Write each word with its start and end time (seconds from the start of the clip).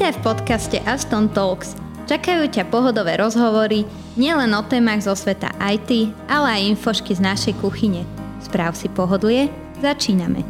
Vítaj 0.00 0.16
v 0.16 0.32
podcaste 0.32 0.78
Aston 0.88 1.28
Talks. 1.28 1.76
Čakajú 2.08 2.48
ťa 2.48 2.72
pohodové 2.72 3.20
rozhovory 3.20 3.84
nielen 4.16 4.48
o 4.56 4.64
témach 4.64 5.04
zo 5.04 5.12
sveta 5.12 5.52
IT, 5.60 6.08
ale 6.24 6.56
aj 6.56 6.72
infošky 6.72 7.12
z 7.12 7.20
našej 7.20 7.60
kuchyne. 7.60 8.08
Správ 8.40 8.80
si 8.80 8.88
pohodlie, 8.88 9.52
začíname. 9.84 10.40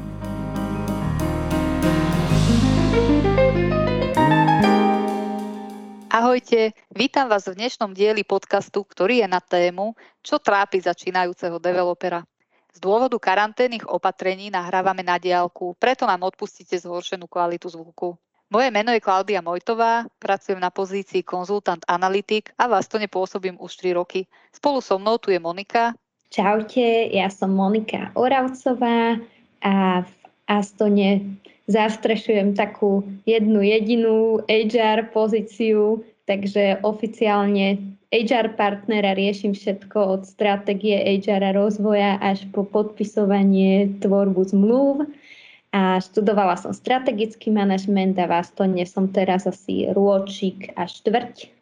Ahojte, 6.14 6.70
vítam 6.94 7.26
vás 7.26 7.50
v 7.50 7.58
dnešnom 7.58 7.90
dieli 7.90 8.22
podcastu, 8.22 8.86
ktorý 8.86 9.26
je 9.26 9.28
na 9.34 9.42
tému 9.42 9.98
Čo 10.22 10.38
trápi 10.38 10.78
začínajúceho 10.78 11.58
developera. 11.58 12.22
Z 12.70 12.78
dôvodu 12.78 13.18
karanténnych 13.18 13.82
opatrení 13.90 14.46
nahrávame 14.46 15.02
na 15.02 15.18
diálku, 15.18 15.74
preto 15.74 16.06
nám 16.06 16.22
odpustíte 16.22 16.78
zhoršenú 16.78 17.26
kvalitu 17.26 17.66
zvuku. 17.66 18.14
Moje 18.50 18.66
meno 18.74 18.90
je 18.90 18.98
Klaudia 18.98 19.38
Mojtová, 19.38 20.10
pracujem 20.18 20.58
na 20.58 20.74
pozícii 20.74 21.22
konzultant 21.22 21.86
analytik 21.86 22.50
a 22.58 22.66
v 22.66 22.82
Astone 22.82 23.06
pôsobím 23.06 23.54
už 23.62 23.78
3 23.78 23.94
roky. 23.94 24.26
Spolu 24.50 24.82
so 24.82 24.98
mnou 24.98 25.22
tu 25.22 25.30
je 25.30 25.38
Monika. 25.38 25.94
Čaute, 26.34 27.14
ja 27.14 27.30
som 27.30 27.54
Monika 27.54 28.10
Oravcová 28.18 29.22
a 29.62 30.02
v 30.02 30.12
Astone 30.50 31.38
zastrešujem 31.70 32.58
takú 32.58 33.06
jednu 33.22 33.62
jedinú 33.62 34.42
HR 34.50 35.14
pozíciu, 35.14 36.02
takže 36.26 36.82
oficiálne 36.82 37.78
HR 38.10 38.58
partnera 38.58 39.14
riešim 39.14 39.54
všetko 39.54 39.98
od 40.18 40.22
stratégie 40.26 40.98
HR 41.22 41.54
rozvoja 41.54 42.18
až 42.18 42.50
po 42.50 42.66
podpisovanie 42.66 43.94
tvorbu 44.02 44.42
zmluv 44.42 45.06
a 45.70 46.02
študovala 46.02 46.58
som 46.58 46.74
strategický 46.74 47.54
manažment 47.54 48.18
a 48.18 48.26
v 48.26 48.42
Astone 48.42 48.82
som 48.86 49.06
teraz 49.06 49.46
asi 49.46 49.86
rôčik 49.94 50.74
a 50.74 50.90
štvrť. 50.90 51.60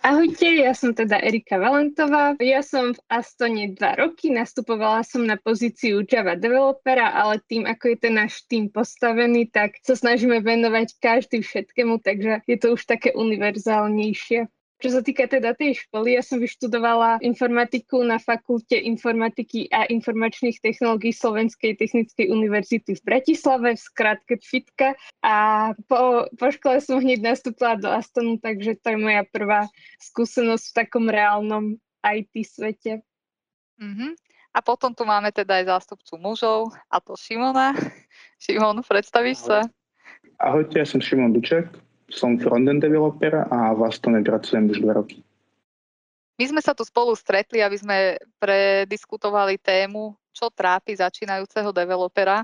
Ahojte, 0.00 0.48
ja 0.48 0.72
som 0.72 0.96
teda 0.96 1.20
Erika 1.20 1.60
Valentová. 1.60 2.32
Ja 2.40 2.64
som 2.64 2.96
v 2.96 3.00
Astone 3.12 3.76
dva 3.76 4.00
roky, 4.00 4.32
nastupovala 4.32 5.04
som 5.04 5.28
na 5.28 5.36
pozíciu 5.36 6.08
Java 6.08 6.40
developera, 6.40 7.12
ale 7.12 7.44
tým, 7.44 7.68
ako 7.68 7.84
je 7.92 7.96
ten 8.00 8.16
náš 8.16 8.48
tým 8.48 8.72
postavený, 8.72 9.52
tak 9.52 9.76
sa 9.84 9.92
snažíme 9.92 10.40
venovať 10.40 10.96
každý 11.04 11.44
všetkému, 11.44 12.00
takže 12.00 12.40
je 12.48 12.56
to 12.56 12.80
už 12.80 12.88
také 12.88 13.12
univerzálnejšie. 13.12 14.48
Čo 14.80 14.96
sa 14.96 15.00
týka 15.04 15.28
teda 15.28 15.52
tej 15.52 15.76
školy, 15.84 16.16
ja 16.16 16.24
som 16.24 16.40
vyštudovala 16.40 17.20
informatiku 17.20 18.00
na 18.00 18.16
fakulte 18.16 18.80
informatiky 18.80 19.68
a 19.68 19.84
informačných 19.84 20.56
technológií 20.56 21.12
Slovenskej 21.12 21.76
technickej 21.76 22.32
univerzity 22.32 22.96
v 22.96 23.02
Bratislave, 23.04 23.76
v 23.76 23.80
skratke 23.80 24.40
FITKA. 24.40 24.96
A 25.20 25.36
po, 25.84 26.32
po 26.32 26.48
škole 26.48 26.80
som 26.80 26.96
hneď 26.96 27.20
nastúpila 27.20 27.76
do 27.76 27.92
Astonu, 27.92 28.40
takže 28.40 28.80
to 28.80 28.96
je 28.96 28.98
moja 28.98 29.22
prvá 29.28 29.68
skúsenosť 30.00 30.64
v 30.72 30.76
takom 30.80 31.12
reálnom 31.12 31.76
IT 32.00 32.32
svete. 32.48 33.04
Mm-hmm. 33.76 34.16
A 34.50 34.58
potom 34.64 34.96
tu 34.96 35.04
máme 35.04 35.28
teda 35.28 35.60
aj 35.60 35.76
zástupcu 35.76 36.16
mužov, 36.16 36.72
a 36.88 37.04
to 37.04 37.20
Šimona. 37.20 37.76
Šimon, 38.42 38.80
predstavíš 38.80 39.44
sa? 39.44 39.58
Ahojte, 40.40 40.80
ja 40.80 40.88
som 40.88 41.04
Šimon 41.04 41.36
Duček, 41.36 41.68
som 42.10 42.36
frontend 42.36 42.82
developer 42.82 43.46
a 43.48 43.72
v 43.72 43.80
Astone 43.86 44.20
pracujem 44.20 44.70
už 44.70 44.82
dva 44.82 44.98
roky. 44.98 45.22
My 46.40 46.44
sme 46.48 46.60
sa 46.64 46.72
tu 46.72 46.82
spolu 46.82 47.12
stretli, 47.14 47.60
aby 47.60 47.76
sme 47.76 48.16
prediskutovali 48.40 49.60
tému, 49.60 50.16
čo 50.32 50.48
trápi 50.48 50.96
začínajúceho 50.96 51.68
developera. 51.70 52.42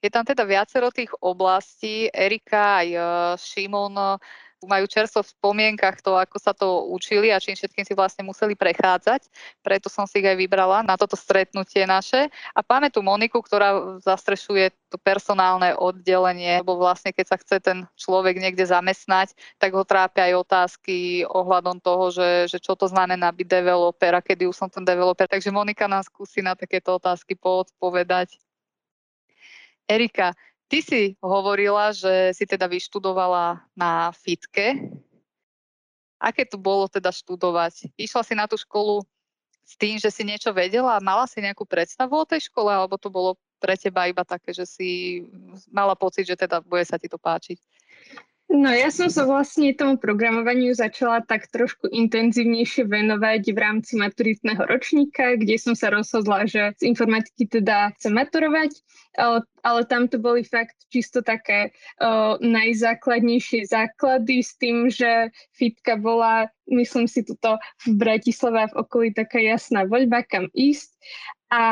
Je 0.00 0.08
tam 0.08 0.24
teda 0.24 0.44
viacero 0.44 0.88
tých 0.88 1.12
oblastí. 1.20 2.08
Erika 2.12 2.80
aj 2.84 2.88
Šimon 3.40 4.18
majú 4.66 4.84
čerstvo 4.90 5.22
v 5.22 5.32
spomienkach 5.32 6.02
to, 6.02 6.18
ako 6.18 6.36
sa 6.36 6.52
to 6.52 6.90
učili 6.90 7.30
a 7.30 7.40
čím 7.40 7.54
všetkým 7.54 7.86
si 7.86 7.94
vlastne 7.94 8.26
museli 8.26 8.58
prechádzať. 8.58 9.30
Preto 9.62 9.86
som 9.86 10.04
si 10.04 10.20
ich 10.20 10.28
aj 10.28 10.36
vybrala 10.36 10.82
na 10.82 10.98
toto 10.98 11.14
stretnutie 11.14 11.86
naše. 11.86 12.28
A 12.52 12.60
máme 12.60 12.90
tu 12.90 13.00
Moniku, 13.00 13.38
ktorá 13.40 13.98
zastrešuje 14.02 14.74
to 14.90 14.98
personálne 14.98 15.74
oddelenie, 15.74 16.62
lebo 16.62 16.78
vlastne 16.78 17.10
keď 17.10 17.26
sa 17.26 17.36
chce 17.38 17.56
ten 17.62 17.78
človek 17.98 18.38
niekde 18.38 18.66
zamestnať, 18.66 19.34
tak 19.58 19.74
ho 19.74 19.82
trápia 19.82 20.30
aj 20.30 20.46
otázky 20.46 21.26
ohľadom 21.26 21.78
toho, 21.82 22.10
že, 22.14 22.30
že 22.50 22.58
čo 22.62 22.78
to 22.78 22.86
znamená 22.90 23.30
byť 23.30 23.46
developer 23.46 24.12
a 24.14 24.22
kedy 24.22 24.46
už 24.46 24.54
som 24.54 24.68
ten 24.70 24.82
developer. 24.82 25.26
Takže 25.26 25.54
Monika 25.54 25.86
nás 25.86 26.06
skúsi 26.10 26.42
na 26.42 26.54
takéto 26.54 26.98
otázky 26.98 27.34
poodpovedať. 27.38 28.38
Erika, 29.86 30.34
Ty 30.66 30.78
si 30.82 31.02
hovorila, 31.22 31.94
že 31.94 32.34
si 32.34 32.42
teda 32.42 32.66
vyštudovala 32.66 33.62
na 33.78 34.10
FITke. 34.10 34.90
Aké 36.18 36.42
to 36.42 36.58
bolo 36.58 36.90
teda 36.90 37.14
študovať? 37.14 37.94
Išla 37.94 38.22
si 38.26 38.34
na 38.34 38.50
tú 38.50 38.58
školu 38.58 39.06
s 39.66 39.74
tým, 39.78 39.98
že 39.98 40.10
si 40.10 40.22
niečo 40.26 40.50
vedela 40.50 40.98
mala 41.02 41.26
si 41.26 41.42
nejakú 41.42 41.66
predstavu 41.66 42.14
o 42.18 42.26
tej 42.26 42.50
škole, 42.50 42.70
alebo 42.70 42.98
to 42.98 43.10
bolo 43.10 43.38
pre 43.62 43.74
teba 43.78 44.06
iba 44.10 44.22
také, 44.22 44.54
že 44.54 44.66
si 44.66 45.22
mala 45.70 45.94
pocit, 45.94 46.26
že 46.26 46.38
teda 46.38 46.62
bude 46.62 46.82
sa 46.86 46.98
ti 46.98 47.06
to 47.06 47.18
páčiť? 47.18 47.58
No 48.46 48.70
ja 48.70 48.94
som 48.94 49.10
sa 49.10 49.26
vlastne 49.26 49.74
tomu 49.74 49.98
programovaniu 49.98 50.70
začala 50.70 51.18
tak 51.18 51.50
trošku 51.50 51.90
intenzívnejšie 51.90 52.86
venovať 52.86 53.42
v 53.50 53.58
rámci 53.58 53.98
maturitného 53.98 54.62
ročníka, 54.70 55.34
kde 55.34 55.58
som 55.58 55.74
sa 55.74 55.90
rozhodla, 55.90 56.46
že 56.46 56.70
z 56.78 56.94
informatiky 56.94 57.50
teda 57.50 57.90
chcem 57.98 58.14
maturovať, 58.14 58.70
ale, 59.66 59.82
tam 59.90 60.06
to 60.06 60.22
boli 60.22 60.46
fakt 60.46 60.78
čisto 60.94 61.26
také 61.26 61.74
o, 61.98 62.38
najzákladnejšie 62.38 63.66
základy 63.66 64.46
s 64.46 64.54
tým, 64.54 64.94
že 64.94 65.34
fitka 65.50 65.98
bola, 65.98 66.46
myslím 66.70 67.10
si, 67.10 67.26
tuto 67.26 67.58
v 67.82 67.98
Bratislave 67.98 68.70
v 68.70 68.78
okolí 68.78 69.08
taká 69.10 69.42
jasná 69.42 69.82
voľba, 69.90 70.22
kam 70.22 70.46
ísť. 70.54 70.94
A 71.50 71.62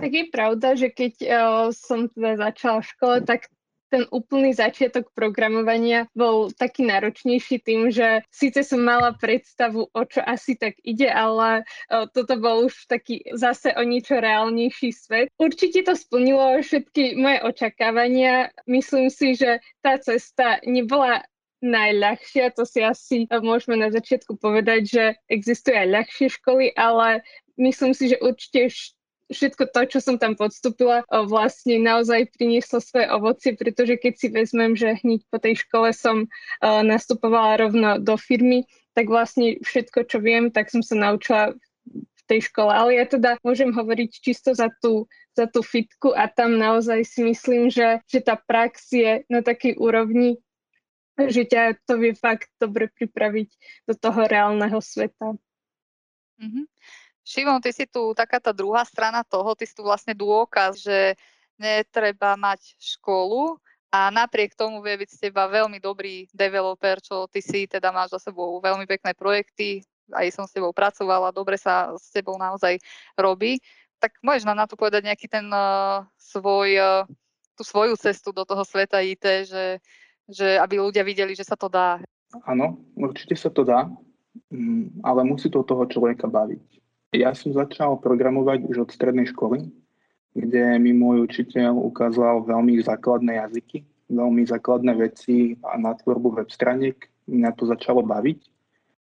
tak 0.00 0.10
je 0.16 0.24
pravda, 0.32 0.80
že 0.80 0.88
keď 0.88 1.12
o, 1.20 1.28
som 1.76 2.08
teda 2.08 2.40
začala 2.40 2.80
v 2.80 2.88
škole, 2.88 3.16
tak 3.28 3.52
ten 3.88 4.04
úplný 4.12 4.52
začiatok 4.52 5.10
programovania 5.16 6.06
bol 6.12 6.52
taký 6.52 6.84
náročnejší 6.88 7.64
tým, 7.64 7.88
že 7.88 8.22
síce 8.28 8.64
som 8.64 8.84
mala 8.84 9.16
predstavu, 9.16 9.88
o 9.88 10.02
čo 10.04 10.20
asi 10.22 10.54
tak 10.54 10.76
ide, 10.84 11.08
ale 11.08 11.64
o, 11.88 12.06
toto 12.08 12.36
bol 12.36 12.68
už 12.68 12.88
taký 12.88 13.24
zase 13.34 13.72
o 13.74 13.82
niečo 13.82 14.20
reálnejší 14.20 14.90
svet. 14.92 15.26
Určite 15.40 15.84
to 15.88 15.96
splnilo 15.96 16.60
všetky 16.60 17.16
moje 17.16 17.38
očakávania. 17.42 18.52
Myslím 18.68 19.08
si, 19.08 19.34
že 19.34 19.64
tá 19.80 19.96
cesta 19.96 20.60
nebola 20.64 21.24
najľahšia, 21.58 22.54
to 22.54 22.62
si 22.62 22.86
asi 22.86 23.26
môžeme 23.26 23.74
na 23.82 23.90
začiatku 23.90 24.38
povedať, 24.38 24.80
že 24.86 25.04
existujú 25.26 25.74
aj 25.74 25.88
ľahšie 25.90 26.28
školy, 26.38 26.70
ale 26.78 27.26
myslím 27.58 27.92
si, 27.94 28.14
že 28.14 28.22
určite 28.22 28.70
všetko 29.28 29.68
to, 29.70 29.80
čo 29.86 29.98
som 30.00 30.16
tam 30.16 30.34
podstúpila, 30.34 31.04
vlastne 31.08 31.76
naozaj 31.80 32.32
prinieslo 32.34 32.80
svoje 32.80 33.06
ovocie, 33.12 33.52
pretože 33.52 34.00
keď 34.00 34.12
si 34.16 34.26
vezmem, 34.32 34.72
že 34.72 34.98
hneď 35.04 35.24
po 35.28 35.38
tej 35.40 35.60
škole 35.64 35.92
som 35.92 36.26
nastupovala 36.64 37.68
rovno 37.68 38.00
do 38.00 38.16
firmy, 38.16 38.64
tak 38.96 39.12
vlastne 39.12 39.60
všetko, 39.62 40.10
čo 40.10 40.18
viem, 40.18 40.50
tak 40.50 40.72
som 40.72 40.82
sa 40.82 40.98
naučila 40.98 41.54
v 41.88 42.22
tej 42.26 42.50
škole. 42.50 42.72
Ale 42.72 42.98
ja 42.98 43.06
teda 43.06 43.38
môžem 43.46 43.70
hovoriť 43.70 44.10
čisto 44.10 44.52
za 44.56 44.72
tú, 44.82 45.06
za 45.38 45.46
tú 45.46 45.62
fitku 45.62 46.12
a 46.16 46.26
tam 46.26 46.58
naozaj 46.58 47.06
si 47.06 47.22
myslím, 47.22 47.70
že, 47.70 48.02
že 48.10 48.20
tá 48.24 48.34
prax 48.34 48.90
je 48.90 49.22
na 49.30 49.44
takej 49.44 49.78
úrovni, 49.78 50.42
že 51.18 51.46
ťa 51.46 51.78
to 51.86 51.98
vie 51.98 52.14
fakt 52.14 52.50
dobre 52.58 52.90
pripraviť 52.90 53.50
do 53.86 53.94
toho 53.94 54.26
reálneho 54.26 54.78
sveta. 54.82 55.38
Mm-hmm. 56.38 56.64
Šimon, 57.28 57.60
ty 57.60 57.76
si 57.76 57.84
tu 57.84 58.16
taká 58.16 58.40
tá 58.40 58.56
druhá 58.56 58.88
strana 58.88 59.20
toho, 59.20 59.52
ty 59.52 59.68
si 59.68 59.76
tu 59.76 59.84
vlastne 59.84 60.16
dôkaz, 60.16 60.80
že 60.80 61.12
netreba 61.60 62.40
mať 62.40 62.72
školu 62.80 63.60
a 63.92 64.08
napriek 64.08 64.56
tomu 64.56 64.80
vie 64.80 64.96
byť 65.04 65.10
z 65.12 65.18
teba 65.28 65.44
veľmi 65.44 65.76
dobrý 65.76 66.24
developer, 66.32 67.04
čo 67.04 67.28
ty 67.28 67.44
si 67.44 67.68
teda 67.68 67.92
máš 67.92 68.16
za 68.16 68.32
sebou 68.32 68.56
veľmi 68.64 68.88
pekné 68.88 69.12
projekty, 69.12 69.84
aj 70.08 70.32
som 70.32 70.48
s 70.48 70.56
tebou 70.56 70.72
pracovala, 70.72 71.36
dobre 71.36 71.60
sa 71.60 71.92
s 72.00 72.08
tebou 72.08 72.40
naozaj 72.40 72.80
robí. 73.20 73.60
Tak 74.00 74.24
môžeš 74.24 74.48
nám 74.48 74.64
na 74.64 74.66
to 74.70 74.80
povedať 74.80 75.04
nejaký 75.04 75.28
ten 75.28 75.44
uh, 75.52 76.08
svoj, 76.16 76.80
uh, 76.80 77.04
tú 77.60 77.60
svoju 77.60 77.92
cestu 78.00 78.32
do 78.32 78.48
toho 78.48 78.64
sveta 78.64 79.04
IT, 79.04 79.44
že, 79.44 79.84
že 80.24 80.56
aby 80.56 80.80
ľudia 80.80 81.04
videli, 81.04 81.36
že 81.36 81.44
sa 81.44 81.60
to 81.60 81.68
dá. 81.68 82.00
Áno, 82.48 82.80
určite 82.96 83.36
sa 83.36 83.52
to 83.52 83.68
dá, 83.68 83.84
mm, 84.48 85.04
ale 85.04 85.28
musí 85.28 85.52
to 85.52 85.60
toho 85.60 85.84
človeka 85.84 86.24
baviť 86.24 86.77
ja 87.12 87.32
som 87.32 87.56
začal 87.56 88.00
programovať 88.00 88.68
už 88.68 88.88
od 88.88 88.90
strednej 88.92 89.28
školy, 89.32 89.68
kde 90.36 90.76
mi 90.78 90.92
môj 90.92 91.24
učiteľ 91.24 91.74
ukázal 91.74 92.44
veľmi 92.44 92.78
základné 92.84 93.40
jazyky, 93.40 93.84
veľmi 94.12 94.44
základné 94.44 94.92
veci 94.96 95.56
a 95.64 95.80
na 95.80 95.96
tvorbu 95.96 96.36
web 96.36 96.48
straniek. 96.52 96.96
Mňa 97.28 97.50
to 97.56 97.68
začalo 97.68 98.00
baviť 98.04 98.40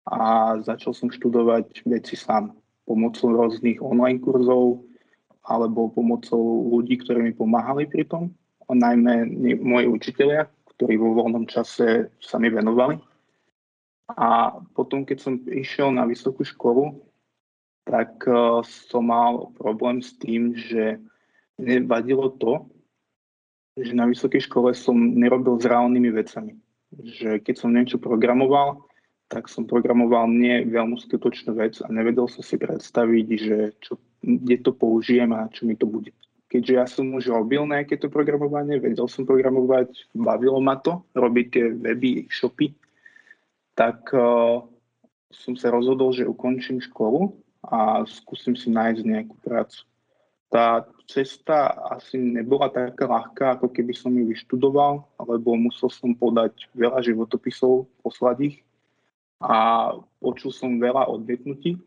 a 0.09 0.57
začal 0.65 0.97
som 0.97 1.13
študovať 1.13 1.85
veci 1.85 2.17
sám 2.17 2.57
pomocou 2.89 3.29
rôznych 3.29 3.77
online 3.85 4.17
kurzov 4.17 4.81
alebo 5.45 5.93
pomocou 5.93 6.69
ľudí, 6.73 6.97
ktorí 7.01 7.21
mi 7.25 7.33
pomáhali 7.33 7.85
pri 7.85 8.05
tom, 8.05 8.33
a 8.69 8.77
najmä 8.77 9.25
moji 9.57 9.89
učiteľia, 9.89 10.45
ktorí 10.77 11.01
vo 11.01 11.17
voľnom 11.17 11.49
čase 11.49 12.13
sa 12.21 12.37
mi 12.37 12.53
venovali. 12.53 13.01
A 14.13 14.53
potom, 14.77 15.05
keď 15.05 15.17
som 15.17 15.33
išiel 15.49 15.89
na 15.89 16.05
vysokú 16.05 16.45
školu, 16.45 17.01
tak 17.89 18.21
uh, 18.29 18.61
som 18.61 19.09
mal 19.09 19.49
problém 19.57 20.05
s 20.05 20.13
tým, 20.21 20.53
že 20.53 21.01
nevadilo 21.57 22.29
to, 22.37 22.69
že 23.73 23.97
na 23.97 24.05
vysokej 24.05 24.45
škole 24.45 24.77
som 24.77 24.95
nerobil 24.95 25.57
s 25.57 25.65
reálnymi 25.65 26.09
vecami. 26.13 26.53
Že 26.93 27.41
keď 27.41 27.55
som 27.57 27.73
niečo 27.73 27.97
programoval, 27.97 28.85
tak 29.29 29.49
som 29.49 29.65
programoval 29.65 30.29
nie 30.29 30.65
veľmi 30.69 30.97
skutočnú 31.01 31.57
vec 31.57 31.81
a 31.81 31.89
nevedel 31.89 32.29
som 32.29 32.45
si 32.45 32.57
predstaviť, 32.57 33.27
že 33.37 33.57
čo, 33.81 33.97
kde 34.21 34.57
to 34.61 34.71
použijem 34.73 35.33
a 35.33 35.49
čo 35.49 35.65
mi 35.65 35.73
to 35.73 35.85
bude. 35.85 36.13
Keďže 36.49 36.73
ja 36.73 36.85
som 36.89 37.13
už 37.13 37.29
robil 37.29 37.61
nejaké 37.69 37.93
to 38.01 38.09
programovanie, 38.09 38.81
vedel 38.81 39.05
som 39.05 39.21
programovať, 39.21 40.09
bavilo 40.17 40.57
ma 40.57 40.81
to, 40.81 41.05
robiť 41.13 41.45
tie 41.53 41.65
weby, 41.69 42.25
shopy, 42.25 42.73
tak 43.77 44.09
uh, 44.17 44.65
som 45.29 45.53
sa 45.53 45.69
rozhodol, 45.69 46.09
že 46.09 46.25
ukončím 46.25 46.81
školu 46.81 47.37
a 47.63 48.03
skúsim 48.07 48.55
si 48.55 48.71
nájsť 48.71 49.03
nejakú 49.03 49.35
prácu. 49.43 49.83
Tá 50.49 50.81
cesta 51.05 51.77
asi 51.93 52.17
nebola 52.17 52.73
taká 52.73 53.05
ľahká, 53.05 53.45
ako 53.57 53.69
keby 53.69 53.93
som 53.93 54.09
ju 54.17 54.25
vyštudoval, 54.33 55.05
lebo 55.21 55.53
musel 55.53 55.93
som 55.93 56.17
podať 56.17 56.65
veľa 56.73 57.05
životopisov, 57.05 57.85
poslať 58.01 58.37
ich 58.49 58.57
a 59.39 59.93
počul 60.17 60.49
som 60.49 60.81
veľa 60.81 61.05
odmietnutí, 61.05 61.77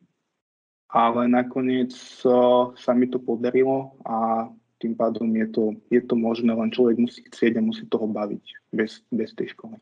ale 0.88 1.26
nakoniec 1.26 1.92
uh, 2.22 2.70
sa 2.78 2.92
mi 2.94 3.10
to 3.10 3.18
podarilo 3.18 3.98
a 4.06 4.46
tým 4.78 4.98
pádom 4.98 5.30
je 5.30 5.46
to, 5.50 5.64
je 5.90 6.02
to 6.02 6.14
možné, 6.18 6.50
len 6.50 6.70
človek 6.74 6.98
musí 6.98 7.22
chcieť 7.22 7.58
a 7.58 7.66
musí 7.66 7.86
toho 7.86 8.06
baviť 8.06 8.42
bez, 8.74 9.02
bez 9.14 9.30
tej 9.34 9.54
školy. 9.54 9.78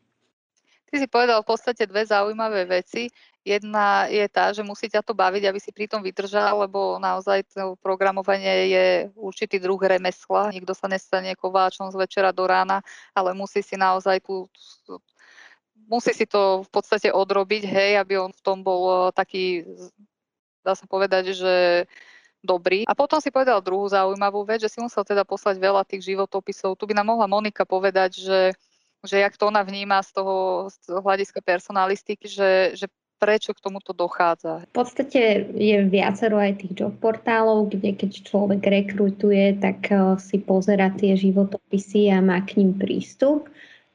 Ty 0.91 0.99
si 0.99 1.07
povedal 1.07 1.39
v 1.39 1.49
podstate 1.55 1.87
dve 1.87 2.03
zaujímavé 2.03 2.67
veci. 2.67 3.07
Jedna 3.47 4.11
je 4.11 4.27
tá, 4.27 4.51
že 4.51 4.59
musí 4.59 4.91
ťa 4.91 4.99
to 5.01 5.15
baviť, 5.15 5.47
aby 5.47 5.55
si 5.55 5.71
pri 5.71 5.87
tom 5.87 6.03
vydržal, 6.03 6.67
lebo 6.67 6.99
naozaj 6.99 7.47
to 7.47 7.79
programovanie 7.79 8.69
je 8.69 8.85
určitý 9.15 9.55
druh 9.57 9.79
remesla. 9.79 10.51
Nikto 10.51 10.75
sa 10.75 10.91
nestane 10.91 11.31
kováčom 11.39 11.87
z 11.89 11.95
večera 11.95 12.35
do 12.35 12.43
rána, 12.43 12.83
ale 13.15 13.31
musí 13.31 13.63
si 13.63 13.79
naozaj 13.79 14.19
tú, 14.19 14.51
musí 15.87 16.11
si 16.11 16.27
to 16.27 16.67
v 16.67 16.69
podstate 16.69 17.07
odrobiť, 17.07 17.63
hej, 17.71 17.91
aby 17.95 18.19
on 18.19 18.35
v 18.35 18.41
tom 18.43 18.59
bol 18.59 19.07
eh, 19.07 19.15
taký, 19.15 19.63
dá 20.59 20.75
sa 20.75 20.83
povedať, 20.91 21.31
že 21.31 21.87
dobrý. 22.43 22.83
A 22.89 22.97
potom 22.97 23.21
si 23.21 23.31
povedal 23.31 23.61
druhú 23.63 23.87
zaujímavú 23.87 24.43
vec, 24.43 24.61
že 24.61 24.69
si 24.69 24.81
musel 24.81 25.05
teda 25.05 25.23
poslať 25.23 25.55
veľa 25.61 25.85
tých 25.85 26.13
životopisov. 26.13 26.75
Tu 26.75 26.83
by 26.89 26.93
nám 26.97 27.15
mohla 27.15 27.29
Monika 27.29 27.63
povedať, 27.63 28.17
že, 28.17 28.39
že 29.05 29.17
jak 29.19 29.37
to 29.37 29.47
ona 29.47 29.65
vníma 29.65 30.03
z 30.05 30.11
toho, 30.13 30.37
z 30.69 30.77
toho 30.85 31.01
hľadiska 31.01 31.41
personalistiky, 31.41 32.25
že, 32.29 32.77
že 32.77 32.85
prečo 33.21 33.53
k 33.53 33.61
tomuto 33.61 33.93
dochádza? 33.93 34.65
V 34.73 34.73
podstate 34.73 35.45
je 35.53 35.77
viacero 35.85 36.41
aj 36.41 36.65
tých 36.65 36.73
job 36.73 36.93
portálov, 36.97 37.69
kde 37.69 37.93
keď 37.93 38.25
človek 38.25 38.61
rekrutuje, 38.65 39.61
tak 39.61 39.93
eh, 39.93 40.17
si 40.17 40.41
pozera 40.41 40.89
tie 40.89 41.13
životopisy 41.13 42.09
a 42.09 42.17
má 42.25 42.41
k 42.41 42.57
ním 42.61 42.73
prístup. 42.77 43.45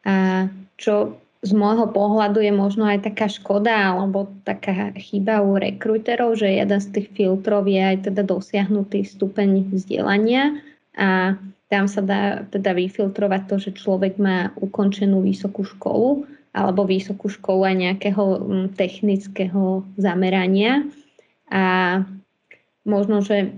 A 0.07 0.47
čo 0.79 1.19
z 1.43 1.53
môjho 1.55 1.91
pohľadu 1.91 2.43
je 2.43 2.51
možno 2.55 2.87
aj 2.87 3.07
taká 3.07 3.31
škoda 3.31 3.95
alebo 3.95 4.31
taká 4.43 4.91
chyba 4.99 5.43
u 5.43 5.55
rekruterov, 5.59 6.39
že 6.39 6.59
jeden 6.59 6.81
z 6.83 6.89
tých 6.91 7.09
filtrov 7.15 7.71
je 7.71 7.79
aj 7.79 8.11
teda 8.11 8.23
dosiahnutý 8.27 9.07
stupeň 9.07 9.71
vzdelania 9.71 10.59
a 10.99 11.39
tam 11.67 11.91
sa 11.91 12.01
dá 12.03 12.47
teda 12.47 12.75
vyfiltrovať 12.75 13.43
to, 13.51 13.57
že 13.59 13.71
človek 13.75 14.23
má 14.23 14.55
ukončenú 14.63 15.23
vysokú 15.23 15.67
školu 15.67 16.27
alebo 16.57 16.89
vysokú 16.89 17.29
školu 17.29 17.69
aj 17.69 17.77
nejakého 17.77 18.25
mm, 18.39 18.67
technického 18.79 19.85
zamerania. 19.99 20.87
A 21.53 22.01
možno, 22.87 23.21
že 23.21 23.53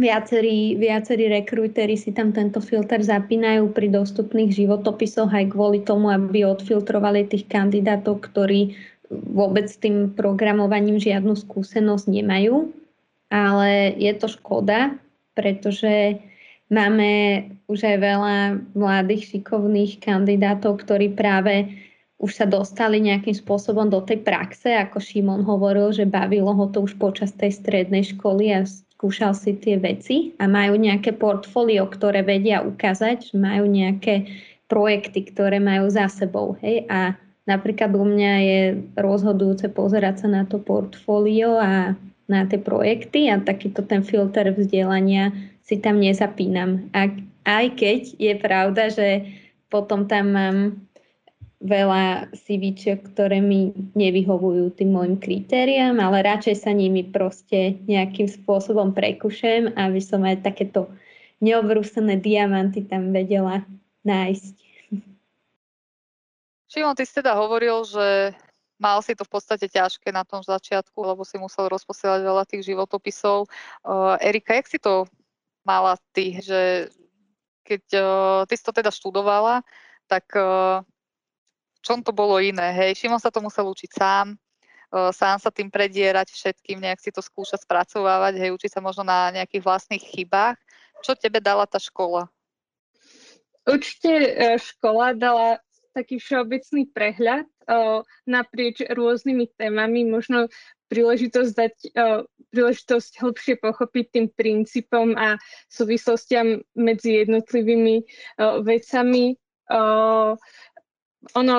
Viacerí, 0.00 0.80
viacerí 0.80 1.28
rekrúteri 1.28 1.92
si 1.92 2.16
tam 2.16 2.32
tento 2.32 2.64
filter 2.64 3.04
zapínajú 3.04 3.68
pri 3.76 3.92
dostupných 3.92 4.48
životopisoch 4.48 5.28
aj 5.28 5.52
kvôli 5.52 5.84
tomu, 5.84 6.08
aby 6.08 6.48
odfiltrovali 6.48 7.28
tých 7.28 7.44
kandidátov, 7.44 8.24
ktorí 8.24 8.78
vôbec 9.10 9.68
s 9.68 9.76
tým 9.76 10.16
programovaním 10.16 10.96
žiadnu 10.96 11.36
skúsenosť 11.36 12.06
nemajú. 12.06 12.72
Ale 13.28 13.92
je 14.00 14.12
to 14.16 14.32
škoda, 14.32 14.96
pretože 15.36 16.22
máme 16.70 17.10
už 17.66 17.82
aj 17.82 17.96
veľa 17.98 18.36
mladých 18.72 19.36
šikovných 19.36 20.00
kandidátov, 20.00 20.86
ktorí 20.86 21.12
práve 21.12 21.68
už 22.20 22.36
sa 22.36 22.46
dostali 22.46 23.00
nejakým 23.00 23.32
spôsobom 23.32 23.88
do 23.88 24.04
tej 24.04 24.20
praxe, 24.20 24.70
ako 24.76 25.00
Šimon 25.00 25.42
hovoril, 25.42 25.90
že 25.90 26.04
bavilo 26.04 26.52
ho 26.52 26.68
to 26.68 26.84
už 26.84 27.00
počas 27.00 27.32
tej 27.32 27.50
strednej 27.50 28.04
školy 28.04 28.52
a 28.52 28.68
skúšal 28.68 29.32
si 29.32 29.56
tie 29.56 29.80
veci 29.80 30.36
a 30.36 30.44
majú 30.44 30.76
nejaké 30.76 31.16
portfólio, 31.16 31.88
ktoré 31.88 32.20
vedia 32.20 32.60
ukázať, 32.60 33.32
majú 33.32 33.64
nejaké 33.64 34.28
projekty, 34.68 35.32
ktoré 35.32 35.56
majú 35.58 35.88
za 35.88 36.12
sebou. 36.12 36.60
Hej? 36.60 36.84
A 36.92 37.16
napríklad 37.48 37.96
u 37.96 38.04
mňa 38.04 38.34
je 38.44 38.60
rozhodujúce 39.00 39.72
pozerať 39.72 40.22
sa 40.22 40.28
na 40.28 40.42
to 40.44 40.60
portfólio 40.60 41.56
a 41.56 41.96
na 42.30 42.46
tie 42.46 42.60
projekty 42.60 43.32
a 43.32 43.40
takýto 43.40 43.82
ten 43.82 44.04
filter 44.04 44.52
vzdelania 44.54 45.32
si 45.70 45.78
tam 45.78 46.02
nezapínam. 46.02 46.90
A, 46.90 47.06
aj 47.46 47.66
keď 47.78 48.00
je 48.18 48.34
pravda, 48.42 48.90
že 48.90 49.30
potom 49.70 50.10
tam 50.10 50.34
mám 50.34 50.58
veľa 51.62 52.34
CVčiek, 52.34 52.98
ktoré 53.14 53.38
mi 53.38 53.70
nevyhovujú 53.94 54.74
tým 54.74 54.90
môjim 54.90 55.16
kritériám, 55.22 56.02
ale 56.02 56.26
radšej 56.26 56.66
sa 56.66 56.74
nimi 56.74 57.06
proste 57.06 57.78
nejakým 57.86 58.26
spôsobom 58.26 58.90
prekušem, 58.90 59.70
aby 59.78 60.00
som 60.02 60.26
aj 60.26 60.42
takéto 60.42 60.90
neobrúsené 61.38 62.18
diamanty 62.18 62.82
tam 62.82 63.14
vedela 63.14 63.62
nájsť. 64.02 64.54
Šimon, 66.70 66.96
ty 66.98 67.04
si 67.06 67.14
teda 67.14 67.36
hovoril, 67.36 67.84
že 67.86 68.34
mal 68.80 69.04
si 69.04 69.12
to 69.12 69.28
v 69.28 69.32
podstate 69.36 69.68
ťažké 69.68 70.08
na 70.10 70.24
tom 70.24 70.40
začiatku, 70.40 70.96
lebo 70.96 71.22
si 71.28 71.36
musel 71.36 71.68
rozposielať 71.68 72.20
veľa 72.24 72.44
tých 72.48 72.72
životopisov. 72.72 73.52
Uh, 73.84 74.16
Erika, 74.24 74.56
jak 74.56 74.66
si 74.70 74.80
to 74.80 75.04
mala 75.62 75.96
ty, 76.14 76.40
že 76.40 76.88
keď 77.64 77.82
uh, 77.96 78.40
ty 78.48 78.54
si 78.58 78.64
to 78.64 78.72
teda 78.74 78.90
študovala, 78.90 79.62
tak 80.10 80.26
uh, 80.34 80.82
čom 81.80 82.04
to 82.04 82.12
bolo 82.12 82.36
iné, 82.42 82.74
hej. 82.76 82.98
Šimon 82.98 83.22
sa 83.22 83.32
to 83.32 83.40
musel 83.40 83.64
učiť 83.72 83.90
sám, 83.96 84.36
sám 84.90 85.40
sa 85.40 85.48
tým 85.48 85.72
predierať 85.72 86.28
všetkým, 86.28 86.76
nejak 86.76 87.00
si 87.00 87.08
to 87.08 87.24
skúšať 87.24 87.64
spracovávať, 87.64 88.36
hej, 88.36 88.50
učiť 88.52 88.70
sa 88.76 88.80
možno 88.84 89.00
na 89.00 89.32
nejakých 89.32 89.64
vlastných 89.64 90.02
chybách. 90.02 90.60
Čo 91.00 91.16
tebe 91.16 91.40
dala 91.40 91.64
tá 91.64 91.80
škola? 91.80 92.28
Určite 93.64 94.12
škola 94.60 95.16
dala 95.16 95.56
taký 95.94 96.22
všeobecný 96.22 96.90
prehľad 96.94 97.46
naprieč 98.26 98.82
rôznymi 98.82 99.46
témami, 99.54 100.06
možno 100.06 100.50
príležitosť 100.90 101.52
dať 101.54 101.74
príležitosť 102.50 103.10
hlbšie 103.22 103.54
pochopiť 103.62 104.04
tým 104.10 104.26
princípom 104.34 105.14
a 105.14 105.38
súvislostiam 105.70 106.66
medzi 106.74 107.22
jednotlivými 107.22 108.02
vecami. 108.66 109.38
Ono 111.38 111.56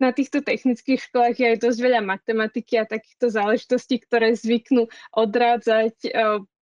na 0.00 0.10
týchto 0.16 0.40
technických 0.40 1.10
školách 1.10 1.36
je 1.36 1.46
aj 1.52 1.58
dosť 1.60 1.78
veľa 1.82 2.00
matematiky 2.06 2.80
a 2.80 2.88
takýchto 2.88 3.34
záležitostí, 3.34 4.00
ktoré 4.00 4.32
zvyknú 4.38 4.86
odrádzať 5.12 5.96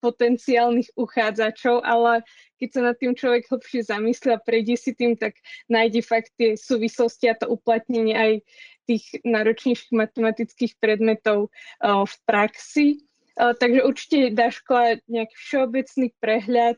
potenciálnych 0.00 0.96
uchádzačov, 0.96 1.84
ale 1.84 2.24
keď 2.56 2.68
sa 2.72 2.80
nad 2.92 2.96
tým 2.96 3.12
človek 3.12 3.48
hlbšie 3.48 3.86
zamyslí 3.86 4.32
a 4.32 4.40
prejde 4.40 4.76
si 4.80 4.96
tým, 4.96 5.16
tak 5.16 5.36
nájde 5.68 6.00
fakt 6.00 6.32
tie 6.40 6.56
súvislosti 6.56 7.28
a 7.28 7.36
to 7.36 7.48
uplatnenie 7.48 8.16
aj 8.16 8.32
tých 8.88 9.04
náročnejších 9.22 9.94
matematických 9.94 10.72
predmetov 10.82 11.48
uh, 11.48 12.02
v 12.08 12.14
praxi. 12.26 12.86
Uh, 13.38 13.54
takže 13.54 13.86
určite 13.86 14.16
dá 14.34 14.50
škola 14.50 14.98
nejaký 15.06 15.36
všeobecný 15.36 16.06
prehľad, 16.18 16.76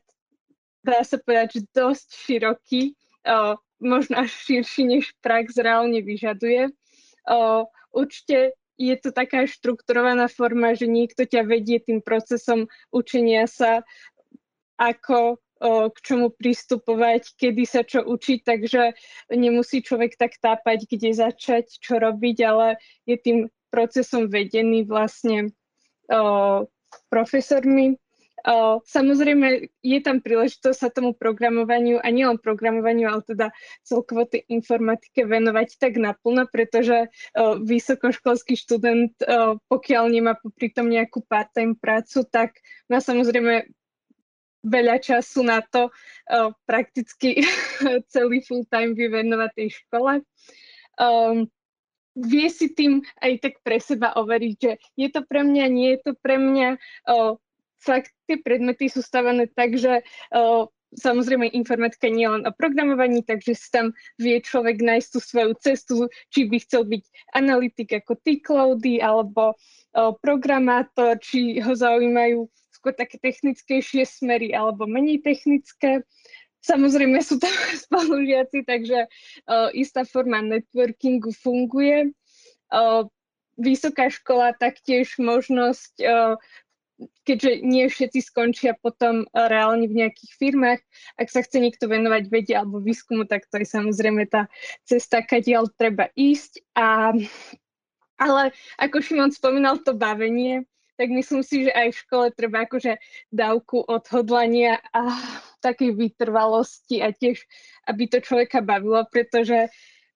dá 0.84 1.00
sa 1.06 1.16
povedať, 1.16 1.62
že 1.62 1.70
dosť 1.72 2.08
široký, 2.26 2.82
uh, 3.26 3.56
možno 3.82 4.22
až 4.22 4.30
širší, 4.30 4.82
než 4.86 5.10
prax 5.22 5.58
reálne 5.58 5.98
vyžaduje. 6.02 6.70
Určite 7.92 8.56
je 8.82 8.96
to 8.98 9.14
taká 9.14 9.46
štrukturovaná 9.46 10.26
forma, 10.26 10.74
že 10.74 10.90
niekto 10.90 11.22
ťa 11.22 11.46
vedie 11.46 11.78
tým 11.78 12.02
procesom 12.02 12.66
učenia 12.90 13.46
sa, 13.46 13.86
ako 14.74 15.38
k 15.62 15.96
čomu 16.02 16.34
pristupovať, 16.34 17.38
kedy 17.38 17.62
sa 17.62 17.86
čo 17.86 18.02
učiť, 18.02 18.42
takže 18.42 18.98
nemusí 19.30 19.78
človek 19.78 20.18
tak 20.18 20.34
tápať, 20.42 20.90
kde 20.90 21.14
začať, 21.14 21.78
čo 21.78 22.02
robiť, 22.02 22.36
ale 22.42 22.82
je 23.06 23.14
tým 23.14 23.38
procesom 23.70 24.26
vedený 24.26 24.82
vlastne 24.90 25.54
o, 26.10 26.66
profesormi. 27.06 28.01
Samozrejme, 28.82 29.70
je 29.86 29.98
tam 30.02 30.18
príležitosť 30.18 30.78
sa 30.78 30.88
tomu 30.90 31.14
programovaniu 31.14 32.02
a 32.02 32.08
nielen 32.10 32.42
programovaniu, 32.42 33.06
ale 33.06 33.22
teda 33.22 33.46
celkovo 33.86 34.26
tej 34.26 34.42
informatike 34.50 35.22
venovať 35.22 35.78
tak 35.78 35.94
naplno, 35.94 36.50
pretože 36.50 37.06
vysokoškolský 37.62 38.58
študent, 38.58 39.14
pokiaľ 39.70 40.04
nemá 40.10 40.34
popri 40.34 40.74
tom 40.74 40.90
nejakú 40.90 41.22
part-time 41.22 41.78
prácu, 41.78 42.26
tak 42.26 42.58
má 42.90 42.98
samozrejme 42.98 43.70
veľa 44.62 44.98
času 45.02 45.46
na 45.46 45.62
to 45.62 45.90
prakticky 46.66 47.42
celý 48.14 48.42
full-time 48.42 48.98
vyvenovať 48.98 49.50
tej 49.54 49.68
škole. 49.82 50.22
Um, 50.98 51.50
vie 52.12 52.48
si 52.52 52.68
tým 52.68 53.00
aj 53.24 53.40
tak 53.40 53.54
pre 53.64 53.80
seba 53.80 54.12
overiť, 54.12 54.56
že 54.60 54.72
je 54.96 55.08
to 55.08 55.24
pre 55.24 55.40
mňa, 55.42 55.64
nie 55.72 55.96
je 55.96 56.00
to 56.04 56.12
pre 56.20 56.36
mňa. 56.36 56.76
O, 57.08 57.40
fakt 57.82 58.14
tie 58.30 58.38
predmety 58.38 58.86
sú 58.86 59.02
stavané 59.02 59.50
tak, 59.50 59.74
že 59.74 60.06
o, 60.30 60.70
samozrejme 60.94 61.50
informatika 61.50 62.06
nie 62.06 62.30
len 62.30 62.46
o 62.46 62.52
programovaní, 62.54 63.26
takže 63.26 63.58
si 63.58 63.68
tam 63.74 63.90
vie 64.16 64.38
človek 64.38 64.78
nájsť 64.78 65.08
tú 65.10 65.18
svoju 65.18 65.52
cestu, 65.58 65.94
či 66.30 66.46
by 66.46 66.56
chcel 66.62 66.86
byť 66.86 67.02
analytik 67.34 67.90
ako 67.98 68.14
ty, 68.22 68.38
Klaudy, 68.38 69.02
alebo 69.02 69.52
o, 69.52 69.56
programátor, 70.22 71.18
či 71.18 71.58
ho 71.58 71.74
zaujímajú 71.74 72.46
skôr 72.82 72.98
také 72.98 73.14
technickejšie 73.22 74.02
smery 74.02 74.50
alebo 74.50 74.90
menej 74.90 75.22
technické. 75.22 76.02
Samozrejme 76.66 77.22
sú 77.22 77.38
tam 77.38 77.54
spolužiaci, 77.86 78.66
takže 78.66 79.06
uh, 79.06 79.70
istá 79.70 80.02
forma 80.02 80.42
networkingu 80.42 81.30
funguje. 81.30 82.10
Uh, 82.74 83.06
vysoká 83.54 84.10
škola 84.10 84.50
taktiež 84.58 85.14
možnosť, 85.22 85.92
uh, 86.02 86.34
keďže 87.22 87.62
nie 87.62 87.86
všetci 87.86 88.20
skončia 88.22 88.72
potom 88.78 89.26
reálne 89.32 89.86
v 89.86 90.04
nejakých 90.04 90.32
firmách, 90.38 90.80
ak 91.18 91.28
sa 91.30 91.40
chce 91.42 91.58
niekto 91.62 91.86
venovať 91.86 92.28
vede 92.28 92.54
alebo 92.54 92.82
výskumu, 92.82 93.24
tak 93.24 93.46
to 93.48 93.62
je 93.62 93.66
samozrejme 93.66 94.26
tá 94.28 94.50
cesta, 94.84 95.22
kadiaľ 95.22 95.70
treba 95.74 96.10
ísť. 96.14 96.62
A, 96.74 97.14
ale 98.18 98.42
ako 98.78 99.02
Šimon 99.02 99.32
spomínal, 99.34 99.80
to 99.82 99.94
bavenie, 99.94 100.66
tak 101.00 101.08
myslím 101.10 101.42
si, 101.42 101.66
že 101.66 101.72
aj 101.72 101.88
v 101.90 102.00
škole 102.06 102.26
treba 102.36 102.68
akože 102.68 103.00
dávku 103.32 103.82
odhodlania 103.82 104.78
a 104.92 105.10
takej 105.64 105.96
vytrvalosti 105.96 107.00
a 107.00 107.10
tiež, 107.10 107.42
aby 107.88 108.06
to 108.06 108.20
človeka 108.20 108.60
bavilo, 108.60 109.02
pretože 109.08 109.72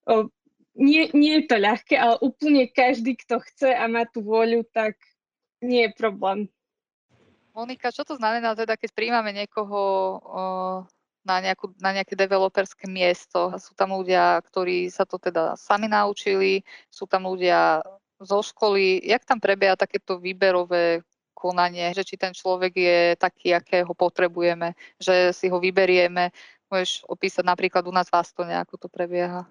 o, 0.07 0.29
nie, 0.77 1.09
nie 1.17 1.43
je 1.43 1.45
to 1.49 1.57
ľahké, 1.57 1.97
ale 1.97 2.21
úplne 2.21 2.69
každý, 2.69 3.17
kto 3.17 3.41
chce 3.41 3.73
a 3.73 3.89
má 3.89 4.05
tú 4.05 4.21
vôľu, 4.21 4.69
tak 4.71 5.01
nie 5.65 5.89
je 5.89 5.97
problém. 5.97 6.53
Monika, 7.57 7.89
čo 7.89 8.05
to 8.05 8.21
znamená 8.21 8.53
teda, 8.53 8.77
keď 8.77 8.93
príjmame 8.93 9.33
niekoho 9.33 9.81
na, 11.25 11.41
nejakú, 11.41 11.73
na 11.81 11.97
nejaké 11.97 12.13
developerské 12.13 12.85
miesto? 12.85 13.49
Sú 13.57 13.73
tam 13.73 13.97
ľudia, 13.97 14.45
ktorí 14.45 14.93
sa 14.93 15.09
to 15.09 15.17
teda 15.17 15.57
sami 15.57 15.89
naučili, 15.89 16.61
sú 16.93 17.09
tam 17.09 17.25
ľudia 17.25 17.81
zo 18.21 18.45
školy, 18.45 19.01
jak 19.01 19.25
tam 19.25 19.41
prebieha 19.41 19.73
takéto 19.73 20.21
výberové 20.21 21.01
konanie, 21.33 21.97
že 21.97 22.05
či 22.05 22.21
ten 22.21 22.37
človek 22.37 22.73
je 22.77 23.01
taký, 23.17 23.57
akého 23.57 23.89
potrebujeme, 23.97 24.77
že 25.01 25.33
si 25.33 25.49
ho 25.49 25.57
vyberieme. 25.57 26.37
Môžeš 26.69 27.09
opísať 27.09 27.45
napríklad 27.45 27.89
u 27.89 27.93
nás 27.93 28.13
v 28.13 28.21
Astone, 28.21 28.53
ako 28.53 28.85
to 28.85 28.89
prebieha. 28.93 29.49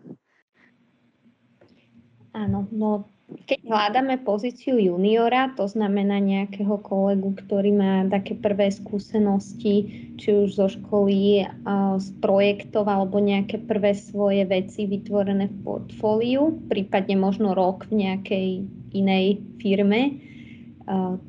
Áno, 2.37 2.69
no 2.69 3.14
keď 3.25 3.59
hľadáme 3.65 4.21
pozíciu 4.21 4.77
juniora, 4.77 5.49
to 5.57 5.65
znamená 5.65 6.21
nejakého 6.21 6.77
kolegu, 6.85 7.33
ktorý 7.33 7.73
má 7.73 7.93
také 8.05 8.37
prvé 8.37 8.69
skúsenosti, 8.69 9.89
či 10.21 10.27
už 10.29 10.53
zo 10.53 10.69
školy, 10.69 11.49
z 11.97 12.07
projektov 12.21 12.85
alebo 12.85 13.17
nejaké 13.17 13.65
prvé 13.65 13.97
svoje 13.97 14.45
veci 14.45 14.85
vytvorené 14.85 15.49
v 15.49 15.57
portfóliu, 15.65 16.53
prípadne 16.69 17.17
možno 17.17 17.57
rok 17.57 17.89
v 17.89 18.05
nejakej 18.05 18.47
inej 18.93 19.41
firme, 19.57 20.21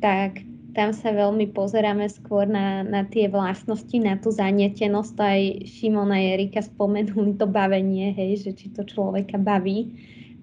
tak 0.05 0.45
tam 0.77 0.93
sa 0.93 1.09
veľmi 1.09 1.57
pozeráme 1.57 2.05
skôr 2.13 2.45
na, 2.45 2.85
na 2.85 3.09
tie 3.09 3.33
vlastnosti, 3.33 3.97
na 3.97 4.21
tú 4.21 4.29
zanietenosť. 4.29 5.17
Aj 5.17 5.41
Šimona 5.65 6.21
a 6.21 6.37
Erika 6.37 6.61
spomenuli 6.61 7.41
to 7.41 7.49
bavenie, 7.49 8.13
hej, 8.13 8.45
že 8.45 8.51
či 8.53 8.69
to 8.77 8.85
človeka 8.85 9.41
baví. 9.41 9.97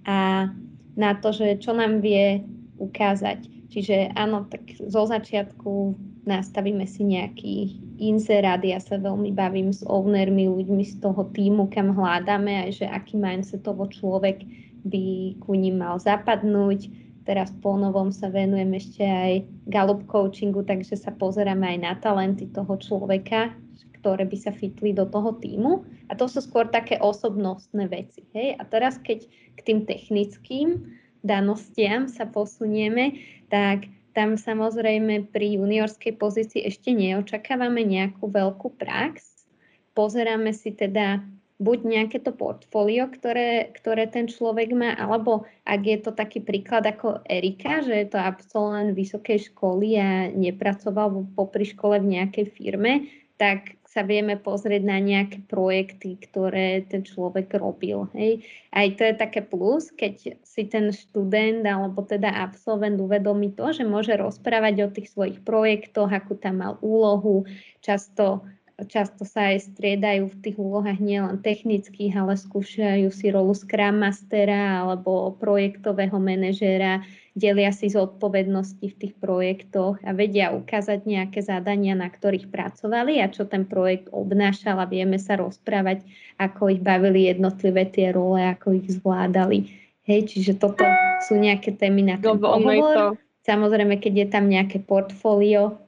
A 0.10 0.50
na 0.94 1.18
to, 1.18 1.34
že 1.34 1.62
čo 1.62 1.74
nám 1.74 2.02
vie 2.02 2.42
ukázať. 2.78 3.70
Čiže 3.74 4.14
áno, 4.14 4.46
tak 4.46 4.78
zo 4.78 5.10
začiatku 5.10 5.98
nastavíme 6.30 6.86
si 6.86 7.04
nejaký 7.04 7.56
inzerát, 7.98 8.62
ja 8.64 8.78
sa 8.78 9.02
veľmi 9.02 9.34
bavím 9.34 9.74
s 9.74 9.82
ownermi, 9.84 10.46
ľuďmi 10.46 10.84
z 10.86 11.02
toho 11.02 11.26
týmu, 11.34 11.68
kam 11.74 11.98
hľadáme, 11.98 12.70
aj 12.70 12.84
že 12.84 12.86
aký 12.88 13.18
mindsetovo 13.18 13.90
človek 13.90 14.46
by 14.84 15.36
ku 15.42 15.56
ním 15.56 15.80
mal 15.82 15.98
zapadnúť. 16.00 16.92
Teraz 17.24 17.56
po 17.64 17.80
novom 17.80 18.12
sa 18.12 18.28
venujem 18.28 18.68
ešte 18.76 19.04
aj 19.04 19.34
Gallup 19.72 20.04
coachingu, 20.12 20.68
takže 20.68 21.00
sa 21.00 21.16
pozeráme 21.16 21.64
aj 21.76 21.78
na 21.80 21.94
talenty 21.96 22.52
toho 22.52 22.76
človeka, 22.76 23.56
ktoré 24.04 24.28
by 24.28 24.36
sa 24.36 24.52
fitli 24.52 24.92
do 24.92 25.08
toho 25.08 25.40
týmu. 25.40 25.88
A 26.12 26.20
to 26.20 26.28
sú 26.28 26.44
skôr 26.44 26.68
také 26.68 27.00
osobnostné 27.00 27.88
veci. 27.88 28.28
Hej? 28.36 28.60
A 28.60 28.68
teraz, 28.68 29.00
keď 29.00 29.24
k 29.56 29.60
tým 29.64 29.88
technickým 29.88 30.92
danostiam 31.24 32.12
sa 32.12 32.28
posunieme, 32.28 33.24
tak 33.48 33.88
tam 34.12 34.36
samozrejme 34.36 35.32
pri 35.32 35.56
juniorskej 35.56 36.20
pozícii 36.20 36.68
ešte 36.68 36.92
neočakávame 36.92 37.88
nejakú 37.88 38.28
veľkú 38.28 38.76
prax. 38.76 39.48
Pozeráme 39.96 40.52
si 40.52 40.76
teda 40.76 41.24
buď 41.64 41.80
nejaké 41.88 42.18
to 42.20 42.36
portfólio, 42.36 43.08
ktoré, 43.08 43.72
ktoré 43.72 44.10
ten 44.12 44.28
človek 44.28 44.76
má, 44.76 45.00
alebo 45.00 45.48
ak 45.64 45.82
je 45.86 45.98
to 46.04 46.12
taký 46.12 46.44
príklad 46.44 46.84
ako 46.84 47.24
Erika, 47.24 47.80
že 47.80 48.04
je 48.04 48.08
to 48.12 48.20
absolvent 48.20 48.92
vysokej 48.92 49.54
školy 49.54 49.96
a 49.96 50.28
nepracoval 50.34 51.24
popri 51.38 51.64
škole 51.64 52.04
v 52.04 52.20
nejakej 52.20 52.46
firme, 52.52 53.08
tak 53.40 53.80
sa 53.94 54.02
vieme 54.02 54.42
pozrieť 54.42 54.82
na 54.82 54.98
nejaké 54.98 55.46
projekty, 55.46 56.18
ktoré 56.18 56.82
ten 56.90 57.06
človek 57.06 57.54
robil. 57.62 58.10
Hej. 58.18 58.42
Aj 58.74 58.90
to 58.98 59.06
je 59.06 59.14
také 59.14 59.46
plus, 59.46 59.94
keď 59.94 60.42
si 60.42 60.62
ten 60.66 60.90
študent 60.90 61.62
alebo 61.62 62.02
teda 62.02 62.34
absolvent 62.34 62.98
uvedomí 62.98 63.54
to, 63.54 63.70
že 63.70 63.86
môže 63.86 64.18
rozprávať 64.18 64.76
o 64.82 64.90
tých 64.90 65.14
svojich 65.14 65.46
projektoch, 65.46 66.10
akú 66.10 66.34
tam 66.34 66.66
mal 66.66 66.82
úlohu, 66.82 67.46
často 67.86 68.42
často 68.90 69.22
sa 69.24 69.54
aj 69.54 69.70
striedajú 69.70 70.34
v 70.34 70.40
tých 70.42 70.58
úlohách 70.58 70.98
nielen 70.98 71.46
technických, 71.46 72.18
ale 72.18 72.34
skúšajú 72.34 73.08
si 73.14 73.30
rolu 73.30 73.54
Scrum 73.54 74.02
Mastera 74.02 74.82
alebo 74.82 75.38
projektového 75.38 76.18
manažéra, 76.18 77.06
delia 77.34 77.74
si 77.74 77.90
zodpovednosti 77.90 78.86
v 78.86 78.96
tých 78.98 79.14
projektoch 79.18 79.98
a 80.06 80.14
vedia 80.14 80.54
ukázať 80.54 81.06
nejaké 81.10 81.42
zadania, 81.42 81.98
na 81.98 82.06
ktorých 82.10 82.54
pracovali 82.54 83.18
a 83.22 83.30
čo 83.30 83.50
ten 83.50 83.66
projekt 83.66 84.14
obnášal 84.14 84.78
a 84.78 84.86
vieme 84.86 85.18
sa 85.18 85.42
rozprávať, 85.42 86.06
ako 86.38 86.78
ich 86.78 86.82
bavili 86.82 87.30
jednotlivé 87.30 87.90
tie 87.90 88.14
role, 88.14 88.38
ako 88.38 88.78
ich 88.78 88.88
zvládali. 89.02 89.66
Hej, 90.06 90.36
čiže 90.36 90.62
toto 90.62 90.86
sú 91.26 91.40
nejaké 91.40 91.74
témy 91.74 92.06
na 92.06 92.16
ten 92.22 92.38
pohovor. 92.38 93.18
Samozrejme, 93.44 94.00
keď 94.00 94.14
je 94.14 94.28
tam 94.30 94.46
nejaké 94.48 94.80
portfólio, 94.84 95.80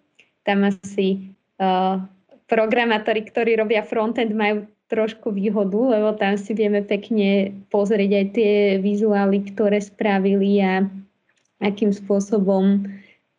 tam 0.43 0.67
asi 0.67 1.31
uh, 1.61 2.03
programátori, 2.49 3.23
ktorí 3.23 3.55
robia 3.55 3.85
frontend, 3.85 4.33
majú 4.35 4.67
trošku 4.85 5.33
výhodu, 5.33 5.97
lebo 5.97 6.13
tam 6.13 6.37
si 6.37 6.53
vieme 6.53 6.85
pekne 6.85 7.57
pozrieť 7.73 8.11
aj 8.11 8.25
tie 8.37 8.53
vizuály, 8.77 9.49
ktoré 9.49 9.81
spravili 9.81 10.61
a 10.61 10.85
akým 11.63 11.91
spôsobom 11.95 12.88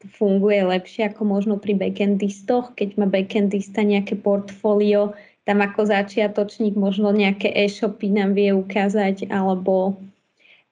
funguje 0.04 0.60
lepšie 0.62 1.10
ako 1.10 1.22
možno 1.24 1.54
pri 1.56 1.74
backendistoch, 1.74 2.76
keď 2.76 3.00
má 3.00 3.06
backendista 3.08 3.82
nejaké 3.82 4.14
portfólio, 4.14 5.16
tam 5.46 5.62
ako 5.62 5.86
začiatočník 5.86 6.74
možno 6.74 7.14
nejaké 7.14 7.48
e-shopy 7.48 8.10
nám 8.10 8.34
vie 8.34 8.50
ukázať, 8.50 9.30
alebo, 9.30 9.94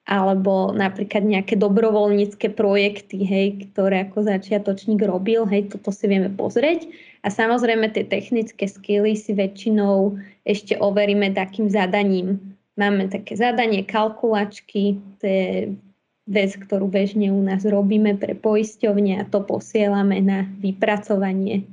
alebo 0.03 0.75
napríklad 0.75 1.23
nejaké 1.23 1.55
dobrovoľnícke 1.55 2.51
projekty, 2.53 3.23
hej, 3.23 3.47
ktoré 3.71 4.07
ako 4.07 4.27
začiatočník 4.27 4.99
robil, 4.99 5.47
hej, 5.47 5.71
toto 5.71 5.95
si 5.95 6.05
vieme 6.11 6.27
pozrieť 6.27 6.91
a 7.23 7.31
samozrejme 7.31 7.87
tie 7.95 8.03
technické 8.05 8.67
skily 8.67 9.15
si 9.15 9.33
väčšinou 9.33 10.19
ešte 10.45 10.77
overíme 10.77 11.33
takým 11.33 11.71
zadaním. 11.71 12.53
Máme 12.75 13.07
také 13.07 13.39
zadanie 13.39 13.87
kalkulačky, 13.87 14.99
to 15.17 15.25
je 15.25 15.49
vec, 16.25 16.57
ktorú 16.57 16.89
bežne 16.89 17.29
u 17.29 17.41
nás 17.41 17.61
robíme 17.61 18.17
pre 18.17 18.33
poisťovne 18.33 19.21
a 19.21 19.23
to 19.29 19.45
posielame 19.45 20.21
na 20.25 20.49
vypracovanie. 20.57 21.69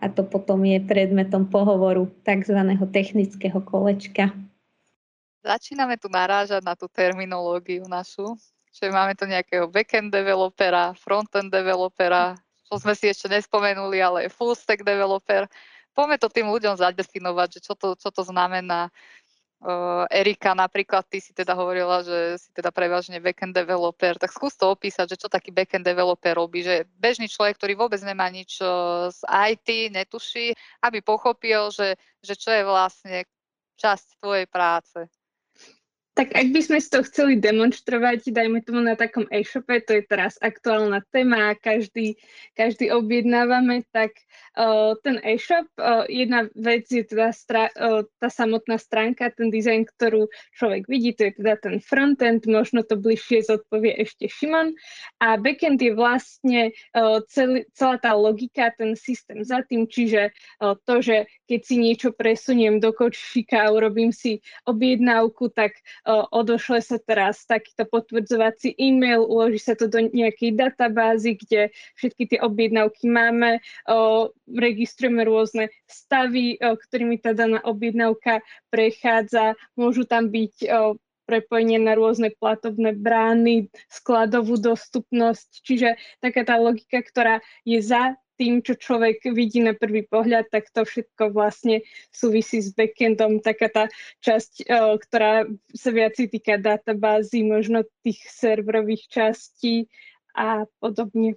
A 0.00 0.08
to 0.08 0.24
potom 0.24 0.64
je 0.64 0.80
predmetom 0.80 1.44
pohovoru 1.44 2.08
tzv. 2.24 2.56
technického 2.88 3.60
kolečka. 3.60 4.32
Začíname 5.44 6.00
tu 6.00 6.08
narážať 6.08 6.64
na 6.64 6.72
tú 6.72 6.88
terminológiu 6.88 7.84
našu, 7.84 8.36
že 8.72 8.88
máme 8.88 9.12
tu 9.12 9.28
nejakého 9.28 9.68
backend 9.68 10.08
developera, 10.12 10.96
frontend 10.96 11.52
developera, 11.52 12.36
čo 12.64 12.80
sme 12.80 12.96
si 12.96 13.12
ešte 13.12 13.28
nespomenuli, 13.28 14.00
ale 14.00 14.32
full 14.32 14.56
stack 14.56 14.80
developer. 14.84 15.44
Poďme 15.92 16.16
to 16.16 16.32
tým 16.32 16.48
ľuďom 16.48 16.80
zadefinovať, 16.80 17.58
že 17.58 17.60
čo 17.66 17.74
to, 17.76 17.98
čo 17.98 18.08
to 18.08 18.22
znamená. 18.24 18.88
Uh, 19.60 20.08
Erika 20.08 20.56
napríklad, 20.56 21.04
ty 21.04 21.20
si 21.20 21.36
teda 21.36 21.52
hovorila, 21.52 22.00
že 22.00 22.40
si 22.40 22.48
teda 22.56 22.72
prevažne 22.72 23.20
backend 23.20 23.52
developer, 23.52 24.16
tak 24.16 24.32
skús 24.32 24.56
to 24.56 24.72
opísať, 24.72 25.12
že 25.12 25.20
čo 25.20 25.28
taký 25.28 25.52
backend 25.52 25.84
developer 25.84 26.32
robí, 26.32 26.64
že 26.64 26.88
bežný 26.96 27.28
človek, 27.28 27.60
ktorý 27.60 27.76
vôbec 27.76 28.00
nemá 28.00 28.32
nič 28.32 28.56
uh, 28.64 29.12
z 29.12 29.20
IT, 29.28 29.92
netuší, 29.92 30.56
aby 30.80 31.04
pochopil, 31.04 31.68
že, 31.76 32.00
že 32.24 32.40
čo 32.40 32.48
je 32.48 32.64
vlastne 32.64 33.28
časť 33.76 34.24
tvojej 34.24 34.48
práce. 34.48 35.19
Tak 36.10 36.34
ak 36.34 36.50
by 36.50 36.60
sme 36.60 36.78
si 36.82 36.90
to 36.90 37.06
chceli 37.06 37.38
demonstrovať, 37.38 38.34
dajme 38.34 38.60
tomu 38.66 38.82
na 38.82 38.98
takom 38.98 39.30
e-shope, 39.30 39.78
to 39.86 39.94
je 39.94 40.02
teraz 40.02 40.34
aktuálna 40.42 41.06
téma, 41.14 41.54
každý, 41.54 42.18
každý 42.58 42.90
objednávame, 42.90 43.86
tak 43.94 44.18
uh, 44.58 44.98
ten 45.06 45.22
e-shop, 45.22 45.70
uh, 45.78 46.02
jedna 46.10 46.50
vec 46.58 46.90
je 46.90 47.06
teda 47.06 47.30
stra, 47.30 47.70
uh, 47.78 48.02
tá 48.18 48.26
samotná 48.26 48.74
stránka, 48.82 49.30
ten 49.30 49.54
dizajn, 49.54 49.86
ktorú 49.86 50.26
človek 50.58 50.90
vidí, 50.90 51.14
to 51.14 51.30
je 51.30 51.32
teda 51.38 51.54
ten 51.62 51.78
frontend, 51.78 52.42
možno 52.50 52.82
to 52.82 52.98
bližšie 52.98 53.46
zodpovie 53.46 53.94
ešte 54.02 54.26
Šimon. 54.26 54.74
A 55.22 55.38
backend 55.38 55.78
je 55.78 55.94
vlastne 55.94 56.74
uh, 56.90 57.22
celý, 57.30 57.70
celá 57.78 58.02
tá 58.02 58.18
logika, 58.18 58.74
ten 58.74 58.98
systém 58.98 59.46
za 59.46 59.62
tým, 59.62 59.86
čiže 59.86 60.34
uh, 60.58 60.74
to, 60.90 60.98
že 60.98 61.30
keď 61.46 61.60
si 61.62 61.76
niečo 61.78 62.10
presuniem 62.10 62.82
do 62.82 62.90
kočíka 62.90 63.62
a 63.62 63.72
urobím 63.72 64.10
si 64.10 64.42
objednávku, 64.66 65.54
tak 65.54 65.78
odošle 66.08 66.80
sa 66.80 66.96
teraz 67.00 67.44
takýto 67.44 67.84
potvrdzovací 67.88 68.74
e-mail, 68.78 69.24
uloží 69.24 69.60
sa 69.60 69.76
to 69.76 69.86
do 69.90 70.08
nejakej 70.10 70.56
databázy, 70.56 71.36
kde 71.36 71.74
všetky 71.96 72.36
tie 72.36 72.38
objednávky 72.40 73.08
máme, 73.08 73.60
registrujeme 74.48 75.22
rôzne 75.26 75.68
stavy, 75.84 76.56
ktorými 76.60 77.20
tá 77.20 77.36
daná 77.36 77.60
objednávka 77.64 78.40
prechádza, 78.72 79.58
môžu 79.76 80.08
tam 80.08 80.32
byť 80.32 80.66
prepojenie 81.30 81.78
na 81.78 81.94
rôzne 81.94 82.34
platobné 82.34 82.90
brány, 82.90 83.70
skladovú 83.86 84.58
dostupnosť, 84.58 85.62
čiže 85.62 85.94
taká 86.18 86.42
tá 86.42 86.58
logika, 86.58 86.98
ktorá 86.98 87.38
je 87.62 87.78
za 87.78 88.18
tým, 88.40 88.64
čo 88.64 88.72
človek 88.72 89.28
vidí 89.36 89.60
na 89.60 89.76
prvý 89.76 90.08
pohľad, 90.08 90.48
tak 90.48 90.72
to 90.72 90.88
všetko 90.88 91.36
vlastne 91.36 91.84
súvisí 92.08 92.64
s 92.64 92.72
backendom. 92.72 93.44
Taká 93.44 93.68
tá 93.68 93.84
časť, 94.24 94.64
e, 94.64 94.96
ktorá 94.96 95.44
sa 95.76 95.90
viac 95.92 96.16
týka 96.16 96.56
databázy, 96.56 97.44
možno 97.44 97.84
tých 98.00 98.24
serverových 98.32 99.12
častí 99.12 99.92
a 100.32 100.64
podobne. 100.80 101.36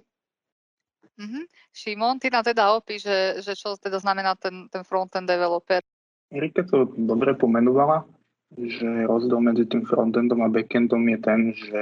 Mm-hmm. 1.20 1.44
Šimon, 1.76 2.16
ty 2.16 2.32
nám 2.32 2.48
teda 2.48 2.72
opíš, 2.72 3.04
že, 3.04 3.44
že 3.44 3.52
čo 3.52 3.76
teda 3.76 4.00
znamená 4.00 4.32
ten, 4.40 4.72
ten 4.72 4.80
frontend 4.80 5.28
developer. 5.28 5.84
Erika 6.32 6.64
to 6.64 6.88
dobre 6.96 7.36
pomenovala, 7.36 8.08
že 8.56 8.88
rozdiel 9.04 9.44
medzi 9.44 9.68
tým 9.68 9.84
frontendom 9.84 10.40
a 10.40 10.48
backendom 10.48 11.04
je 11.04 11.18
ten, 11.20 11.40
že 11.52 11.78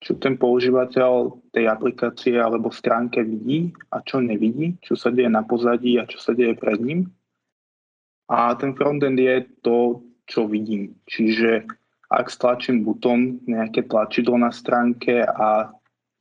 čo 0.00 0.20
ten 0.20 0.36
používateľ 0.36 1.40
tej 1.56 1.72
aplikácie 1.72 2.36
alebo 2.36 2.68
stránke 2.68 3.24
vidí 3.24 3.72
a 3.90 4.04
čo 4.04 4.20
nevidí, 4.20 4.76
čo 4.84 4.92
sa 4.92 5.08
deje 5.08 5.32
na 5.32 5.42
pozadí 5.42 5.96
a 5.96 6.04
čo 6.04 6.20
sa 6.20 6.36
deje 6.36 6.52
pred 6.52 6.80
ním. 6.80 7.00
A 8.28 8.52
ten 8.58 8.74
frontend 8.76 9.16
je 9.16 9.46
to, 9.62 10.02
čo 10.26 10.50
vidím. 10.50 10.98
Čiže 11.06 11.64
ak 12.10 12.26
stlačím 12.30 12.86
butón, 12.86 13.42
nejaké 13.46 13.86
tlačidlo 13.86 14.38
na 14.38 14.54
stránke 14.54 15.26
a 15.26 15.70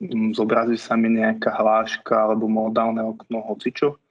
mm, 0.02 0.34
zobrazí 0.34 0.78
sa 0.78 0.98
mi 0.98 1.14
nejaká 1.14 1.54
hláška 1.54 2.14
alebo 2.30 2.50
modálne 2.50 3.02
okno, 3.06 3.42
hocičo, 3.46 4.02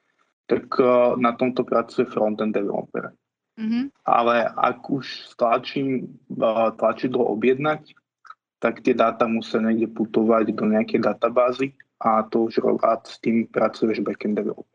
tak 0.46 0.70
e, 0.79 0.87
na 1.18 1.35
tomto 1.35 1.66
pracuje 1.66 2.07
frontend 2.07 2.55
developer. 2.55 3.11
Mm-hmm. 3.55 3.85
Ale 4.07 4.50
ak 4.50 4.87
už 4.90 5.35
stlačím 5.35 5.87
e, 5.98 6.44
tlačidlo 6.79 7.27
objednať, 7.35 7.94
tak 8.64 8.81
tie 8.81 8.96
dáta 8.96 9.29
musia 9.29 9.61
niekde 9.61 9.92
putovať 9.92 10.57
do 10.57 10.64
nejakej 10.64 11.05
databázy 11.05 11.77
a 12.00 12.24
to 12.24 12.48
už 12.48 12.64
rád 12.81 13.05
s 13.05 13.20
tým 13.20 13.44
pracuješ 13.44 14.00
backend 14.00 14.40
developer. 14.40 14.72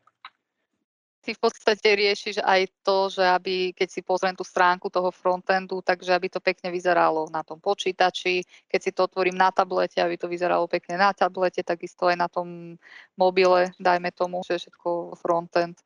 Ty 1.19 1.36
v 1.36 1.41
podstate 1.41 1.97
riešiš 1.97 2.39
aj 2.39 2.69
to, 2.86 3.12
že 3.12 3.25
aby, 3.25 3.75
keď 3.75 3.89
si 3.91 4.02
pozriem 4.06 4.38
tú 4.38 4.45
stránku 4.45 4.88
toho 4.88 5.12
frontendu, 5.12 5.82
takže 5.84 6.15
aby 6.15 6.32
to 6.32 6.39
pekne 6.39 6.71
vyzeralo 6.71 7.28
na 7.34 7.43
tom 7.43 7.60
počítači, 7.60 8.45
keď 8.71 8.80
si 8.80 8.91
to 8.93 9.10
otvorím 9.10 9.36
na 9.36 9.52
tablete, 9.52 9.99
aby 9.99 10.15
to 10.15 10.32
vyzeralo 10.32 10.69
pekne 10.69 10.95
na 10.95 11.12
tablete, 11.12 11.60
takisto 11.65 12.08
aj 12.08 12.17
na 12.17 12.30
tom 12.32 12.80
mobile, 13.19 13.73
dajme 13.82 14.13
tomu, 14.15 14.45
že 14.47 14.58
je 14.58 14.69
všetko 14.69 15.19
frontend 15.19 15.82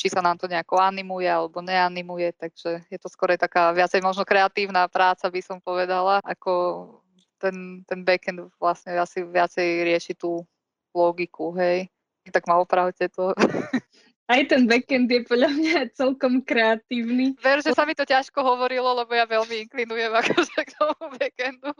či 0.00 0.08
sa 0.08 0.24
nám 0.24 0.40
to 0.40 0.48
nejako 0.48 0.80
animuje 0.80 1.28
alebo 1.28 1.60
neanimuje, 1.60 2.32
takže 2.32 2.88
je 2.88 2.96
to 2.96 3.12
skôr 3.12 3.36
taká 3.36 3.68
viacej 3.76 4.00
možno 4.00 4.24
kreatívna 4.24 4.88
práca, 4.88 5.28
by 5.28 5.44
som 5.44 5.60
povedala, 5.60 6.24
ako 6.24 6.88
ten, 7.36 7.84
ten 7.84 8.00
backend 8.00 8.48
vlastne 8.56 8.96
asi 8.96 9.20
viacej 9.20 9.84
rieši 9.84 10.16
tú 10.16 10.40
logiku, 10.96 11.52
hej. 11.52 11.92
Tak 12.32 12.48
ma 12.48 12.56
opravte 12.56 13.12
to. 13.12 13.36
Aj 14.32 14.40
ten 14.46 14.64
backend 14.64 15.10
je 15.10 15.26
podľa 15.26 15.50
mňa 15.52 15.76
celkom 15.92 16.40
kreatívny. 16.40 17.34
Ver, 17.42 17.60
že 17.60 17.74
sa 17.74 17.82
mi 17.82 17.98
to 17.98 18.06
ťažko 18.06 18.40
hovorilo, 18.40 18.86
lebo 18.94 19.10
ja 19.10 19.26
veľmi 19.26 19.68
inklinujem 19.68 20.12
akože 20.16 20.60
k 20.64 20.70
tomu 20.80 21.18
backendu. 21.18 21.74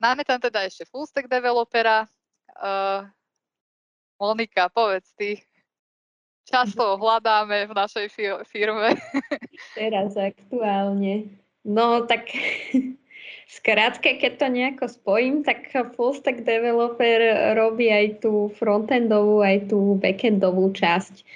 Máme 0.00 0.24
tam 0.24 0.40
teda 0.40 0.64
ešte 0.64 0.88
full 0.88 1.04
stack 1.04 1.28
developera. 1.28 2.08
Uh, 2.56 3.04
Monika, 4.16 4.72
povedz 4.72 5.12
ty, 5.20 5.44
často 6.46 6.96
hľadáme 6.96 7.66
v 7.66 7.72
našej 7.74 8.06
firme. 8.46 8.94
Teraz 9.78 10.14
aktuálne. 10.14 11.34
No 11.66 12.06
tak 12.06 12.30
skrátke, 13.58 14.22
keď 14.22 14.32
to 14.38 14.46
nejako 14.46 14.86
spojím, 14.86 15.42
tak 15.42 15.70
full 15.98 16.14
stack 16.14 16.46
developer 16.46 17.18
robí 17.58 17.90
aj 17.90 18.22
tú 18.22 18.54
frontendovú, 18.54 19.42
aj 19.42 19.74
tú 19.74 19.98
backendovú 19.98 20.70
časť. 20.70 21.26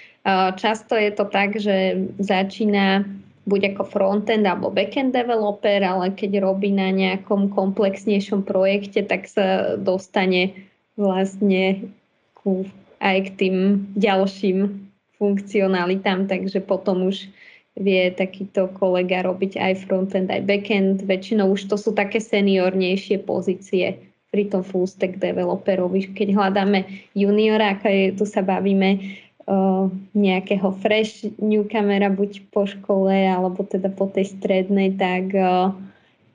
Často 0.54 0.94
je 0.94 1.10
to 1.10 1.24
tak, 1.26 1.58
že 1.58 2.06
začína 2.20 3.08
buď 3.48 3.74
ako 3.74 3.82
frontend 3.88 4.44
alebo 4.46 4.70
backend 4.70 5.16
developer, 5.16 5.80
ale 5.80 6.12
keď 6.12 6.44
robí 6.44 6.70
na 6.70 6.92
nejakom 6.92 7.50
komplexnejšom 7.50 8.46
projekte, 8.46 9.02
tak 9.02 9.26
sa 9.26 9.74
dostane 9.80 10.68
vlastne 10.94 11.90
ku, 12.36 12.68
aj 13.00 13.16
k 13.26 13.28
tým 13.34 13.56
ďalším 13.96 14.89
funkcionalitám, 15.20 16.24
takže 16.24 16.64
potom 16.64 17.04
už 17.12 17.28
vie 17.76 18.10
takýto 18.10 18.72
kolega 18.72 19.22
robiť 19.22 19.60
aj 19.60 19.72
frontend, 19.84 20.32
aj 20.32 20.42
backend. 20.48 21.04
Väčšinou 21.04 21.52
už 21.54 21.68
to 21.70 21.76
sú 21.76 21.92
také 21.92 22.18
seniornejšie 22.18 23.22
pozície 23.22 24.00
pri 24.32 24.48
tom 24.48 24.64
full 24.64 24.88
stack 24.88 25.20
developerovi. 25.20 26.16
Keď 26.16 26.28
hľadáme 26.34 26.88
juniora, 27.12 27.76
tu 28.16 28.24
sa 28.24 28.40
bavíme 28.40 29.20
o 29.50 29.90
nejakého 30.14 30.70
fresh 30.78 31.26
newcomera, 31.42 32.08
buď 32.08 32.48
po 32.54 32.64
škole, 32.64 33.12
alebo 33.12 33.66
teda 33.66 33.90
po 33.90 34.06
tej 34.06 34.38
strednej, 34.38 34.94
tak 34.94 35.34
o, 35.34 35.74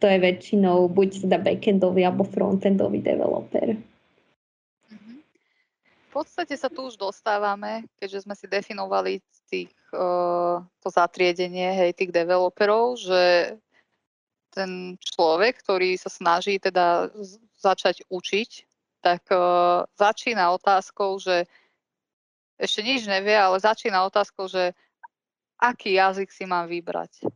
to 0.04 0.06
je 0.12 0.20
väčšinou 0.20 0.92
buď 0.92 1.24
teda 1.24 1.40
backendový 1.40 2.04
alebo 2.04 2.28
frontendový 2.28 3.00
developer 3.00 3.80
podstate 6.16 6.56
sa 6.56 6.72
tu 6.72 6.88
už 6.88 6.96
dostávame, 6.96 7.84
keďže 8.00 8.24
sme 8.24 8.36
si 8.40 8.48
definovali 8.48 9.20
tých, 9.52 9.76
uh, 9.92 10.64
to 10.80 10.88
zatriedenie 10.88 11.76
hej, 11.76 11.92
tých 11.92 12.16
developerov, 12.16 12.96
že 12.96 13.56
ten 14.56 14.96
človek, 15.04 15.60
ktorý 15.60 16.00
sa 16.00 16.08
snaží 16.08 16.56
teda 16.56 17.12
začať 17.60 18.08
učiť, 18.08 18.50
tak 19.04 19.28
uh, 19.28 19.84
začína 20.00 20.56
otázkou, 20.56 21.20
že 21.20 21.44
ešte 22.56 22.80
nič 22.80 23.04
nevie, 23.04 23.36
ale 23.36 23.60
začína 23.60 24.08
otázkou, 24.08 24.48
že 24.48 24.72
aký 25.60 26.00
jazyk 26.00 26.32
si 26.32 26.48
mám 26.48 26.72
vybrať. 26.72 27.28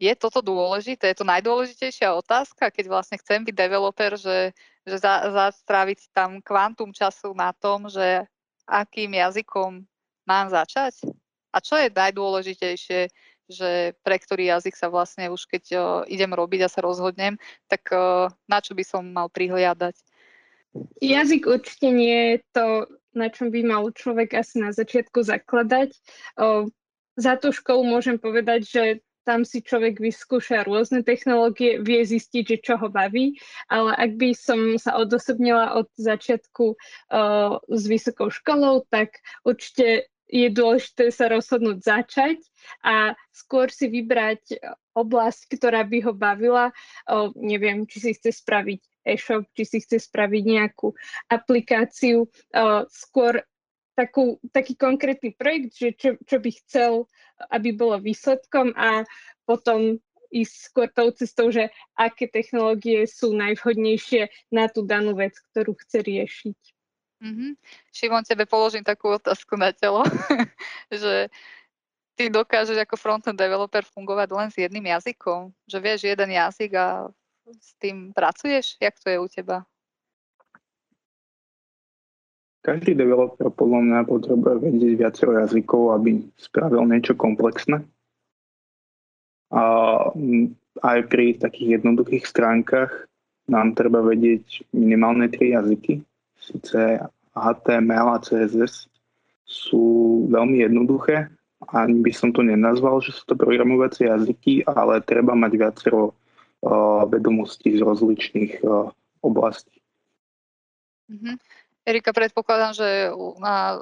Je 0.00 0.12
toto 0.16 0.40
dôležité? 0.40 1.12
Je 1.12 1.20
to 1.20 1.28
najdôležitejšia 1.28 2.12
otázka, 2.16 2.68
keď 2.68 2.84
vlastne 2.88 3.16
chcem 3.20 3.44
byť 3.44 3.54
developer, 3.56 4.16
že 4.16 4.56
že 4.86 5.02
za, 5.02 5.28
zastráviť 5.28 6.14
tam 6.14 6.38
kvantum 6.38 6.94
času 6.94 7.34
na 7.34 7.50
tom, 7.50 7.90
že 7.90 8.24
akým 8.70 9.12
jazykom 9.18 9.82
mám 10.26 10.46
začať? 10.48 11.02
A 11.50 11.58
čo 11.58 11.74
je 11.74 11.90
najdôležitejšie, 11.90 13.00
že 13.46 13.70
pre 14.02 14.16
ktorý 14.18 14.50
jazyk 14.50 14.74
sa 14.74 14.90
vlastne 14.90 15.30
už 15.30 15.46
keď 15.46 15.64
o, 15.74 15.78
idem 16.10 16.30
robiť 16.34 16.66
a 16.66 16.72
sa 16.72 16.82
rozhodnem, 16.82 17.38
tak 17.70 17.90
o, 17.94 18.30
na 18.50 18.58
čo 18.58 18.74
by 18.74 18.84
som 18.86 19.02
mal 19.06 19.30
prihliadať? 19.30 19.94
Jazyk 21.00 21.46
určite 21.46 21.88
nie 21.88 22.18
je 22.34 22.36
to, 22.52 22.66
na 23.16 23.32
čom 23.32 23.48
by 23.48 23.64
mal 23.64 23.88
človek 23.94 24.36
asi 24.36 24.60
na 24.60 24.74
začiatku 24.74 25.22
zakladať. 25.22 25.94
O, 26.36 26.68
za 27.16 27.38
tú 27.40 27.48
školu 27.54 27.86
môžem 27.86 28.20
povedať, 28.20 28.60
že 28.68 28.84
tam 29.26 29.42
si 29.42 29.58
človek 29.58 29.98
vyskúša 29.98 30.62
rôzne 30.62 31.02
technológie, 31.02 31.82
vie 31.82 32.06
zistiť, 32.06 32.44
že 32.46 32.58
čo 32.62 32.74
ho 32.78 32.86
baví, 32.86 33.34
ale 33.66 33.90
ak 33.98 34.14
by 34.14 34.30
som 34.30 34.78
sa 34.78 34.94
odosobnila 34.94 35.74
od 35.74 35.90
začiatku 35.98 36.78
uh, 36.78 37.58
s 37.66 37.82
vysokou 37.90 38.30
školou, 38.30 38.86
tak 38.86 39.18
určite 39.42 40.06
je 40.26 40.50
dôležité 40.50 41.14
sa 41.14 41.30
rozhodnúť 41.30 41.78
začať 41.86 42.38
a 42.82 43.14
skôr 43.30 43.70
si 43.70 43.86
vybrať 43.86 44.58
oblasť, 44.98 45.54
ktorá 45.54 45.86
by 45.86 45.98
ho 46.02 46.12
bavila. 46.16 46.74
O, 47.06 47.30
neviem, 47.38 47.86
či 47.86 48.02
si 48.02 48.10
chce 48.18 48.34
spraviť 48.34 48.80
e-shop, 49.06 49.46
či 49.54 49.62
si 49.62 49.78
chce 49.86 50.02
spraviť 50.02 50.42
nejakú 50.42 50.90
aplikáciu. 51.30 52.26
O, 52.26 52.30
skôr 52.90 53.38
takú, 53.96 54.36
taký 54.52 54.76
konkrétny 54.76 55.32
projekt, 55.32 55.80
že 55.80 55.88
čo, 55.96 56.10
čo 56.28 56.36
by 56.38 56.50
chcel, 56.62 56.92
aby 57.48 57.72
bolo 57.72 57.96
výsledkom 57.96 58.76
a 58.76 59.08
potom 59.48 59.96
ísť 60.30 60.54
skôr 60.68 60.88
tou 60.92 61.08
cestou, 61.14 61.48
že 61.48 61.72
aké 61.96 62.28
technológie 62.28 63.08
sú 63.08 63.32
najvhodnejšie 63.32 64.28
na 64.52 64.68
tú 64.68 64.84
danú 64.84 65.16
vec, 65.16 65.32
ktorú 65.50 65.72
chce 65.80 66.04
riešiť. 66.04 66.60
Mm-hmm. 67.16 67.50
Šimon, 67.96 68.24
tebe 68.28 68.44
položím 68.44 68.84
takú 68.84 69.16
otázku 69.16 69.56
na 69.56 69.72
telo, 69.72 70.04
že 70.92 71.32
ty 72.18 72.28
dokážeš 72.28 72.76
ako 72.84 73.00
frontend 73.00 73.40
developer 73.40 73.84
fungovať 73.88 74.28
len 74.36 74.48
s 74.52 74.56
jedným 74.60 74.92
jazykom? 74.92 75.48
Že 75.64 75.78
vieš 75.80 76.00
jeden 76.04 76.30
jazyk 76.36 76.76
a 76.76 77.08
s 77.48 77.72
tým 77.80 78.12
pracuješ? 78.12 78.76
Jak 78.76 79.00
to 79.00 79.08
je 79.08 79.16
u 79.16 79.28
teba? 79.32 79.64
Každý 82.66 82.98
developer 82.98 83.46
podľa 83.54 83.80
mňa 83.86 84.00
potrebuje 84.10 84.54
vedieť 84.58 84.92
viacero 84.98 85.38
jazykov, 85.38 86.02
aby 86.02 86.18
spravil 86.34 86.82
niečo 86.82 87.14
komplexné. 87.14 87.86
A 89.54 89.62
aj 90.82 90.98
pri 91.06 91.38
takých 91.38 91.78
jednoduchých 91.78 92.26
stránkach 92.26 92.90
nám 93.46 93.78
treba 93.78 94.02
vedieť 94.02 94.66
minimálne 94.74 95.30
tri 95.30 95.54
jazyky. 95.54 96.02
Sice 96.42 97.06
HTML 97.38 98.06
a 98.10 98.18
CSS 98.18 98.90
sú 99.46 99.86
veľmi 100.26 100.66
jednoduché. 100.66 101.30
Ani 101.70 102.02
by 102.02 102.10
som 102.10 102.34
to 102.34 102.42
nenazval, 102.42 102.98
že 102.98 103.14
sú 103.14 103.30
to 103.30 103.38
programovacie 103.38 104.10
jazyky, 104.10 104.66
ale 104.66 105.06
treba 105.06 105.38
mať 105.38 105.52
viacero 105.54 106.10
uh, 106.10 107.06
vedomostí 107.06 107.78
z 107.78 107.80
rozličných 107.86 108.66
uh, 108.66 108.90
oblastí. 109.22 109.78
Mm-hmm. 111.06 111.34
Erika, 111.86 112.10
predpokladám, 112.10 112.72
že 112.74 112.88
na, 113.38 113.78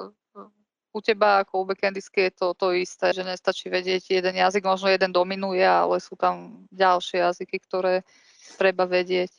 u 0.93 0.99
teba 1.01 1.41
ako 1.43 1.65
u 1.65 1.65
backendistky 1.65 2.29
je 2.29 2.31
to 2.31 2.47
to 2.53 2.71
isté, 2.71 3.11
že 3.11 3.27
nestačí 3.27 3.67
vedieť 3.67 4.21
jeden 4.21 4.35
jazyk, 4.37 4.63
možno 4.63 4.93
jeden 4.93 5.11
dominuje, 5.11 5.65
ale 5.65 5.99
sú 5.99 6.13
tam 6.15 6.63
ďalšie 6.71 7.19
jazyky, 7.19 7.57
ktoré 7.65 8.05
treba 8.61 8.85
vedieť. 8.85 9.33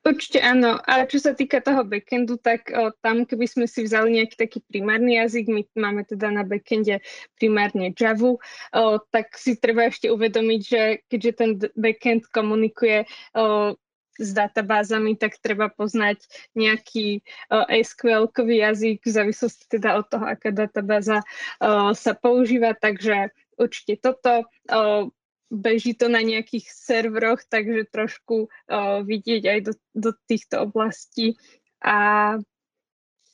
Určite 0.00 0.40
áno. 0.40 0.80
A 0.88 1.04
čo 1.04 1.20
sa 1.20 1.36
týka 1.36 1.60
toho 1.60 1.84
backendu, 1.84 2.40
tak 2.40 2.72
o, 2.72 2.88
tam, 3.04 3.28
keby 3.28 3.44
sme 3.44 3.66
si 3.68 3.84
vzali 3.84 4.16
nejaký 4.16 4.32
taký 4.40 4.58
primárny 4.64 5.20
jazyk, 5.20 5.52
my 5.52 5.62
máme 5.76 6.08
teda 6.08 6.32
na 6.32 6.40
backende 6.40 7.04
primárne 7.36 7.92
Java, 7.92 8.40
o, 8.40 8.82
tak 9.12 9.36
si 9.36 9.60
treba 9.60 9.92
ešte 9.92 10.08
uvedomiť, 10.08 10.60
že 10.64 10.82
keďže 11.04 11.32
ten 11.36 11.50
backend 11.76 12.24
komunikuje 12.32 13.04
o, 13.36 13.76
s 14.20 14.30
databázami, 14.36 15.16
tak 15.16 15.40
treba 15.40 15.72
poznať 15.72 16.28
nejaký 16.52 17.24
uh, 17.48 17.64
SQL-kový 17.64 18.60
jazyk 18.60 19.00
v 19.00 19.10
závislosti 19.10 19.64
teda 19.80 19.96
od 19.96 20.06
toho, 20.12 20.28
aká 20.28 20.52
databáza 20.52 21.24
uh, 21.24 21.96
sa 21.96 22.12
používa, 22.12 22.76
takže 22.76 23.32
určite 23.56 23.96
toto. 23.96 24.44
Uh, 24.68 25.08
beží 25.50 25.98
to 25.98 26.06
na 26.06 26.22
nejakých 26.22 26.70
serveroch, 26.70 27.42
takže 27.50 27.90
trošku 27.90 28.46
uh, 28.46 29.02
vidieť 29.02 29.42
aj 29.50 29.58
do, 29.66 29.72
do 29.98 30.10
týchto 30.30 30.62
oblastí 30.62 31.34
a, 31.82 32.38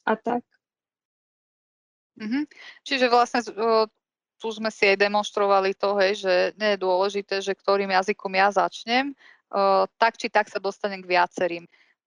a 0.09 0.13
tak. 0.17 0.41
Mm-hmm. 2.17 2.45
Čiže 2.89 3.13
vlastne 3.13 3.45
uh, 3.53 3.85
tu 4.41 4.49
sme 4.49 4.73
si 4.73 4.89
aj 4.89 4.97
demonstrovali 4.97 5.77
to, 5.77 5.93
hej, 6.01 6.25
že 6.25 6.35
nie 6.57 6.77
je 6.77 6.83
dôležité, 6.83 7.45
že 7.45 7.53
ktorým 7.53 7.93
jazykom 7.93 8.33
ja 8.33 8.49
začnem, 8.49 9.13
tak 9.97 10.19
či 10.19 10.27
tak 10.29 10.51
sa 10.51 10.59
dostanem 10.59 11.03
k 11.03 11.11
viacerým. 11.19 11.65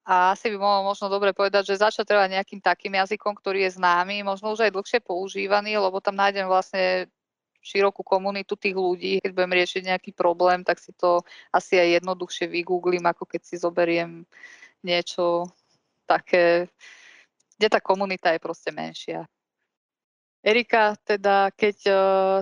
A 0.10 0.34
asi 0.34 0.49
by 0.49 0.58
bolo 0.58 0.89
možno 0.89 1.06
dobre 1.06 1.38
povedať, 1.38 1.69
že 1.69 1.86
začať 1.86 2.10
treba 2.10 2.25
nejakým 2.25 2.58
takým 2.58 2.97
jazykom, 2.97 3.38
ktorý 3.38 3.69
je 3.69 3.78
známy, 3.78 4.25
možno 4.25 4.58
už 4.58 4.65
aj 4.65 4.73
dlhšie 4.73 4.99
používaný, 5.06 5.78
lebo 5.78 6.02
tam 6.02 6.17
nájdem 6.17 6.49
vlastne 6.49 7.06
širokú 7.62 8.02
komunitu 8.02 8.58
tých 8.58 8.73
ľudí. 8.73 9.21
Keď 9.21 9.32
budem 9.36 9.54
riešiť 9.54 9.82
nejaký 9.86 10.12
problém, 10.17 10.65
tak 10.65 10.82
si 10.82 10.95
to 10.97 11.21
asi 11.54 11.78
aj 11.78 12.02
jednoduchšie 12.02 12.49
vygooglím, 12.49 13.06
ako 13.06 13.28
keď 13.30 13.41
si 13.45 13.56
zoberiem 13.62 14.25
niečo 14.82 15.45
také, 16.10 16.71
kde 17.60 17.67
tá 17.69 17.78
komunita 17.78 18.34
je 18.34 18.41
proste 18.41 18.73
menšia. 18.73 19.30
Erika, 20.39 20.95
teda 21.04 21.52
keď 21.52 21.78
uh, 21.86 21.95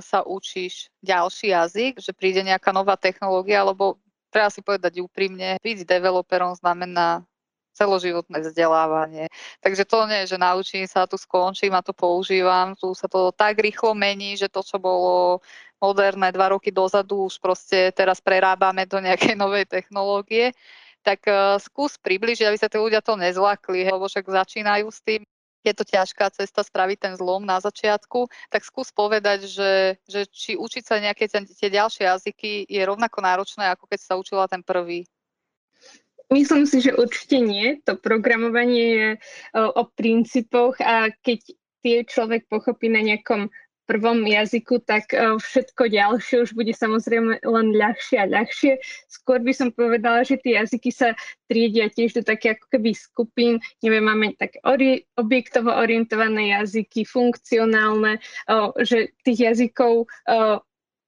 sa 0.06 0.22
učíš 0.22 0.94
ďalší 1.02 1.50
jazyk, 1.50 1.94
že 1.98 2.14
príde 2.14 2.46
nejaká 2.46 2.70
nová 2.70 2.94
technológia, 2.94 3.66
lebo 3.66 3.98
treba 4.38 4.54
si 4.54 4.62
povedať 4.62 5.02
úprimne, 5.02 5.58
byť 5.66 5.90
developerom 5.90 6.54
znamená 6.54 7.26
celoživotné 7.74 8.46
vzdelávanie. 8.46 9.26
Takže 9.66 9.82
to 9.90 10.06
nie, 10.06 10.30
že 10.30 10.38
naučím 10.38 10.86
sa, 10.86 11.10
tu 11.10 11.18
skončím 11.18 11.74
a 11.74 11.82
to 11.82 11.90
používam. 11.90 12.78
Tu 12.78 12.94
sa 12.94 13.10
to 13.10 13.34
tak 13.34 13.58
rýchlo 13.58 13.98
mení, 13.98 14.38
že 14.38 14.46
to, 14.46 14.62
čo 14.62 14.78
bolo 14.78 15.42
moderné 15.82 16.30
dva 16.30 16.54
roky 16.54 16.70
dozadu, 16.70 17.26
už 17.30 17.42
proste 17.42 17.90
teraz 17.98 18.22
prerábame 18.22 18.86
do 18.86 19.02
nejakej 19.02 19.34
novej 19.42 19.66
technológie. 19.66 20.54
Tak 21.02 21.26
uh, 21.26 21.58
skús 21.58 21.98
približiť, 21.98 22.46
aby 22.46 22.58
sa 22.62 22.70
tí 22.70 22.78
ľudia 22.78 23.02
to 23.02 23.18
nezlakli, 23.18 23.90
lebo 23.90 24.06
však 24.06 24.26
začínajú 24.26 24.86
s 24.90 25.02
tým 25.02 25.22
je 25.68 25.76
to 25.76 25.84
ťažká 25.84 26.32
cesta 26.32 26.64
spraviť 26.64 26.98
ten 26.98 27.14
zlom 27.20 27.44
na 27.44 27.60
začiatku, 27.60 28.32
tak 28.48 28.64
skús 28.64 28.96
povedať, 28.96 29.46
že, 29.46 30.00
že 30.08 30.26
či 30.32 30.56
učiť 30.56 30.84
sa 30.84 31.04
nejaké 31.04 31.28
tie 31.28 31.70
ďalšie 31.70 32.08
jazyky 32.08 32.66
je 32.66 32.82
rovnako 32.88 33.20
náročné, 33.20 33.68
ako 33.76 33.92
keď 33.92 34.00
sa 34.00 34.14
učila 34.16 34.48
ten 34.48 34.64
prvý. 34.64 35.04
Myslím 36.28 36.68
si, 36.68 36.84
že 36.84 36.92
určite 36.92 37.40
nie. 37.40 37.80
To 37.88 37.96
programovanie 37.96 38.88
je 38.92 39.10
o, 39.56 39.80
o 39.80 39.84
princípoch 39.88 40.76
a 40.84 41.08
keď 41.24 41.40
tie 41.80 42.04
človek 42.04 42.52
pochopí 42.52 42.92
na 42.92 43.00
nejakom 43.00 43.48
prvom 43.88 44.28
jazyku, 44.28 44.84
tak 44.84 45.16
e, 45.16 45.40
všetko 45.40 45.88
ďalšie 45.88 46.44
už 46.44 46.52
bude 46.54 46.76
samozrejme 46.76 47.40
len 47.40 47.68
ľahšie 47.72 48.20
a 48.20 48.28
ľahšie. 48.28 48.84
Skôr 49.08 49.40
by 49.40 49.54
som 49.56 49.72
povedala, 49.72 50.28
že 50.28 50.38
tie 50.44 50.60
jazyky 50.60 50.92
sa 50.92 51.16
triedia 51.48 51.88
tiež 51.88 52.20
do 52.20 52.24
také 52.28 52.60
ako 52.60 52.68
keby 52.68 52.92
skupín. 52.92 53.64
Neviem, 53.80 54.04
máme 54.04 54.36
také 54.36 54.60
ori- 54.68 55.08
objektovo 55.16 55.72
orientované 55.72 56.52
jazyky, 56.52 57.08
funkcionálne, 57.08 58.20
že 58.84 59.16
tých 59.24 59.40
jazykov 59.48 60.12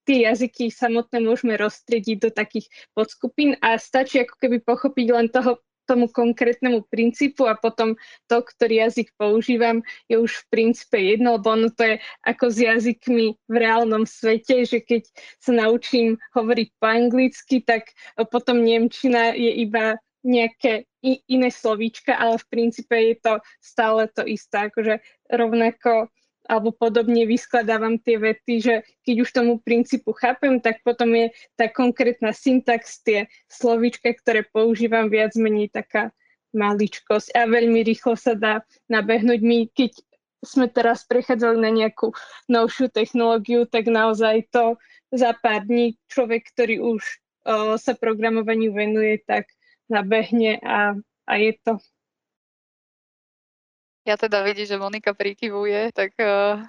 tie 0.08 0.26
jazyky 0.26 0.74
samotné 0.74 1.22
môžeme 1.22 1.54
rozstrediť 1.54 2.16
do 2.18 2.30
takých 2.34 2.66
podskupín 2.96 3.54
a 3.62 3.78
stačí 3.78 4.18
ako 4.18 4.34
keby 4.42 4.58
pochopiť 4.64 5.06
len 5.12 5.28
toho 5.30 5.62
tomu 5.90 6.06
konkrétnemu 6.06 6.86
princípu 6.86 7.50
a 7.50 7.58
potom 7.58 7.98
to, 8.30 8.38
ktorý 8.38 8.86
jazyk 8.86 9.10
používam, 9.18 9.82
je 10.06 10.22
už 10.22 10.46
v 10.46 10.48
princípe 10.54 10.94
jedno, 10.94 11.34
lebo 11.34 11.50
ono 11.50 11.68
to 11.74 11.82
je 11.82 11.94
ako 12.22 12.46
s 12.46 12.56
jazykmi 12.62 13.34
v 13.34 13.54
reálnom 13.58 14.06
svete, 14.06 14.62
že 14.62 14.78
keď 14.86 15.10
sa 15.42 15.50
naučím 15.50 16.14
hovoriť 16.38 16.68
po 16.78 16.86
anglicky, 16.86 17.66
tak 17.66 17.90
potom 18.30 18.62
Nemčina 18.62 19.34
je 19.34 19.66
iba 19.66 19.98
nejaké 20.22 20.86
iné 21.26 21.48
slovíčka, 21.48 22.12
ale 22.12 22.36
v 22.36 22.48
princípe 22.52 22.92
je 22.92 23.16
to 23.18 23.40
stále 23.58 24.04
to 24.12 24.22
isté, 24.28 24.68
akože 24.68 25.00
rovnako 25.32 26.12
alebo 26.50 26.74
podobne 26.74 27.22
vyskladávam 27.30 28.02
tie 28.02 28.18
vety, 28.18 28.54
že 28.58 28.74
keď 29.06 29.16
už 29.22 29.30
tomu 29.30 29.52
princípu 29.62 30.10
chápem, 30.18 30.58
tak 30.58 30.82
potom 30.82 31.14
je 31.14 31.30
tá 31.54 31.70
konkrétna 31.70 32.34
syntax, 32.34 32.98
tie 33.06 33.30
slovíčka, 33.46 34.10
ktoré 34.18 34.42
používam 34.42 35.06
viac 35.06 35.38
menej 35.38 35.70
taká 35.70 36.10
maličkosť 36.50 37.30
a 37.38 37.46
veľmi 37.46 37.86
rýchlo 37.86 38.18
sa 38.18 38.34
dá 38.34 38.66
nabehnúť. 38.90 39.40
My, 39.46 39.70
keď 39.70 39.94
sme 40.42 40.66
teraz 40.66 41.06
prechádzali 41.06 41.62
na 41.62 41.70
nejakú 41.70 42.10
novšiu 42.50 42.90
technológiu, 42.90 43.70
tak 43.70 43.86
naozaj 43.86 44.50
to 44.50 44.74
za 45.14 45.30
pár 45.38 45.70
dní 45.70 45.94
človek, 46.10 46.50
ktorý 46.50 46.82
už 46.82 47.02
o, 47.46 47.78
sa 47.78 47.94
programovaniu 47.94 48.74
venuje, 48.74 49.22
tak 49.22 49.46
nabehne 49.86 50.58
a, 50.62 50.98
a 51.26 51.32
je 51.38 51.54
to 51.62 51.78
ja 54.04 54.14
teda 54.16 54.40
vidím, 54.42 54.66
že 54.66 54.80
Monika 54.80 55.12
prikyvuje, 55.12 55.92
tak 55.92 56.16
uh, 56.20 56.64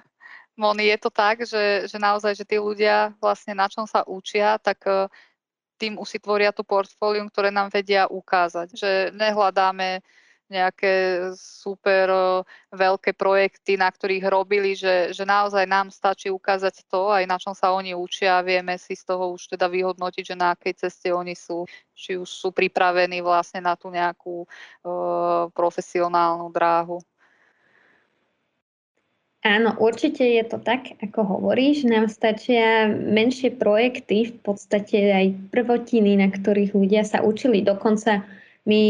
Moni, 0.56 0.92
je 0.92 0.98
to 1.00 1.10
tak, 1.10 1.48
že, 1.48 1.88
že 1.88 1.96
naozaj, 1.96 2.36
že 2.36 2.44
tí 2.44 2.60
ľudia 2.60 3.16
vlastne 3.18 3.56
na 3.56 3.66
čom 3.72 3.88
sa 3.88 4.04
učia, 4.04 4.60
tak 4.60 4.84
uh, 4.84 5.08
tým 5.80 5.98
už 5.98 6.08
si 6.14 6.18
tvoria 6.22 6.54
tú 6.54 6.62
portfólium, 6.62 7.26
ktoré 7.26 7.50
nám 7.50 7.72
vedia 7.72 8.06
ukázať. 8.06 8.76
Že 8.78 8.90
nehľadáme 9.16 10.04
nejaké 10.52 11.26
super 11.32 12.12
veľké 12.68 13.16
projekty, 13.16 13.80
na 13.80 13.88
ktorých 13.88 14.28
robili, 14.28 14.76
že, 14.76 15.16
že 15.16 15.24
naozaj 15.24 15.64
nám 15.64 15.88
stačí 15.88 16.28
ukázať 16.28 16.84
to, 16.92 17.08
aj 17.08 17.24
na 17.24 17.40
čom 17.40 17.56
sa 17.56 17.72
oni 17.72 17.96
učia 17.96 18.36
a 18.36 18.44
vieme 18.44 18.76
si 18.76 18.92
z 18.92 19.08
toho 19.08 19.32
už 19.32 19.56
teda 19.56 19.72
vyhodnotiť, 19.72 20.24
že 20.28 20.36
na 20.36 20.52
akej 20.52 20.76
ceste 20.76 21.08
oni 21.08 21.32
sú, 21.32 21.64
či 21.96 22.20
už 22.20 22.28
sú 22.28 22.52
pripravení 22.52 23.24
vlastne 23.24 23.64
na 23.64 23.72
tú 23.72 23.88
nejakú 23.88 24.44
uh, 24.44 25.48
profesionálnu 25.56 26.52
dráhu. 26.52 27.00
Áno, 29.42 29.74
určite 29.82 30.22
je 30.22 30.46
to 30.46 30.62
tak, 30.62 30.94
ako 31.02 31.26
hovoríš. 31.26 31.82
Nám 31.82 32.06
stačia 32.06 32.86
menšie 32.86 33.50
projekty, 33.50 34.30
v 34.30 34.38
podstate 34.38 35.10
aj 35.10 35.50
prvotiny, 35.50 36.14
na 36.14 36.30
ktorých 36.30 36.78
ľudia 36.78 37.02
sa 37.02 37.26
učili. 37.26 37.58
Dokonca 37.66 38.22
my 38.70 38.82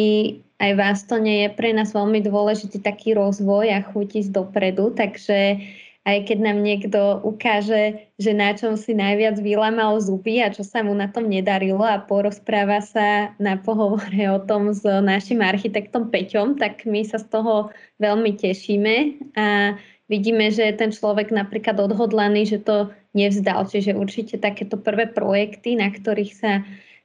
aj 0.60 0.70
v 0.76 0.80
Astone 0.84 1.32
je 1.42 1.48
pre 1.56 1.72
nás 1.72 1.96
veľmi 1.96 2.20
dôležitý 2.20 2.84
taký 2.84 3.16
rozvoj 3.16 3.72
a 3.72 3.80
chuť 3.80 4.08
ísť 4.20 4.30
dopredu, 4.36 4.92
takže 4.92 5.56
aj 6.02 6.18
keď 6.26 6.38
nám 6.42 6.58
niekto 6.66 7.22
ukáže, 7.22 8.10
že 8.18 8.34
na 8.34 8.50
čom 8.58 8.74
si 8.74 8.90
najviac 8.90 9.38
vylamal 9.38 10.02
zuby 10.02 10.42
a 10.42 10.50
čo 10.50 10.66
sa 10.66 10.82
mu 10.82 10.90
na 10.92 11.06
tom 11.06 11.30
nedarilo 11.30 11.86
a 11.86 12.02
porozpráva 12.02 12.82
sa 12.82 13.32
na 13.38 13.54
pohovore 13.54 14.26
o 14.34 14.42
tom 14.42 14.74
s 14.74 14.82
našim 14.82 15.40
architektom 15.40 16.10
Peťom, 16.10 16.58
tak 16.58 16.82
my 16.84 17.06
sa 17.06 17.22
z 17.22 17.30
toho 17.30 17.70
veľmi 18.02 18.34
tešíme 18.34 18.94
a 19.38 19.78
vidíme, 20.12 20.52
že 20.52 20.68
ten 20.76 20.92
človek 20.92 21.32
napríklad 21.32 21.80
odhodlaný, 21.80 22.44
že 22.44 22.60
to 22.60 22.92
nevzdal. 23.16 23.64
Čiže 23.64 23.96
určite 23.96 24.36
takéto 24.36 24.76
prvé 24.76 25.08
projekty, 25.08 25.80
na 25.80 25.88
ktorých 25.88 26.32
sa 26.36 26.52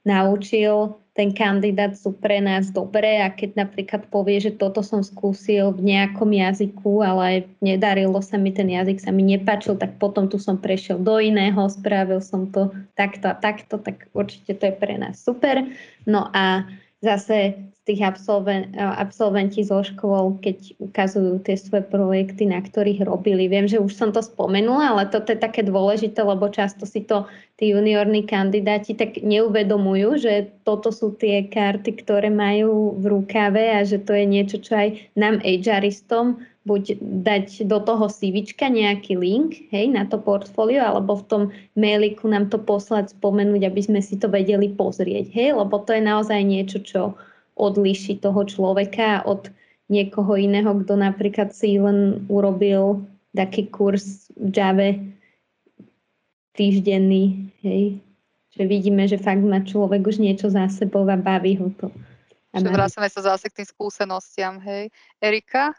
naučil 0.04 1.00
ten 1.18 1.34
kandidát 1.34 1.98
sú 1.98 2.14
pre 2.14 2.38
nás 2.38 2.70
dobré 2.70 3.26
a 3.26 3.34
keď 3.34 3.66
napríklad 3.66 4.06
povie, 4.14 4.38
že 4.38 4.54
toto 4.54 4.86
som 4.86 5.02
skúsil 5.02 5.74
v 5.74 5.90
nejakom 5.90 6.30
jazyku, 6.30 7.02
ale 7.02 7.50
nedarilo 7.58 8.22
sa 8.22 8.38
mi 8.38 8.54
ten 8.54 8.70
jazyk, 8.70 9.02
sa 9.02 9.10
mi 9.10 9.26
nepačil, 9.26 9.82
tak 9.82 9.98
potom 9.98 10.30
tu 10.30 10.38
som 10.38 10.62
prešiel 10.62 11.02
do 11.02 11.18
iného, 11.18 11.58
spravil 11.74 12.22
som 12.22 12.54
to 12.54 12.70
takto 12.94 13.34
a 13.34 13.36
takto, 13.36 13.82
tak 13.82 14.06
určite 14.14 14.62
to 14.62 14.70
je 14.70 14.74
pre 14.78 15.02
nás 15.02 15.18
super. 15.18 15.66
No 16.06 16.30
a 16.38 16.70
zase 17.02 17.54
tých 17.88 18.04
absolven, 18.04 18.76
absolventi 18.76 19.64
zo 19.64 19.80
škôl, 19.80 20.36
keď 20.44 20.76
ukazujú 20.84 21.40
tie 21.40 21.56
svoje 21.56 21.88
projekty, 21.88 22.44
na 22.44 22.60
ktorých 22.60 23.08
robili. 23.08 23.48
Viem, 23.48 23.64
že 23.64 23.80
už 23.80 23.96
som 23.96 24.12
to 24.12 24.20
spomenula, 24.20 24.92
ale 24.92 25.04
toto 25.08 25.32
je 25.32 25.40
také 25.40 25.64
dôležité, 25.64 26.20
lebo 26.20 26.52
často 26.52 26.84
si 26.84 27.08
to 27.08 27.24
tí 27.56 27.72
juniorní 27.72 28.28
kandidáti 28.28 28.92
tak 28.92 29.24
neuvedomujú, 29.24 30.20
že 30.20 30.52
toto 30.68 30.92
sú 30.92 31.16
tie 31.16 31.48
karty, 31.48 31.96
ktoré 32.04 32.28
majú 32.28 33.00
v 33.00 33.08
rukave 33.08 33.72
a 33.72 33.88
že 33.88 34.04
to 34.04 34.12
je 34.12 34.26
niečo, 34.28 34.60
čo 34.60 34.76
aj 34.76 34.88
nám 35.16 35.40
HRistom 35.40 36.44
buď 36.68 37.00
dať 37.24 37.64
do 37.64 37.80
toho 37.80 38.12
CVčka 38.12 38.68
nejaký 38.68 39.16
link 39.16 39.72
hej, 39.72 39.88
na 39.88 40.04
to 40.04 40.20
portfólio, 40.20 40.84
alebo 40.84 41.16
v 41.16 41.28
tom 41.32 41.44
mailiku 41.80 42.28
nám 42.28 42.52
to 42.52 42.60
poslať, 42.60 43.16
spomenúť, 43.16 43.64
aby 43.64 43.82
sme 43.82 44.04
si 44.04 44.20
to 44.20 44.28
vedeli 44.28 44.68
pozrieť. 44.76 45.32
Hej, 45.32 45.56
lebo 45.56 45.80
to 45.80 45.96
je 45.96 46.04
naozaj 46.04 46.44
niečo, 46.44 46.84
čo 46.84 47.02
odlíši 47.56 48.20
toho 48.20 48.44
človeka 48.44 49.24
od 49.24 49.48
niekoho 49.88 50.36
iného, 50.36 50.76
kto 50.84 51.00
napríklad 51.00 51.56
si 51.56 51.80
len 51.80 52.28
urobil 52.28 53.08
taký 53.32 53.72
kurz 53.72 54.28
v 54.36 54.52
Java 54.52 54.92
týždenný, 56.58 57.54
hej. 57.64 58.04
Že 58.58 58.64
vidíme, 58.66 59.06
že 59.06 59.22
fakt 59.22 59.46
má 59.46 59.62
človek 59.62 60.02
už 60.02 60.18
niečo 60.18 60.50
za 60.50 60.66
sebou 60.68 61.06
a 61.06 61.16
baví 61.16 61.56
ho 61.62 61.70
to. 61.78 61.94
Že 62.58 62.74
vracame 62.74 63.06
sa 63.14 63.22
zase 63.22 63.54
k 63.54 63.62
tým 63.62 63.68
skúsenostiam, 63.70 64.58
hej. 64.66 64.90
Erika? 65.22 65.78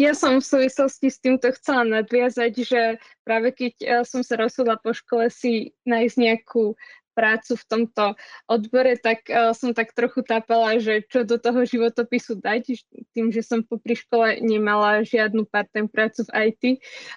Ja 0.00 0.16
som 0.16 0.40
v 0.40 0.48
súvislosti 0.48 1.12
s 1.12 1.20
týmto 1.20 1.52
chcela 1.52 1.84
nadviazať, 1.84 2.52
že 2.64 2.96
práve 3.28 3.52
keď 3.52 3.72
eh, 3.82 4.02
som 4.08 4.24
sa 4.24 4.40
rozhodla 4.40 4.80
po 4.80 4.96
škole 4.96 5.28
si 5.28 5.76
nájsť 5.84 6.16
nejakú 6.16 6.72
prácu 7.12 7.54
v 7.56 7.64
tomto 7.68 8.04
odbore, 8.48 8.96
tak 8.98 9.28
uh, 9.28 9.52
som 9.52 9.72
tak 9.76 9.92
trochu 9.92 10.24
tápala, 10.24 10.80
že 10.80 11.04
čo 11.06 11.22
do 11.22 11.36
toho 11.36 11.62
životopisu 11.62 12.40
dať, 12.40 12.82
tým, 13.12 13.30
že 13.30 13.44
som 13.44 13.62
popri 13.62 13.94
škole 13.96 14.40
nemala 14.40 15.04
žiadnu 15.04 15.46
part-time 15.46 15.88
prácu 15.88 16.26
v 16.28 16.30
IT, 16.50 16.62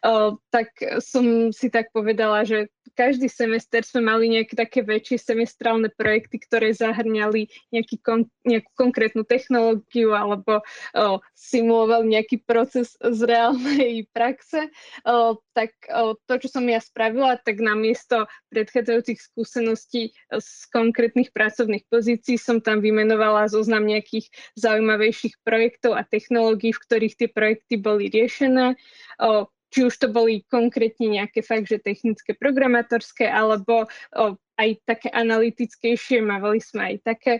uh, 0.05 0.35
tak 0.51 0.71
som 1.01 1.49
si 1.49 1.67
tak 1.71 1.89
povedala, 1.95 2.43
že 2.43 2.69
každý 2.95 3.27
semester 3.27 3.83
sme 3.83 4.07
mali 4.07 4.31
nejaké 4.31 4.55
také 4.55 4.79
väčšie 4.85 5.19
semestrálne 5.19 5.91
projekty, 5.91 6.39
ktoré 6.39 6.71
zahrňali 6.71 7.51
nejaký 7.75 7.97
kon, 7.99 8.29
nejakú 8.47 8.71
konkrétnu 8.77 9.27
technológiu 9.27 10.15
alebo 10.15 10.61
o, 10.61 11.19
simulovali 11.35 12.15
nejaký 12.15 12.45
proces 12.47 12.95
z 13.01 13.19
reálnej 13.27 14.05
praxe. 14.15 14.71
O, 15.03 15.41
tak 15.51 15.75
o, 15.91 16.15
to, 16.29 16.33
čo 16.39 16.47
som 16.59 16.65
ja 16.69 16.79
spravila, 16.79 17.35
tak 17.41 17.59
namiesto 17.59 18.29
predchádzajúcich 18.53 19.19
skúseností 19.19 19.84
z 20.31 20.49
konkrétnych 20.73 21.31
pracovných 21.31 21.85
pozícií 21.87 22.35
som 22.35 22.59
tam 22.59 22.81
vymenovala 22.81 23.47
zoznam 23.47 23.85
nejakých 23.85 24.29
zaujímavejších 24.57 25.41
projektov 25.45 25.95
a 25.95 26.03
technológií, 26.03 26.73
v 26.73 26.83
ktorých 26.83 27.17
tie 27.17 27.29
projekty 27.29 27.75
boli 27.79 28.09
riešené. 28.09 28.75
O, 29.21 29.49
či 29.75 29.83
už 29.83 29.95
to 29.99 30.07
boli 30.07 30.47
konkrétne 30.47 31.11
nejaké 31.11 31.43
fakt, 31.43 31.67
že 31.67 31.83
technické, 31.83 32.31
programátorské, 32.31 33.27
alebo 33.27 33.85
o, 34.15 34.39
aj 34.55 34.69
také 34.87 35.11
analytickejšie, 35.11 36.23
mávali 36.23 36.63
sme 36.63 36.95
aj 36.95 36.95
také. 37.03 37.33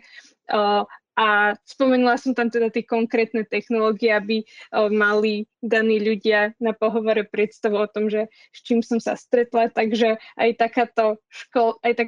O, 0.52 0.84
a 1.16 1.56
spomenula 1.64 2.20
som 2.20 2.36
tam 2.36 2.52
teda 2.52 2.68
tie 2.68 2.84
konkrétne 2.84 3.48
technológie, 3.48 4.12
aby 4.12 4.44
o, 4.44 4.92
mali 4.92 5.48
daní 5.64 6.04
ľudia 6.04 6.52
na 6.60 6.76
pohovore 6.76 7.24
predstavu 7.24 7.80
o 7.80 7.88
tom, 7.88 8.12
že 8.12 8.28
s 8.52 8.60
čím 8.68 8.84
som 8.84 9.00
sa 9.00 9.16
stretla, 9.16 9.72
takže 9.72 10.20
aj 10.36 10.50
takáto 10.60 11.24
škol, 11.32 11.80
aj 11.88 12.04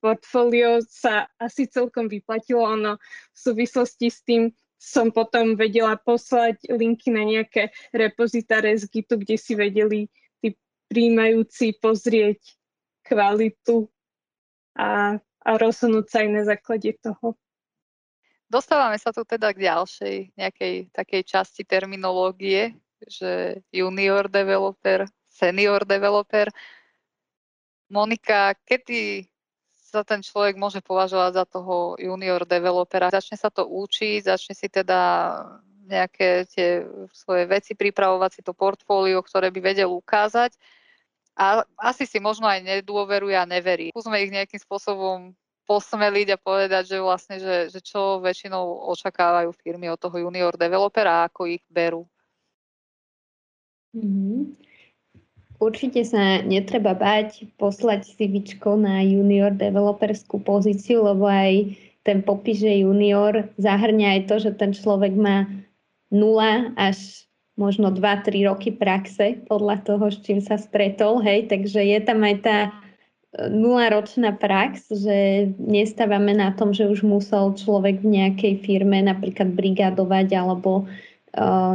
portfólio 0.00 0.80
sa 0.88 1.28
asi 1.36 1.68
celkom 1.68 2.08
vyplatilo. 2.08 2.64
Ono 2.64 2.96
v 3.00 3.38
súvislosti 3.38 4.08
s 4.08 4.20
tým 4.24 4.50
som 4.80 5.12
potom 5.12 5.60
vedela 5.60 6.00
poslať 6.00 6.72
linky 6.72 7.12
na 7.12 7.28
nejaké 7.28 7.68
repozitáre 7.92 8.72
z 8.80 8.88
Gitu, 8.88 9.12
kde 9.20 9.36
si 9.36 9.52
vedeli 9.52 10.08
tí 10.40 10.56
príjmajúci 10.88 11.76
pozrieť 11.76 12.40
kvalitu 13.04 13.92
a, 14.80 15.20
a 15.20 15.50
rozhodnúť 15.60 16.06
sa 16.08 16.18
aj 16.24 16.28
na 16.32 16.42
základe 16.48 16.96
toho. 16.96 17.36
Dostávame 18.50 18.98
sa 18.98 19.14
tu 19.14 19.22
teda 19.22 19.54
k 19.54 19.62
ďalšej 19.68 20.16
nejakej 20.34 20.74
takej 20.90 21.22
časti 21.22 21.62
terminológie, 21.62 22.74
že 23.06 23.62
junior 23.70 24.26
developer, 24.26 25.06
senior 25.30 25.86
developer. 25.86 26.50
Monika, 27.86 28.58
kedy 28.66 29.29
sa 29.90 30.06
ten 30.06 30.22
človek 30.22 30.54
môže 30.54 30.78
považovať 30.80 31.32
za 31.34 31.44
toho 31.44 31.98
junior 31.98 32.46
developera. 32.46 33.10
Začne 33.10 33.34
sa 33.34 33.50
to 33.50 33.66
učiť, 33.66 34.30
začne 34.30 34.54
si 34.54 34.70
teda 34.70 35.00
nejaké 35.90 36.46
tie 36.46 36.86
svoje 37.10 37.50
veci 37.50 37.74
pripravovať, 37.74 38.30
si 38.30 38.42
to 38.46 38.54
portfólio, 38.54 39.18
ktoré 39.26 39.50
by 39.50 39.60
vedel 39.74 39.90
ukázať. 39.90 40.54
A 41.34 41.66
asi 41.82 42.06
si 42.06 42.22
možno 42.22 42.46
aj 42.46 42.62
nedôveruje 42.62 43.34
a 43.34 43.48
neverí. 43.48 43.90
Skúsme 43.90 44.22
ich 44.22 44.30
nejakým 44.30 44.62
spôsobom 44.62 45.34
posmeliť 45.66 46.34
a 46.34 46.42
povedať, 46.42 46.94
že 46.94 46.98
vlastne, 46.98 47.38
že, 47.38 47.70
že 47.70 47.78
čo 47.82 48.22
väčšinou 48.22 48.90
očakávajú 48.90 49.50
firmy 49.54 49.90
od 49.90 49.98
toho 49.98 50.26
junior 50.26 50.54
developera 50.54 51.22
a 51.22 51.26
ako 51.30 51.46
ich 51.50 51.62
berú. 51.70 52.06
Mm-hmm. 53.94 54.69
Určite 55.60 56.00
sa 56.08 56.40
netreba 56.40 56.96
bať 56.96 57.44
poslať 57.60 58.16
CV 58.16 58.40
na 58.80 59.04
junior 59.04 59.52
developerskú 59.52 60.40
pozíciu, 60.40 61.04
lebo 61.04 61.28
aj 61.28 61.76
ten 62.00 62.24
popis, 62.24 62.64
že 62.64 62.80
junior 62.80 63.52
zahrňa 63.60 64.16
aj 64.16 64.20
to, 64.24 64.36
že 64.40 64.50
ten 64.56 64.72
človek 64.72 65.12
má 65.12 65.44
0 66.08 66.72
až 66.80 67.28
možno 67.60 67.92
2-3 67.92 68.48
roky 68.48 68.72
praxe 68.72 69.44
podľa 69.44 69.84
toho, 69.84 70.08
s 70.08 70.24
čím 70.24 70.40
sa 70.40 70.56
stretol, 70.56 71.20
hej, 71.20 71.52
takže 71.52 71.84
je 71.84 71.98
tam 72.00 72.24
aj 72.24 72.36
tá 72.40 72.58
e, 72.64 72.70
nularočná 73.52 74.32
prax, 74.40 74.88
že 74.88 75.52
nestávame 75.60 76.32
na 76.32 76.56
tom, 76.56 76.72
že 76.72 76.88
už 76.88 77.04
musel 77.04 77.52
človek 77.52 78.00
v 78.00 78.16
nejakej 78.16 78.64
firme 78.64 79.04
napríklad 79.04 79.52
brigadovať 79.52 80.40
alebo 80.40 80.88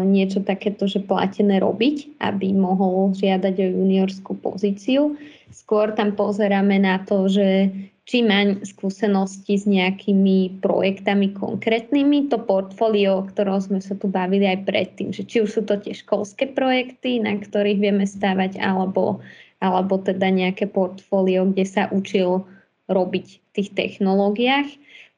niečo 0.03 0.43
takéto, 0.43 0.83
že 0.83 0.99
platené 0.99 1.63
robiť, 1.63 2.19
aby 2.19 2.51
mohol 2.51 3.15
žiadať 3.15 3.55
o 3.55 3.67
juniorskú 3.71 4.35
pozíciu. 4.35 5.15
Skôr 5.55 5.95
tam 5.95 6.11
pozeráme 6.11 6.75
na 6.75 6.99
to, 7.07 7.31
že 7.31 7.71
či 8.05 8.21
má 8.21 8.45
skúsenosti 8.61 9.57
s 9.57 9.65
nejakými 9.65 10.61
projektami 10.61 11.33
konkrétnymi, 11.33 12.29
to 12.29 12.37
portfólio, 12.37 13.23
o 13.23 13.27
ktorom 13.31 13.57
sme 13.57 13.79
sa 13.81 13.97
tu 13.97 14.05
bavili 14.05 14.45
aj 14.45 14.61
predtým, 14.67 15.09
že 15.09 15.25
či 15.25 15.41
už 15.41 15.49
sú 15.49 15.61
to 15.65 15.81
tie 15.81 15.95
školské 15.95 16.53
projekty, 16.53 17.17
na 17.17 17.33
ktorých 17.33 17.81
vieme 17.81 18.05
stávať, 18.05 18.61
alebo, 18.61 19.25
alebo 19.57 19.97
teda 19.97 20.29
nejaké 20.29 20.69
portfólio, 20.69 21.49
kde 21.49 21.65
sa 21.65 21.89
učil 21.89 22.45
robiť 22.85 23.25
v 23.25 23.49
tých 23.57 23.69
technológiách. 23.73 24.69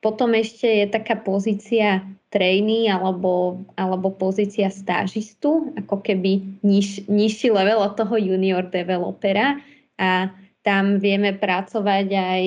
Potom 0.07 0.31
ešte 0.39 0.63
je 0.63 0.87
taká 0.87 1.19
pozícia 1.19 2.07
trainee 2.31 2.87
alebo, 2.87 3.59
alebo 3.75 4.07
pozícia 4.15 4.71
stážistu, 4.71 5.75
ako 5.75 5.99
keby 5.99 6.63
niž, 6.63 7.11
nižší 7.11 7.51
level 7.51 7.83
od 7.83 7.99
toho 7.99 8.15
junior 8.15 8.63
developera. 8.71 9.59
A 9.99 10.31
tam 10.63 11.03
vieme 11.03 11.35
pracovať 11.35 12.07
aj 12.07 12.43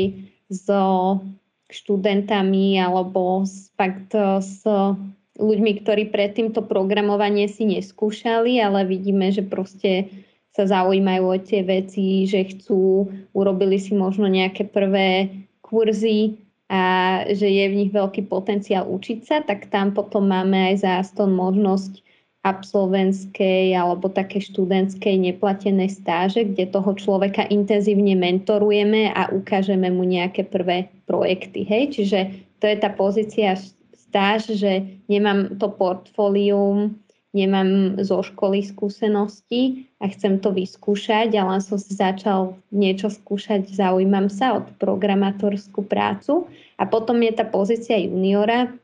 so 0.48 0.84
študentami 1.68 2.80
alebo 2.80 3.44
s, 3.44 3.68
fakt 3.76 4.16
s 4.40 4.64
ľuďmi, 5.36 5.84
ktorí 5.84 6.08
predtým 6.08 6.56
to 6.56 6.64
programovanie 6.64 7.44
si 7.44 7.68
neskúšali, 7.68 8.56
ale 8.56 8.88
vidíme, 8.88 9.28
že 9.28 9.44
proste 9.44 10.08
sa 10.56 10.64
zaujímajú 10.64 11.24
o 11.28 11.36
tie 11.36 11.60
veci, 11.60 12.24
že 12.24 12.56
chcú, 12.56 13.08
urobili 13.36 13.76
si 13.76 13.92
možno 13.92 14.32
nejaké 14.32 14.64
prvé 14.64 15.28
kurzy 15.60 16.40
a 16.70 16.82
že 17.26 17.50
je 17.50 17.64
v 17.66 17.78
nich 17.82 17.90
veľký 17.90 18.30
potenciál 18.30 18.86
učiť 18.86 19.18
sa, 19.26 19.42
tak 19.42 19.66
tam 19.74 19.90
potom 19.90 20.30
máme 20.30 20.70
aj 20.70 20.86
za 20.86 21.26
možnosť 21.26 21.98
absolventskej 22.40 23.76
alebo 23.76 24.08
také 24.08 24.40
študentskej 24.40 25.18
neplatenej 25.18 25.92
stáže, 25.92 26.46
kde 26.46 26.72
toho 26.72 26.96
človeka 26.96 27.44
intenzívne 27.52 28.16
mentorujeme 28.16 29.12
a 29.12 29.28
ukážeme 29.28 29.92
mu 29.92 30.08
nejaké 30.08 30.48
prvé 30.48 30.88
projekty. 31.04 31.68
Hej? 31.68 32.00
Čiže 32.00 32.18
to 32.62 32.64
je 32.64 32.76
tá 32.80 32.88
pozícia 32.96 33.60
stáž, 33.92 34.56
že 34.56 34.88
nemám 35.10 35.60
to 35.60 35.68
portfólium 35.68 36.96
nemám 37.30 38.00
zo 38.02 38.26
školy 38.26 38.66
skúsenosti 38.66 39.86
a 40.02 40.10
chcem 40.10 40.42
to 40.42 40.50
vyskúšať, 40.50 41.30
ale 41.38 41.62
som 41.62 41.78
si 41.78 41.94
začal 41.94 42.58
niečo 42.74 43.06
skúšať, 43.06 43.70
zaujímam 43.70 44.26
sa 44.26 44.58
od 44.58 44.66
programátorskú 44.82 45.86
prácu. 45.86 46.50
A 46.80 46.88
potom 46.90 47.22
je 47.22 47.32
tá 47.34 47.46
pozícia 47.46 48.00
juniora, 48.02 48.74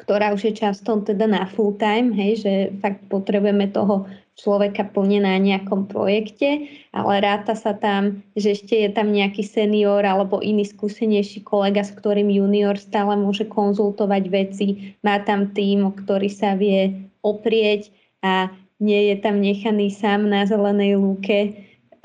ktorá 0.00 0.32
už 0.32 0.52
je 0.52 0.54
často 0.56 0.96
teda 1.04 1.28
na 1.28 1.44
full 1.48 1.76
time, 1.76 2.12
hej, 2.12 2.40
že 2.40 2.52
fakt 2.80 3.04
potrebujeme 3.12 3.68
toho 3.68 4.08
človeka 4.40 4.88
plne 4.88 5.20
na 5.20 5.36
nejakom 5.36 5.84
projekte, 5.84 6.64
ale 6.96 7.20
ráta 7.20 7.52
sa 7.52 7.76
tam, 7.76 8.24
že 8.32 8.56
ešte 8.56 8.72
je 8.72 8.88
tam 8.88 9.12
nejaký 9.12 9.44
senior 9.44 10.00
alebo 10.00 10.40
iný 10.40 10.64
skúsenejší 10.64 11.44
kolega, 11.44 11.84
s 11.84 11.92
ktorým 11.92 12.32
junior 12.32 12.80
stále 12.80 13.20
môže 13.20 13.44
konzultovať 13.44 14.24
veci, 14.32 14.96
má 15.04 15.20
tam 15.20 15.52
tým, 15.52 15.92
ktorý 15.92 16.32
sa 16.32 16.56
vie 16.56 17.09
oprieť 17.20 17.92
a 18.20 18.52
nie 18.80 19.12
je 19.12 19.16
tam 19.20 19.44
nechaný 19.44 19.92
sám 19.92 20.24
na 20.28 20.48
zelenej 20.48 20.96
lúke 20.96 21.38
e, 21.44 21.50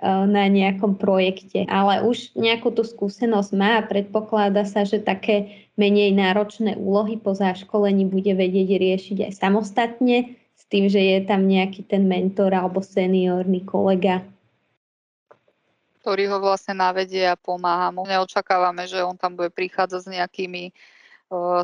na 0.03 0.51
nejakom 0.51 0.99
projekte. 0.99 1.63
Ale 1.71 2.03
už 2.03 2.35
nejakú 2.35 2.75
tú 2.75 2.83
skúsenosť 2.83 3.51
má 3.55 3.79
a 3.79 3.87
predpokladá 3.87 4.67
sa, 4.67 4.83
že 4.83 4.99
také 4.99 5.67
menej 5.79 6.11
náročné 6.11 6.75
úlohy 6.75 7.15
po 7.15 7.31
zaškolení 7.31 8.07
bude 8.11 8.35
vedieť 8.35 8.69
riešiť 8.75 9.17
aj 9.31 9.33
samostatne, 9.39 10.35
s 10.55 10.63
tým, 10.71 10.87
že 10.87 10.99
je 10.99 11.19
tam 11.27 11.47
nejaký 11.47 11.83
ten 11.83 12.07
mentor 12.07 12.55
alebo 12.55 12.79
seniorný 12.79 13.67
kolega. 13.67 14.23
Ktorý 15.99 16.31
ho 16.31 16.37
vlastne 16.39 16.79
navedie 16.79 17.27
a 17.27 17.35
pomáha 17.35 17.91
mu. 17.91 18.07
Neočakávame, 18.07 18.87
že 18.87 19.03
on 19.03 19.17
tam 19.19 19.35
bude 19.35 19.51
prichádzať 19.51 19.99
s 20.05 20.09
nejakými 20.09 20.71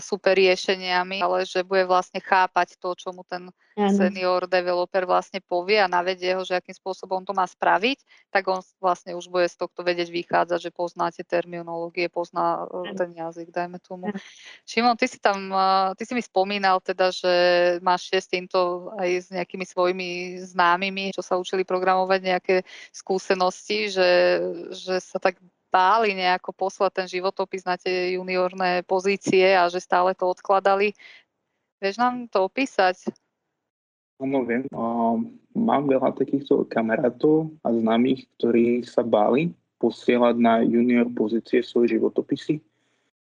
super 0.01 0.33
riešeniami, 0.33 1.21
ale 1.21 1.45
že 1.45 1.61
bude 1.61 1.85
vlastne 1.85 2.17
chápať 2.17 2.81
to, 2.81 2.97
čo 2.97 3.13
mu 3.13 3.21
ten 3.21 3.53
ano. 3.77 3.93
senior 3.93 4.49
developer 4.49 5.05
vlastne 5.05 5.37
povie 5.37 5.77
a 5.77 5.85
navedie 5.85 6.33
ho, 6.33 6.41
že 6.41 6.57
akým 6.57 6.73
spôsobom 6.73 7.21
to 7.21 7.31
má 7.37 7.45
spraviť, 7.45 8.01
tak 8.33 8.49
on 8.49 8.65
vlastne 8.81 9.13
už 9.13 9.29
bude 9.29 9.45
z 9.45 9.61
tohto 9.61 9.85
vedieť 9.85 10.09
vychádzať, 10.09 10.59
že 10.59 10.71
poznáte 10.73 11.21
terminológie, 11.21 12.09
pozná 12.09 12.65
ano. 12.65 12.97
ten 12.97 13.13
jazyk, 13.13 13.53
dajme 13.53 13.77
tomu. 13.85 14.09
Ano. 14.09 14.19
Šimon, 14.65 14.97
ty 14.97 15.05
si 15.05 15.21
tam, 15.21 15.53
ty 15.93 16.03
si 16.09 16.13
mi 16.17 16.23
spomínal 16.25 16.81
teda, 16.81 17.13
že 17.13 17.33
máš 17.85 18.09
s 18.09 18.25
týmto 18.25 18.89
aj 18.97 19.09
s 19.09 19.27
nejakými 19.29 19.63
svojimi 19.63 20.09
známymi, 20.41 21.13
čo 21.13 21.21
sa 21.21 21.37
učili 21.37 21.61
programovať 21.61 22.19
nejaké 22.25 22.55
skúsenosti, 22.89 23.93
že, 23.93 24.09
že 24.73 24.97
sa 24.97 25.21
tak 25.21 25.37
báli 25.71 26.13
nejako 26.13 26.51
poslať 26.51 26.91
ten 27.01 27.07
životopis 27.07 27.63
na 27.63 27.79
tie 27.79 28.19
juniorné 28.19 28.83
pozície 28.83 29.55
a 29.55 29.71
že 29.71 29.79
stále 29.79 30.11
to 30.11 30.27
odkladali. 30.27 30.91
Vieš 31.79 31.95
nám 31.97 32.27
to 32.27 32.45
opísať? 32.45 33.09
Áno, 34.21 34.45
viem. 34.45 34.69
mám 35.57 35.89
veľa 35.89 36.13
takýchto 36.13 36.69
kamarátov 36.69 37.49
a 37.65 37.73
známych, 37.73 38.29
ktorí 38.37 38.85
sa 38.85 39.01
báli 39.01 39.49
posielať 39.81 40.35
na 40.37 40.61
junior 40.61 41.09
pozície 41.09 41.65
svoje 41.65 41.97
životopisy, 41.97 42.61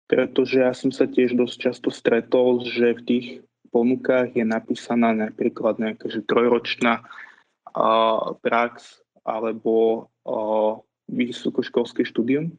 pretože 0.08 0.64
ja 0.64 0.72
som 0.72 0.88
sa 0.96 1.04
tiež 1.04 1.36
dosť 1.36 1.56
často 1.60 1.92
stretol, 1.92 2.64
že 2.64 2.96
v 2.96 3.02
tých 3.04 3.28
ponukách 3.68 4.32
je 4.32 4.48
napísaná 4.48 5.12
napríklad 5.12 5.76
nejaká 5.76 6.08
že 6.08 6.24
trojročná 6.24 7.04
uh, 7.04 8.32
prax 8.40 9.04
alebo 9.28 10.08
uh, 10.24 10.80
vysokoškolské 11.08 12.04
štúdium. 12.04 12.52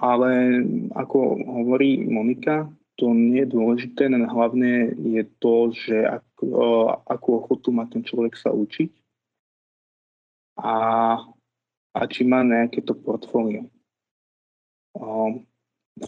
Ale 0.00 0.64
ako 0.96 1.18
hovorí 1.44 2.08
Monika, 2.08 2.72
to 2.96 3.12
nie 3.16 3.44
je 3.44 3.52
dôležité, 3.52 4.12
hlavne 4.12 4.92
je 4.96 5.24
to, 5.40 5.72
že 5.72 5.96
ako, 6.04 6.44
akú 7.08 7.28
ochotu 7.40 7.72
má 7.72 7.88
ten 7.88 8.04
človek 8.04 8.36
sa 8.36 8.52
učiť 8.52 8.92
a, 10.60 10.76
a 11.96 12.00
či 12.08 12.28
má 12.28 12.44
nejaké 12.44 12.84
to 12.84 12.92
portfólio. 12.92 13.68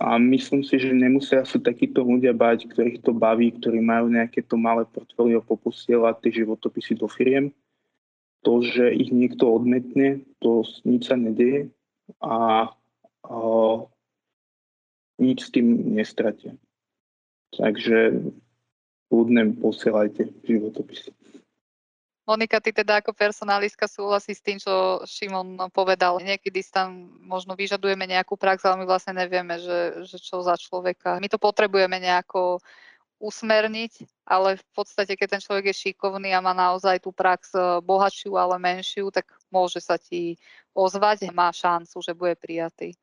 A 0.01 0.17
myslím 0.17 0.65
si, 0.65 0.81
že 0.81 0.93
nemusia 0.93 1.45
sa 1.45 1.61
takíto 1.61 2.01
ľudia 2.01 2.33
bať, 2.33 2.65
ktorých 2.69 3.05
to 3.05 3.13
baví, 3.13 3.53
ktorí 3.57 3.81
majú 3.81 4.09
nejaké 4.09 4.41
to 4.41 4.57
malé 4.57 4.89
portfólio 4.89 5.45
poposielať 5.45 6.17
tie 6.21 6.45
životopisy 6.45 6.97
do 6.97 7.09
firiem, 7.09 7.53
to, 8.43 8.63
že 8.63 8.91
ich 8.91 9.15
niekto 9.15 9.55
odmetne, 9.55 10.27
to 10.43 10.67
nič 10.83 11.09
sa 11.09 11.17
nedeje 11.17 11.71
a, 12.19 12.69
a 13.23 13.39
nič 15.23 15.39
s 15.47 15.51
tým 15.55 15.95
nestratia. 15.95 16.59
Takže 17.55 18.19
ľudne 19.13 19.55
posielajte 19.61 20.33
životopisy. 20.43 21.15
Monika, 22.23 22.63
ty 22.63 22.71
teda 22.71 23.03
ako 23.03 23.19
personalistka 23.19 23.91
súhlasí 23.91 24.31
s 24.31 24.41
tým, 24.47 24.55
čo 24.55 25.03
Šimon 25.03 25.59
povedal. 25.75 26.23
Niekedy 26.23 26.63
tam 26.71 27.11
možno 27.19 27.59
vyžadujeme 27.59 28.07
nejakú 28.07 28.39
prax, 28.39 28.63
ale 28.63 28.83
my 28.83 28.87
vlastne 28.87 29.19
nevieme, 29.19 29.59
že, 29.59 30.07
že 30.07 30.23
čo 30.23 30.39
za 30.39 30.55
človeka. 30.55 31.19
My 31.19 31.27
to 31.27 31.37
potrebujeme 31.37 31.99
nejako 31.99 32.63
usmerniť, 33.23 34.27
ale 34.27 34.59
v 34.59 34.67
podstate, 34.75 35.15
keď 35.15 35.39
ten 35.39 35.43
človek 35.47 35.71
je 35.71 35.81
šikovný 35.89 36.35
a 36.35 36.43
má 36.43 36.51
naozaj 36.51 37.07
tú 37.07 37.15
prax 37.15 37.55
e, 37.55 37.79
bohatšiu, 37.79 38.35
ale 38.35 38.59
menšiu, 38.59 39.15
tak 39.15 39.31
môže 39.55 39.79
sa 39.79 39.95
ti 39.95 40.43
ozvať, 40.75 41.31
má 41.31 41.55
šancu, 41.55 42.03
že 42.03 42.19
bude 42.19 42.35
prijatý. 42.35 42.99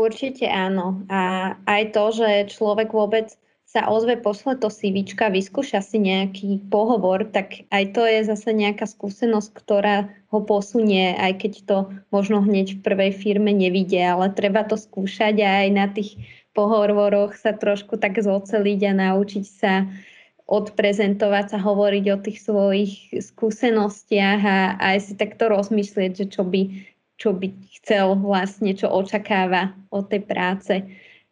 Určite 0.00 0.48
áno. 0.48 1.04
A 1.12 1.54
aj 1.68 1.92
to, 1.92 2.04
že 2.16 2.56
človek 2.56 2.88
vôbec 2.88 3.36
sa 3.70 3.86
ozve, 3.86 4.18
posle 4.18 4.58
to 4.58 4.66
CVčka, 4.66 5.30
vyskúša 5.30 5.78
si 5.78 6.02
nejaký 6.02 6.66
pohovor, 6.74 7.22
tak 7.30 7.70
aj 7.70 7.94
to 7.94 8.02
je 8.02 8.26
zase 8.26 8.50
nejaká 8.50 8.82
skúsenosť, 8.82 9.50
ktorá 9.54 10.10
ho 10.34 10.42
posunie, 10.42 11.14
aj 11.14 11.38
keď 11.38 11.52
to 11.70 11.76
možno 12.10 12.42
hneď 12.42 12.74
v 12.74 12.82
prvej 12.82 13.12
firme 13.14 13.54
nevidie, 13.54 14.02
ale 14.02 14.34
treba 14.34 14.66
to 14.66 14.74
skúšať 14.74 15.38
aj 15.38 15.66
na 15.70 15.86
tých 15.86 16.18
pohovoroch 16.52 17.38
sa 17.38 17.54
trošku 17.54 17.96
tak 17.96 18.18
zoceliť 18.18 18.80
a 18.90 18.92
naučiť 18.92 19.44
sa 19.46 19.86
odprezentovať 20.50 21.54
sa, 21.54 21.58
hovoriť 21.62 22.04
o 22.10 22.16
tých 22.18 22.38
svojich 22.42 22.94
skúsenostiach 23.22 24.40
a 24.42 24.58
aj 24.82 24.96
si 25.06 25.12
takto 25.14 25.46
rozmyslieť, 25.46 26.10
že 26.18 26.26
čo 26.26 26.42
by, 26.42 26.62
čo 27.22 27.30
by 27.30 27.54
chcel 27.78 28.18
vlastne, 28.18 28.74
čo 28.74 28.90
očakáva 28.90 29.70
od 29.94 30.10
tej 30.10 30.26
práce. 30.26 30.74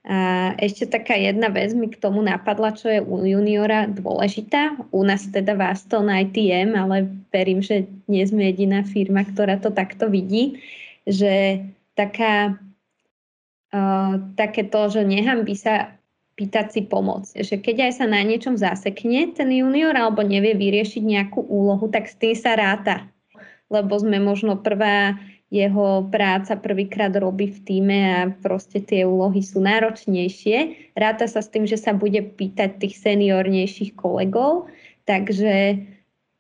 A 0.09 0.54
ešte 0.57 0.87
taká 0.87 1.18
jedna 1.18 1.50
vec 1.50 1.74
mi 1.74 1.90
k 1.90 1.98
tomu 1.98 2.22
napadla, 2.22 2.72
čo 2.72 2.88
je 2.88 3.02
u 3.02 3.26
juniora 3.26 3.90
dôležitá. 3.90 4.78
U 4.94 5.02
nás 5.02 5.26
teda 5.26 5.59
v 5.59 5.66
Aston 5.66 6.09
ITM, 6.09 6.78
ale 6.78 7.11
verím, 7.35 7.59
že 7.61 7.90
nie 8.07 8.22
sme 8.22 8.49
jediná 8.55 8.86
firma, 8.86 9.26
ktorá 9.26 9.59
to 9.59 9.74
takto 9.74 10.07
vidí, 10.07 10.62
že 11.05 11.66
taká 11.99 12.55
také 14.37 14.64
to, 14.64 14.81
že 14.89 15.05
by 15.45 15.55
sa 15.57 15.99
pýtať 16.39 16.66
si 16.71 16.81
pomoc. 16.87 17.27
Že 17.35 17.59
keď 17.59 17.91
aj 17.91 17.93
sa 17.99 18.07
na 18.07 18.23
niečom 18.23 18.55
zasekne 18.55 19.35
ten 19.35 19.51
junior 19.51 19.93
alebo 19.93 20.23
nevie 20.23 20.55
vyriešiť 20.55 21.03
nejakú 21.03 21.43
úlohu, 21.43 21.91
tak 21.91 22.07
s 22.07 22.14
tým 22.14 22.39
sa 22.39 22.55
ráta. 22.55 23.11
Lebo 23.69 23.99
sme 23.99 24.23
možno 24.23 24.57
prvá 24.57 25.19
jeho 25.49 26.05
práca 26.12 26.61
prvýkrát 26.61 27.11
robí 27.16 27.49
v 27.49 27.61
týme 27.64 27.99
a 28.05 28.21
proste 28.29 28.85
tie 28.85 29.09
úlohy 29.09 29.41
sú 29.41 29.64
náročnejšie. 29.64 30.93
Ráta 30.93 31.25
sa 31.25 31.41
s 31.41 31.49
tým, 31.49 31.64
že 31.64 31.81
sa 31.81 31.97
bude 31.97 32.21
pýtať 32.21 32.77
tých 32.77 33.01
seniornejších 33.01 33.97
kolegov, 33.97 34.69
takže 35.09 35.81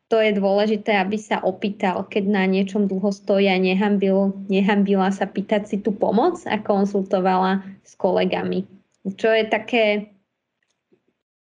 to 0.08 0.16
je 0.24 0.32
dôležité, 0.40 0.96
aby 0.96 1.20
sa 1.20 1.44
opýtal, 1.44 2.08
keď 2.08 2.24
na 2.32 2.44
niečom 2.48 2.88
dlho 2.88 3.12
stojí 3.12 3.44
a 3.52 3.60
nehambil, 3.60 4.32
nehambila 4.48 5.12
sa 5.12 5.28
pýtať 5.28 5.68
si 5.68 5.76
tú 5.84 5.92
pomoc 5.92 6.40
a 6.48 6.56
konsultovala 6.56 7.60
s 7.84 7.92
kolegami. 7.92 8.64
Čo 9.04 9.28
je 9.36 9.44
také 9.44 9.84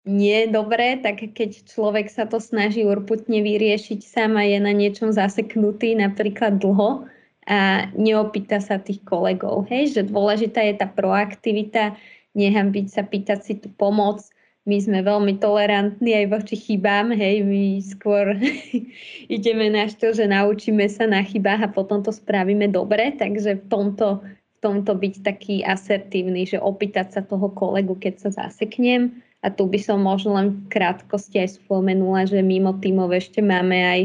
nie 0.07 0.47
dobré, 0.47 1.01
tak 1.03 1.19
keď 1.35 1.67
človek 1.67 2.07
sa 2.07 2.23
to 2.29 2.39
snaží 2.39 2.87
urputne 2.87 3.43
vyriešiť 3.43 3.99
sám 4.05 4.39
a 4.39 4.47
je 4.47 4.59
na 4.63 4.71
niečom 4.71 5.11
zaseknutý 5.11 5.97
napríklad 5.99 6.61
dlho 6.61 7.09
a 7.45 7.91
neopýta 7.93 8.63
sa 8.63 8.79
tých 8.79 9.03
kolegov, 9.05 9.69
hej, 9.69 9.93
že 9.93 10.01
dôležitá 10.07 10.65
je 10.65 10.79
tá 10.81 10.87
proaktivita, 10.89 11.93
nehambiť 12.33 12.85
sa 12.89 13.03
pýtať 13.05 13.39
si 13.45 13.53
tú 13.59 13.69
pomoc, 13.69 14.21
my 14.65 14.77
sme 14.81 15.05
veľmi 15.05 15.37
tolerantní 15.37 16.25
aj 16.25 16.25
voči 16.33 16.57
chybám, 16.57 17.13
hej, 17.13 17.45
my 17.45 17.77
skôr 17.85 18.33
ideme 19.35 19.69
na 19.69 19.85
to, 19.85 20.09
že 20.09 20.25
naučíme 20.25 20.89
sa 20.89 21.05
na 21.05 21.21
chybách 21.21 21.69
a 21.69 21.73
potom 21.73 22.01
to 22.01 22.09
spravíme 22.09 22.65
dobre, 22.73 23.13
takže 23.13 23.61
v 23.61 23.65
tomto, 23.69 24.25
v 24.25 24.57
tomto 24.65 24.97
byť 24.97 25.13
taký 25.21 25.61
asertívny, 25.61 26.49
že 26.49 26.57
opýtať 26.57 27.13
sa 27.13 27.21
toho 27.21 27.53
kolegu, 27.53 27.93
keď 27.93 28.25
sa 28.25 28.29
zaseknem. 28.33 29.21
A 29.45 29.53
tu 29.53 29.69
by 29.69 29.77
som 29.77 30.01
možno 30.01 30.33
len 30.33 30.57
v 30.57 30.73
krátkosti 30.73 31.45
aj 31.45 31.61
spomenula, 31.61 32.25
že 32.25 32.41
mimo 32.41 32.73
tímov 32.81 33.13
ešte 33.13 33.45
máme 33.45 33.77
aj 33.77 34.01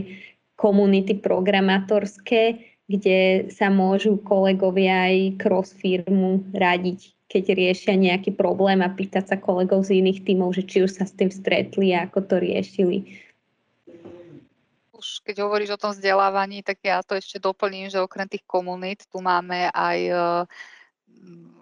komunity 0.61 1.17
programátorské, 1.17 2.61
kde 2.85 3.49
sa 3.49 3.73
môžu 3.73 4.21
kolegovia 4.21 5.09
aj 5.09 5.41
cross 5.41 5.73
firmu 5.73 6.45
radiť 6.53 7.17
keď 7.31 7.45
riešia 7.55 7.95
nejaký 7.95 8.35
problém 8.35 8.83
a 8.83 8.91
pýtať 8.91 9.31
sa 9.31 9.37
kolegov 9.39 9.87
z 9.87 10.03
iných 10.03 10.27
tímov, 10.27 10.51
že 10.51 10.67
či 10.67 10.83
už 10.83 10.99
sa 10.99 11.07
s 11.07 11.15
tým 11.15 11.31
stretli 11.31 11.95
a 11.95 12.11
ako 12.11 12.27
to 12.27 12.37
riešili. 12.43 13.07
Už 14.91 15.23
keď 15.23 15.47
hovoríš 15.47 15.79
o 15.79 15.81
tom 15.81 15.95
vzdelávaní, 15.95 16.67
tak 16.67 16.83
ja 16.83 17.01
to 17.07 17.15
ešte 17.15 17.39
doplním, 17.39 17.87
že 17.87 18.03
okrem 18.03 18.27
tých 18.27 18.43
komunít 18.45 19.07
tu 19.07 19.23
máme 19.23 19.71
aj 19.71 19.99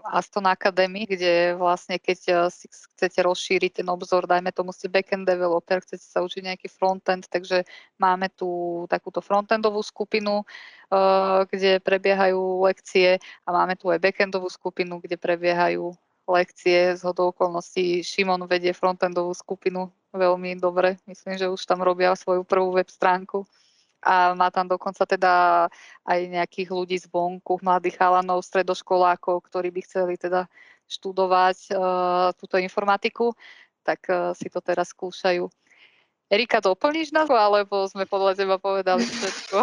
Aston 0.09 0.49
Academy, 0.49 1.05
kde 1.05 1.53
vlastne 1.59 2.01
keď 2.01 2.19
eh, 2.29 2.37
si 2.49 2.67
chcete 2.71 3.21
rozšíriť 3.21 3.83
ten 3.83 3.89
obzor, 3.93 4.25
dajme 4.25 4.55
tomu 4.55 4.73
si 4.73 4.89
backend 4.89 5.29
developer, 5.29 5.85
chcete 5.85 6.05
sa 6.05 6.25
učiť 6.25 6.43
nejaký 6.49 6.69
frontend, 6.73 7.29
takže 7.29 7.69
máme 8.01 8.33
tu 8.33 8.85
takúto 8.89 9.21
frontendovú 9.21 9.85
skupinu, 9.85 10.43
eh, 10.89 11.45
kde 11.51 11.83
prebiehajú 11.85 12.65
lekcie 12.65 13.21
a 13.45 13.49
máme 13.53 13.77
tu 13.77 13.93
aj 13.93 14.01
backendovú 14.01 14.49
skupinu, 14.49 15.03
kde 15.03 15.21
prebiehajú 15.21 15.93
lekcie. 16.29 16.97
Z 16.97 17.03
hodou 17.05 17.33
okolností 17.33 18.05
Šimon 18.05 18.45
vedie 18.49 18.73
frontendovú 18.77 19.33
skupinu 19.33 19.93
veľmi 20.13 20.57
dobre. 20.61 20.97
Myslím, 21.05 21.37
že 21.37 21.53
už 21.53 21.61
tam 21.69 21.85
robia 21.85 22.17
svoju 22.17 22.45
prvú 22.45 22.77
web 22.77 22.89
stránku 22.89 23.45
a 24.03 24.35
má 24.35 24.49
tam 24.55 24.71
dokonca 24.71 25.03
teda 25.05 25.67
aj 26.07 26.19
nejakých 26.31 26.71
ľudí 26.71 26.97
zvonku, 27.03 27.59
mladých 27.63 27.99
chalanov, 27.99 28.47
stredoškolákov, 28.47 29.47
ktorí 29.51 29.75
by 29.75 29.81
chceli 29.83 30.15
teda 30.15 30.47
študovať 30.89 31.59
uh, 31.75 32.33
túto 32.39 32.57
informatiku, 32.57 33.37
tak 33.85 34.07
uh, 34.09 34.33
si 34.33 34.49
to 34.49 34.63
teraz 34.65 34.95
skúšajú. 34.95 35.51
Erika, 36.29 36.61
doplníš 36.61 37.13
nás, 37.13 37.29
alebo 37.33 37.89
sme 37.89 38.05
podľa 38.05 38.37
teba 38.37 38.57
povedali 38.61 39.01
všetko? 39.01 39.59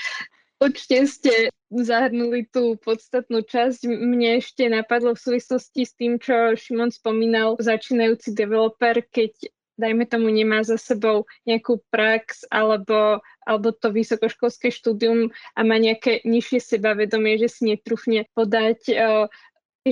Určite 0.64 0.96
ste 1.04 1.34
zahrnuli 1.68 2.48
tú 2.48 2.80
podstatnú 2.80 3.44
časť. 3.44 3.84
Mne 3.90 4.40
ešte 4.40 4.64
napadlo 4.72 5.12
v 5.12 5.20
súvislosti 5.20 5.82
s 5.84 5.92
tým, 5.98 6.16
čo 6.16 6.56
Šimon 6.56 6.88
spomínal, 6.88 7.60
začínajúci 7.60 8.32
developer, 8.32 9.04
keď 9.04 9.52
dajme 9.76 10.04
tomu, 10.08 10.28
nemá 10.32 10.64
za 10.64 10.80
sebou 10.80 11.28
nejakú 11.44 11.80
prax 11.92 12.48
alebo, 12.48 13.20
alebo 13.44 13.72
to 13.72 13.92
vysokoškolské 13.92 14.72
štúdium 14.72 15.30
a 15.54 15.60
má 15.62 15.76
nejaké 15.76 16.24
nižšie 16.24 16.76
sebavedomie, 16.76 17.36
že 17.36 17.48
si 17.52 17.62
netrúfne 17.68 18.28
podať 18.34 18.80
uh, 18.92 19.30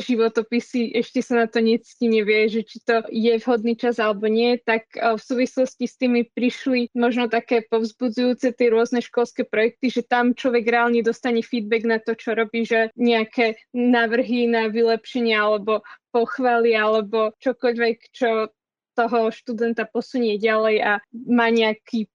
životopisy, 0.00 0.94
ešte 0.94 1.22
sa 1.22 1.44
na 1.44 1.46
to 1.46 1.62
necti 1.62 2.10
nevie, 2.10 2.50
že 2.50 2.66
či 2.66 2.82
to 2.82 3.06
je 3.10 3.38
vhodný 3.38 3.78
čas 3.78 4.02
alebo 4.02 4.26
nie, 4.26 4.58
tak 4.58 4.90
v 4.94 5.20
súvislosti 5.20 5.86
s 5.86 5.94
tými 5.98 6.26
prišli 6.26 6.90
možno 6.98 7.30
také 7.30 7.62
povzbudzujúce 7.66 8.54
tie 8.54 8.68
rôzne 8.70 8.98
školské 9.04 9.46
projekty, 9.46 9.90
že 9.90 10.02
tam 10.06 10.34
človek 10.34 10.66
reálne 10.66 11.04
dostane 11.04 11.42
feedback 11.44 11.84
na 11.86 11.98
to, 12.02 12.18
čo 12.18 12.34
robí, 12.34 12.66
že 12.66 12.90
nejaké 12.98 13.60
návrhy 13.70 14.50
na 14.50 14.66
vylepšenie 14.66 15.34
alebo 15.34 15.86
pochvály 16.10 16.74
alebo 16.74 17.34
čokoľvek, 17.42 17.96
čo 18.14 18.50
toho 18.94 19.34
študenta 19.34 19.84
posunie 19.84 20.38
ďalej 20.38 20.76
a 20.82 20.92
má 21.12 21.50
nejaký 21.50 22.06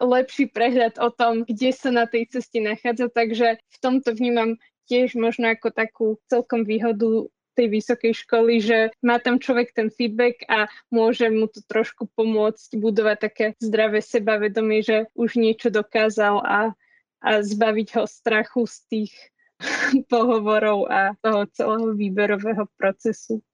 lepší 0.00 0.48
prehľad 0.48 0.96
o 0.96 1.12
tom, 1.12 1.44
kde 1.44 1.76
sa 1.76 1.92
na 1.92 2.08
tej 2.08 2.28
ceste 2.32 2.60
nachádza. 2.60 3.12
Takže 3.12 3.60
v 3.60 3.76
tomto 3.80 4.16
vnímam 4.16 4.56
tiež 4.88 5.14
možno 5.14 5.52
ako 5.52 5.68
takú 5.70 6.06
celkom 6.26 6.64
výhodu 6.64 7.28
tej 7.54 7.66
vysokej 7.68 8.12
školy, 8.24 8.62
že 8.62 8.78
má 9.04 9.20
tam 9.20 9.36
človek 9.36 9.76
ten 9.76 9.92
feedback 9.92 10.40
a 10.48 10.70
môže 10.88 11.28
mu 11.28 11.44
to 11.50 11.60
trošku 11.68 12.08
pomôcť 12.16 12.78
budovať 12.78 13.16
také 13.20 13.46
zdravé 13.60 14.00
sebavedomie, 14.00 14.80
že 14.80 15.10
už 15.12 15.36
niečo 15.36 15.68
dokázal 15.68 16.40
a, 16.40 16.60
a 17.20 17.30
zbaviť 17.44 17.88
ho 18.00 18.04
strachu 18.08 18.64
z 18.64 18.76
tých 18.88 19.12
pohovorov 20.12 20.88
a 20.88 21.12
toho 21.20 21.44
celého 21.52 21.92
výberového 21.92 22.64
procesu. 22.80 23.44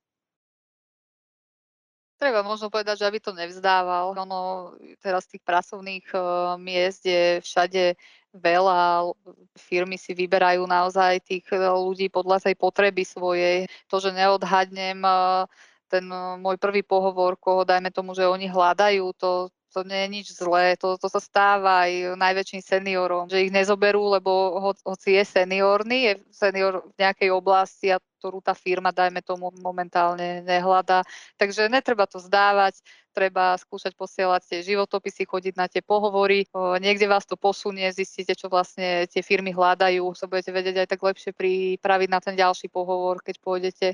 Treba 2.17 2.41
možno 2.41 2.73
povedať, 2.73 3.05
že 3.05 3.09
aby 3.09 3.21
to 3.21 3.37
nevzdával. 3.37 4.17
Ono 4.17 4.73
teraz 5.05 5.29
tých 5.29 5.45
pracovných 5.45 6.09
uh, 6.17 6.57
miest 6.57 7.05
je 7.05 7.45
všade 7.45 7.93
veľa. 8.33 9.13
Firmy 9.57 10.01
si 10.01 10.17
vyberajú 10.17 10.65
naozaj 10.69 11.25
tých 11.25 11.49
e, 11.49 11.57
ľudí 11.57 12.13
podľa 12.13 12.45
tej 12.45 12.55
potreby 12.57 13.01
svojej. 13.01 13.65
To, 13.89 13.97
že 13.97 14.13
neodhadnem 14.13 15.01
uh, 15.01 15.49
ten 15.89 16.05
môj 16.43 16.59
prvý 16.59 16.83
pohovor, 16.83 17.39
koho 17.39 17.63
dajme 17.63 17.89
tomu, 17.95 18.13
že 18.13 18.27
oni 18.27 18.51
hľadajú, 18.51 19.07
to, 19.17 19.49
to 19.71 19.87
nie 19.87 20.05
je 20.05 20.09
nič 20.09 20.27
zlé, 20.35 20.75
to, 20.77 20.99
to 20.99 21.07
sa 21.07 21.23
stáva 21.23 21.87
aj 21.87 22.19
najväčším 22.19 22.63
seniorom, 22.63 23.31
že 23.31 23.47
ich 23.47 23.55
nezoberú, 23.55 24.11
lebo 24.11 24.59
ho, 24.59 24.71
hoci 24.73 25.21
je 25.21 25.25
seniorný, 25.25 25.99
je 26.11 26.15
senior 26.35 26.83
v 26.97 27.07
nejakej 27.07 27.31
oblasti 27.31 27.95
a 27.95 28.03
ktorú 28.27 28.43
tá 28.43 28.59
firma, 28.59 28.91
dajme 28.91 29.23
tomu, 29.23 29.55
momentálne 29.63 30.43
nehľadá. 30.43 31.07
Takže 31.39 31.71
netreba 31.71 32.11
to 32.11 32.19
zdávať, 32.19 32.83
treba 33.15 33.55
skúšať 33.55 33.95
posielať 33.95 34.43
tie 34.51 34.59
životopisy, 34.67 35.31
chodiť 35.31 35.55
na 35.55 35.71
tie 35.71 35.79
pohovory. 35.79 36.51
Niekde 36.83 37.07
vás 37.07 37.23
to 37.23 37.39
posunie, 37.39 37.87
zistíte, 37.95 38.35
čo 38.35 38.51
vlastne 38.51 39.07
tie 39.07 39.23
firmy 39.23 39.55
hľadajú, 39.55 40.03
sa 40.19 40.27
budete 40.27 40.51
vedieť 40.51 40.77
aj 40.83 40.89
tak 40.91 41.07
lepšie 41.07 41.31
pripraviť 41.39 42.09
na 42.11 42.19
ten 42.19 42.35
ďalší 42.35 42.67
pohovor, 42.67 43.23
keď 43.23 43.39
pôjdete. 43.39 43.89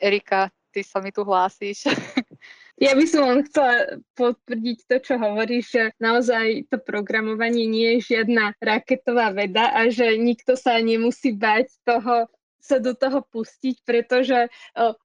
Erika, 0.00 0.48
ty 0.72 0.80
sa 0.80 1.04
mi 1.04 1.12
tu 1.12 1.28
hlásíš. 1.28 1.84
Ja 2.78 2.94
by 2.94 3.04
som 3.10 3.26
len 3.26 3.42
chcela 3.42 3.98
potvrdiť 4.14 4.86
to, 4.86 4.96
čo 5.02 5.14
hovoríš, 5.18 5.66
že 5.66 5.82
naozaj 5.98 6.70
to 6.70 6.78
programovanie 6.78 7.66
nie 7.66 7.98
je 7.98 8.14
žiadna 8.14 8.54
raketová 8.62 9.34
veda 9.34 9.74
a 9.74 9.90
že 9.90 10.14
nikto 10.14 10.54
sa 10.54 10.78
nemusí 10.78 11.34
bať 11.34 11.74
toho, 11.82 12.30
sa 12.58 12.82
do 12.82 12.92
toho 12.92 13.22
pustiť, 13.22 13.86
pretože 13.86 14.50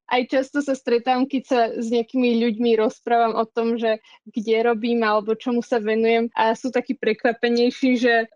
aj 0.09 0.21
často 0.29 0.59
sa 0.59 0.73
stretávam, 0.73 1.29
keď 1.29 1.43
sa 1.45 1.61
s 1.77 1.87
nejakými 1.93 2.41
ľuďmi 2.43 2.75
rozprávam 2.77 3.37
o 3.37 3.45
tom, 3.45 3.77
že 3.77 4.01
kde 4.27 4.65
robím 4.65 5.05
alebo 5.05 5.37
čomu 5.37 5.61
sa 5.61 5.77
venujem 5.77 6.33
a 6.33 6.57
sú 6.57 6.73
takí 6.73 6.97
prekvapenejší, 6.97 7.91
že 7.97 8.27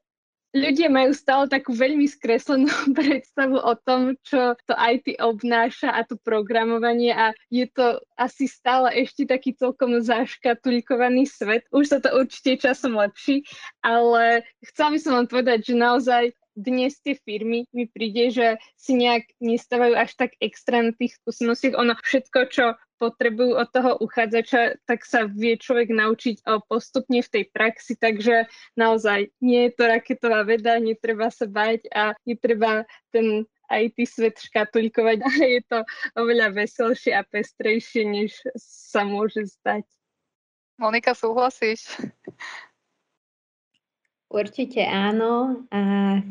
ľudia 0.55 0.87
majú 0.87 1.11
stále 1.11 1.45
takú 1.51 1.75
veľmi 1.75 2.07
skreslenú 2.07 2.69
predstavu 2.97 3.59
o 3.59 3.73
tom, 3.83 4.15
čo 4.23 4.55
to 4.65 4.73
IT 4.73 5.19
obnáša 5.19 5.91
a 5.91 6.01
to 6.07 6.15
programovanie 6.21 7.11
a 7.11 7.35
je 7.51 7.67
to 7.69 7.99
asi 8.15 8.47
stále 8.47 8.89
ešte 8.95 9.27
taký 9.27 9.53
celkom 9.53 9.99
zaškatulkovaný 9.99 11.27
svet. 11.27 11.67
Už 11.69 11.91
sa 11.91 11.99
to 11.99 12.13
určite 12.15 12.63
časom 12.63 12.95
lepší, 12.97 13.43
ale 13.83 14.47
chcela 14.73 14.89
by 14.95 14.99
som 14.99 15.11
vám 15.21 15.27
povedať, 15.27 15.59
že 15.73 15.75
naozaj 15.75 16.23
dnes 16.57 16.97
tie 17.05 17.13
firmy 17.13 17.69
mi 17.69 17.85
príde, 17.85 18.33
že 18.33 18.47
si 18.73 18.97
nejak 18.97 19.29
nestávajú 19.37 19.93
až 19.93 20.17
tak 20.17 20.33
extra 20.41 20.81
na 20.81 20.91
tých 20.97 21.21
skúsenostiach. 21.21 21.77
Ono 21.77 21.93
všetko, 21.93 22.39
čo 22.49 22.65
potrebujú 22.97 23.53
od 23.53 23.69
toho 23.69 24.01
uchádzača, 24.01 24.81
tak 24.89 25.05
sa 25.05 25.29
vie 25.29 25.53
človek 25.53 25.93
naučiť 25.93 26.41
postupne 26.65 27.21
v 27.21 27.29
tej 27.29 27.43
praxi, 27.53 27.93
takže 27.93 28.49
naozaj 28.73 29.29
nie 29.37 29.69
je 29.69 29.71
to 29.77 29.83
raketová 29.85 30.41
veda, 30.41 30.81
netreba 30.81 31.29
sa 31.29 31.45
bať 31.45 31.85
a 31.93 32.17
netreba 32.25 32.89
ten 33.13 33.45
IT 33.69 33.97
svet 34.09 34.41
škatulkovať 34.41 35.17
a 35.29 35.31
je 35.45 35.61
to 35.69 35.79
oveľa 36.17 36.57
veselšie 36.57 37.13
a 37.13 37.21
pestrejšie, 37.21 38.01
než 38.01 38.33
sa 38.57 39.05
môže 39.05 39.45
zdať. 39.61 39.85
Monika, 40.77 41.17
súhlasíš? 41.17 41.89
Určite 44.27 44.83
áno. 44.83 45.63
A 45.71 45.81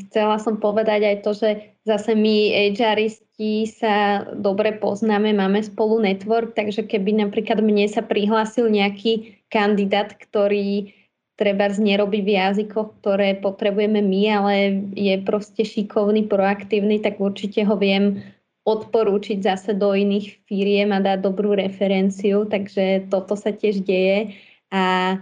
chcela 0.07 0.37
som 0.37 0.61
povedať 0.61 1.01
aj 1.09 1.17
to, 1.25 1.33
že 1.33 1.51
zase 1.89 2.13
my 2.13 2.53
HRisti 2.77 3.65
sa 3.73 4.27
dobre 4.37 4.77
poznáme, 4.77 5.33
máme 5.33 5.65
spolu 5.65 6.05
network, 6.05 6.53
takže 6.53 6.85
keby 6.85 7.25
napríklad 7.25 7.65
mne 7.65 7.89
sa 7.89 8.05
prihlásil 8.05 8.69
nejaký 8.69 9.41
kandidát, 9.49 10.13
ktorý 10.13 10.93
treba 11.41 11.69
nerobí 11.73 12.21
v 12.25 12.37
jazykoch, 12.37 13.01
ktoré 13.01 13.37
potrebujeme 13.41 14.01
my, 14.01 14.23
ale 14.29 14.55
je 14.97 15.17
proste 15.25 15.65
šikovný, 15.65 16.29
proaktívny, 16.29 17.01
tak 17.01 17.21
určite 17.21 17.65
ho 17.65 17.77
viem 17.77 18.25
odporúčiť 18.67 19.41
zase 19.41 19.79
do 19.79 19.95
iných 19.95 20.43
firiem 20.49 20.91
a 20.91 20.99
dať 20.99 21.23
dobrú 21.23 21.55
referenciu, 21.55 22.49
takže 22.51 23.07
toto 23.13 23.39
sa 23.39 23.55
tiež 23.55 23.85
deje 23.87 24.35
a 24.75 25.17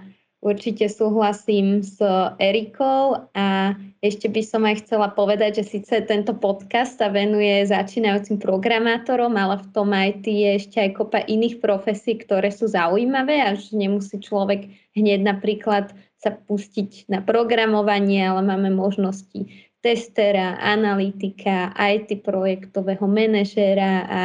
určite 0.44 0.92
súhlasím 0.92 1.80
s 1.80 1.96
Erikou 2.36 3.32
a 3.32 3.72
ešte 4.04 4.28
by 4.28 4.42
som 4.44 4.68
aj 4.68 4.84
chcela 4.84 5.08
povedať, 5.08 5.64
že 5.64 5.80
síce 5.80 6.04
tento 6.04 6.36
podcast 6.36 7.00
sa 7.00 7.08
venuje 7.08 7.64
začínajúcim 7.64 8.36
programátorom, 8.36 9.32
ale 9.32 9.64
v 9.64 9.66
tom 9.72 9.88
IT 9.96 10.28
je 10.28 10.50
ešte 10.60 10.76
aj 10.84 10.90
kopa 11.00 11.24
iných 11.24 11.64
profesí, 11.64 12.20
ktoré 12.20 12.52
sú 12.52 12.68
zaujímavé 12.68 13.40
a 13.40 13.56
že 13.56 13.72
nemusí 13.72 14.20
človek 14.20 14.68
hneď 14.92 15.24
napríklad 15.24 15.96
sa 16.20 16.36
pustiť 16.36 17.08
na 17.08 17.24
programovanie, 17.24 18.20
ale 18.20 18.44
máme 18.44 18.68
možnosti 18.68 19.48
testera, 19.80 20.56
analytika, 20.60 21.72
IT 21.76 22.24
projektového 22.24 23.04
manažéra 23.04 23.92
a 24.08 24.22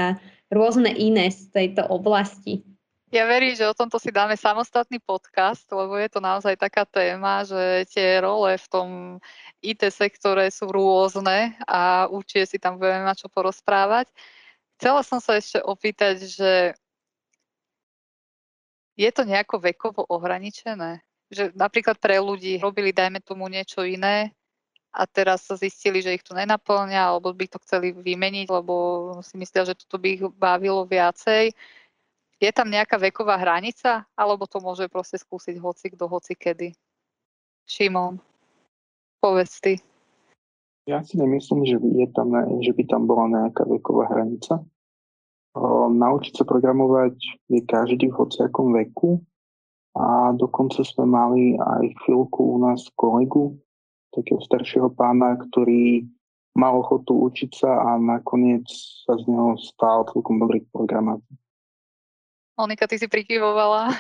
rôzne 0.52 0.92
iné 0.96 1.28
z 1.32 1.52
tejto 1.52 1.84
oblasti. 1.92 2.69
Ja 3.10 3.26
verím, 3.26 3.58
že 3.58 3.66
o 3.66 3.74
tomto 3.74 3.98
si 3.98 4.14
dáme 4.14 4.38
samostatný 4.38 5.02
podcast, 5.02 5.66
lebo 5.74 5.98
je 5.98 6.10
to 6.14 6.22
naozaj 6.22 6.54
taká 6.54 6.86
téma, 6.86 7.42
že 7.42 7.90
tie 7.90 8.22
role 8.22 8.54
v 8.54 8.68
tom 8.70 8.88
IT 9.66 9.82
sektore 9.90 10.46
sú 10.54 10.70
rôzne 10.70 11.58
a 11.66 12.06
určite 12.06 12.46
si 12.46 12.58
tam 12.62 12.78
budeme 12.78 13.10
mať 13.10 13.26
čo 13.26 13.28
porozprávať. 13.34 14.14
Chcela 14.78 15.02
som 15.02 15.18
sa 15.18 15.42
ešte 15.42 15.58
opýtať, 15.58 16.22
že 16.22 16.78
je 18.94 19.10
to 19.10 19.26
nejako 19.26 19.58
vekovo 19.58 20.06
ohraničené? 20.06 21.02
Že 21.34 21.58
napríklad 21.58 21.98
pre 21.98 22.22
ľudí 22.22 22.62
robili, 22.62 22.94
dajme 22.94 23.26
tomu, 23.26 23.50
niečo 23.50 23.82
iné, 23.82 24.38
a 24.90 25.06
teraz 25.06 25.46
sa 25.46 25.54
zistili, 25.54 26.02
že 26.02 26.18
ich 26.18 26.26
to 26.26 26.34
nenaplňa, 26.34 27.14
alebo 27.14 27.30
by 27.30 27.46
to 27.46 27.62
chceli 27.62 27.94
vymeniť, 27.94 28.50
lebo 28.50 28.74
si 29.22 29.38
myslia, 29.38 29.62
že 29.66 29.78
toto 29.78 30.02
by 30.02 30.08
ich 30.18 30.24
bavilo 30.34 30.82
viacej. 30.86 31.54
Je 32.40 32.48
tam 32.56 32.72
nejaká 32.72 32.96
veková 32.96 33.36
hranica, 33.36 34.08
alebo 34.16 34.48
to 34.48 34.64
môže 34.64 34.88
proste 34.88 35.20
skúsiť 35.20 35.60
hoci 35.60 35.92
kto, 35.92 36.08
hoci 36.08 36.40
kedy? 36.40 36.72
Šimon, 37.68 38.24
povedz 39.20 39.60
ty. 39.60 39.84
Ja 40.88 41.04
si 41.04 41.20
nemyslím, 41.20 41.68
že, 41.68 41.78
je 41.78 42.08
tam, 42.16 42.32
že 42.64 42.72
by 42.74 42.84
tam 42.88 43.06
bola 43.06 43.28
nejaká 43.28 43.68
veková 43.68 44.08
hranica. 44.10 44.64
Naučiť 45.92 46.40
sa 46.40 46.48
programovať 46.48 47.20
je 47.52 47.60
každý 47.68 48.08
v 48.08 48.18
hociakom 48.18 48.72
veku 48.72 49.20
a 50.00 50.32
dokonca 50.32 50.80
sme 50.88 51.06
mali 51.06 51.60
aj 51.60 51.94
chvíľku 52.08 52.56
u 52.56 52.58
nás 52.64 52.88
kolegu, 52.96 53.60
takého 54.16 54.40
staršieho 54.40 54.90
pána, 54.96 55.36
ktorý 55.50 56.08
mal 56.56 56.80
ochotu 56.80 57.20
učiť 57.28 57.52
sa 57.52 57.72
a 57.84 57.90
nakoniec 58.00 58.66
sa 59.06 59.20
z 59.20 59.28
neho 59.28 59.60
stal 59.60 60.08
celkom 60.08 60.40
dobrý 60.40 60.64
programátor. 60.72 61.36
Monika, 62.60 62.92
ty 62.92 63.00
si 63.00 63.08
prikyvovala. 63.08 63.96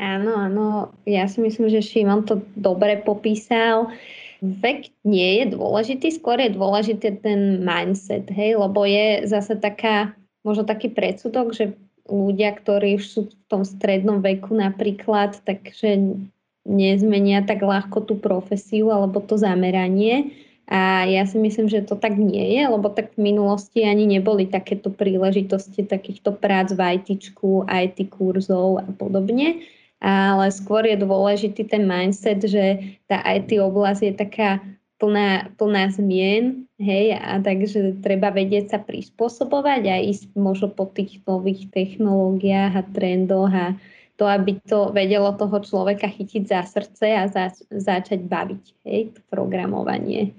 Áno, 0.00 0.32
áno, 0.32 0.96
ja 1.04 1.28
si 1.28 1.44
myslím, 1.44 1.68
že 1.68 1.84
Šimon 1.84 2.24
to 2.24 2.40
dobre 2.56 3.04
popísal. 3.04 3.92
Vek 4.40 4.88
nie 5.04 5.44
je 5.44 5.52
dôležitý, 5.52 6.08
skôr 6.16 6.40
je 6.40 6.56
dôležitý 6.56 7.20
ten 7.20 7.60
mindset, 7.60 8.32
hej, 8.32 8.56
lebo 8.56 8.88
je 8.88 9.28
zase 9.28 9.60
taká, 9.60 10.16
možno 10.40 10.64
taký 10.64 10.88
predsudok, 10.88 11.52
že 11.52 11.76
ľudia, 12.08 12.56
ktorí 12.56 12.96
už 12.96 13.04
sú 13.04 13.20
v 13.28 13.34
tom 13.52 13.62
strednom 13.68 14.24
veku 14.24 14.56
napríklad, 14.56 15.44
takže 15.44 16.16
nezmenia 16.64 17.44
tak 17.44 17.60
ľahko 17.60 18.08
tú 18.08 18.16
profesiu 18.16 18.88
alebo 18.88 19.20
to 19.20 19.36
zameranie. 19.36 20.32
A 20.72 21.04
ja 21.04 21.28
si 21.28 21.36
myslím, 21.36 21.68
že 21.68 21.84
to 21.84 22.00
tak 22.00 22.16
nie 22.16 22.56
je, 22.56 22.64
lebo 22.64 22.88
tak 22.88 23.12
v 23.12 23.28
minulosti 23.28 23.84
ani 23.84 24.08
neboli 24.08 24.48
takéto 24.48 24.88
príležitosti 24.88 25.84
takýchto 25.84 26.32
prác 26.32 26.72
v 26.72 26.96
IT, 26.96 27.36
IT 27.68 27.98
kurzov 28.08 28.80
a 28.80 28.88
podobne. 28.96 29.68
Ale 30.00 30.48
skôr 30.48 30.88
je 30.88 30.96
dôležitý 30.96 31.68
ten 31.68 31.84
mindset, 31.84 32.40
že 32.48 32.96
tá 33.04 33.20
IT 33.20 33.52
oblasť 33.52 34.00
je 34.00 34.12
taká 34.16 34.50
plná, 34.96 35.52
plná 35.60 35.92
zmien, 35.92 36.64
hej, 36.80 37.20
a 37.20 37.36
takže 37.42 38.00
treba 38.00 38.32
vedieť 38.32 38.72
sa 38.72 38.78
prispôsobovať 38.80 39.82
a 39.92 40.00
ísť 40.00 40.32
možno 40.40 40.72
po 40.72 40.88
tých 40.88 41.20
nových 41.28 41.68
technológiách 41.68 42.80
a 42.80 42.88
trendoch 42.96 43.52
a 43.52 43.76
to, 44.16 44.24
aby 44.24 44.62
to 44.62 44.94
vedelo 44.94 45.34
toho 45.34 45.58
človeka 45.60 46.06
chytiť 46.06 46.42
za 46.46 46.64
srdce 46.64 47.06
a 47.12 47.26
za, 47.26 47.50
začať 47.68 48.24
baviť, 48.24 48.64
hej, 48.86 49.00
to 49.12 49.20
programovanie, 49.26 50.32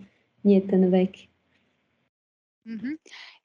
nie 0.44 0.60
ten 0.62 0.92
vek. 0.92 1.28
Mm-hmm. 2.64 2.96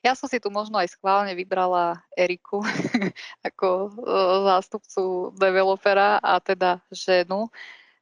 Ja 0.06 0.14
som 0.14 0.30
si 0.30 0.38
tu 0.38 0.46
možno 0.46 0.78
aj 0.78 0.94
schválne 0.94 1.34
vybrala 1.34 1.98
Eriku 2.14 2.62
ako 3.48 3.90
zástupcu 4.46 5.34
developera 5.34 6.22
a 6.22 6.38
teda 6.38 6.78
ženu, 6.94 7.50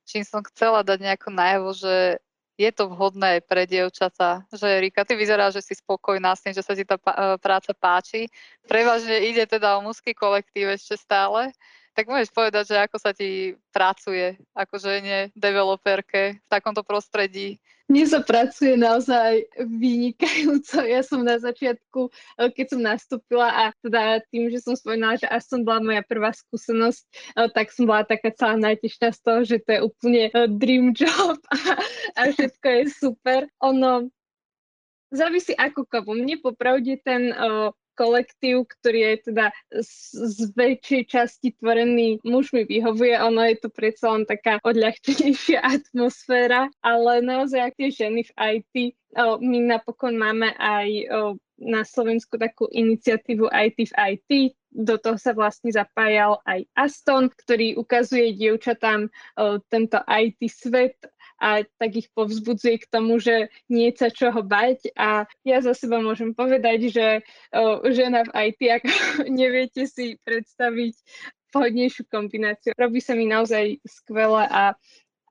čím 0.04 0.20
som 0.20 0.44
chcela 0.44 0.84
dať 0.84 0.98
nejako 1.00 1.28
najavo, 1.32 1.70
že 1.72 2.20
je 2.56 2.70
to 2.72 2.88
vhodné 2.88 3.44
pre 3.44 3.68
dievčata, 3.68 4.48
že 4.48 4.64
Erika, 4.64 5.04
ty 5.04 5.12
vyzerá, 5.12 5.52
že 5.52 5.60
si 5.60 5.76
spokojná 5.76 6.32
s 6.32 6.40
tým, 6.40 6.56
že 6.56 6.64
sa 6.64 6.72
ti 6.72 6.88
tá 6.88 6.96
práca 7.36 7.76
páči. 7.76 8.32
Prevažne 8.64 9.28
ide 9.28 9.44
teda 9.44 9.76
o 9.76 9.84
mužský 9.84 10.16
kolektív 10.16 10.72
ešte 10.72 10.96
stále, 10.96 11.52
tak 11.96 12.12
môžeš 12.12 12.28
povedať, 12.28 12.64
že 12.68 12.76
ako 12.76 12.96
sa 13.00 13.16
ti 13.16 13.56
pracuje 13.72 14.36
ako 14.52 14.76
žene, 14.76 15.32
developerke 15.32 16.36
v 16.36 16.48
takomto 16.52 16.84
prostredí? 16.84 17.56
Mne 17.86 18.02
sa 18.02 18.18
pracuje 18.18 18.74
naozaj 18.74 19.46
vynikajúco. 19.62 20.82
Ja 20.82 21.06
som 21.06 21.22
na 21.22 21.38
začiatku, 21.38 22.10
eh, 22.10 22.50
keď 22.50 22.66
som 22.68 22.80
nastúpila 22.82 23.46
a 23.46 23.64
teda 23.78 24.20
tým, 24.28 24.50
že 24.50 24.58
som 24.58 24.74
spomínala, 24.74 25.16
že 25.16 25.30
som 25.46 25.62
bola 25.62 25.78
moja 25.78 26.02
prvá 26.02 26.34
skúsenosť, 26.34 27.02
eh, 27.06 27.48
tak 27.54 27.70
som 27.70 27.86
bola 27.86 28.02
taká 28.02 28.34
celá 28.34 28.58
najtežšia 28.58 29.08
z 29.14 29.20
toho, 29.22 29.40
že 29.46 29.56
to 29.62 29.70
je 29.70 29.80
úplne 29.86 30.22
eh, 30.34 30.50
dream 30.50 30.90
job 30.98 31.38
a, 31.48 31.56
a 32.18 32.20
všetko 32.34 32.66
je 32.66 32.82
super. 32.90 33.40
Ono 33.62 34.10
závisí 35.14 35.54
ako 35.54 35.86
komu. 35.86 36.18
Mne 36.18 36.42
popravde 36.42 36.98
ten 37.06 37.30
kolektív, 37.96 38.68
ktorý 38.78 39.00
je 39.00 39.14
teda 39.32 39.46
z, 39.80 39.92
z 40.30 40.38
väčšej 40.52 41.02
časti 41.08 41.48
tvorený 41.56 42.20
mužmi 42.22 42.68
vyhovuje. 42.68 43.16
Ono 43.24 43.42
je 43.48 43.56
to 43.56 43.72
predsa 43.72 44.12
len 44.12 44.28
taká 44.28 44.60
odľahčenejšia 44.62 45.64
atmosféra, 45.80 46.68
ale 46.84 47.24
naozaj 47.24 47.74
tie 47.80 47.88
ženy 47.88 48.28
v 48.28 48.32
IT, 48.36 48.74
o, 49.16 49.40
my 49.40 49.58
napokon 49.72 50.20
máme 50.20 50.52
aj 50.60 50.88
o, 50.92 51.00
na 51.56 51.88
Slovensku 51.88 52.36
takú 52.36 52.68
iniciatívu 52.68 53.48
IT 53.48 53.88
v 53.88 53.94
IT, 53.96 54.30
do 54.76 55.00
toho 55.00 55.16
sa 55.16 55.32
vlastne 55.32 55.72
zapájal 55.72 56.36
aj 56.44 56.68
Aston, 56.76 57.32
ktorý 57.32 57.80
ukazuje 57.80 58.36
dievčatám 58.36 59.08
o, 59.08 59.56
tento 59.72 59.96
IT 60.04 60.40
svet 60.52 61.00
a 61.36 61.64
tak 61.78 61.90
ich 61.96 62.08
povzbudzuje 62.12 62.84
k 62.84 62.90
tomu, 62.90 63.20
že 63.20 63.52
nie 63.68 63.92
sa 63.92 64.08
čoho 64.08 64.40
bať 64.40 64.92
a 64.96 65.28
ja 65.44 65.58
za 65.60 65.76
seba 65.76 66.00
môžem 66.00 66.32
povedať, 66.32 66.92
že 66.92 67.06
o, 67.52 67.84
žena 67.92 68.24
v 68.24 68.52
IT, 68.52 68.60
ako 68.80 68.88
neviete 69.40 69.84
si 69.84 70.16
predstaviť 70.24 70.94
vhodnejšiu 71.52 72.04
kombináciu. 72.12 72.76
Robí 72.76 73.00
sa 73.00 73.16
mi 73.16 73.24
naozaj 73.24 73.80
skvelé 73.84 74.44
a 74.48 74.76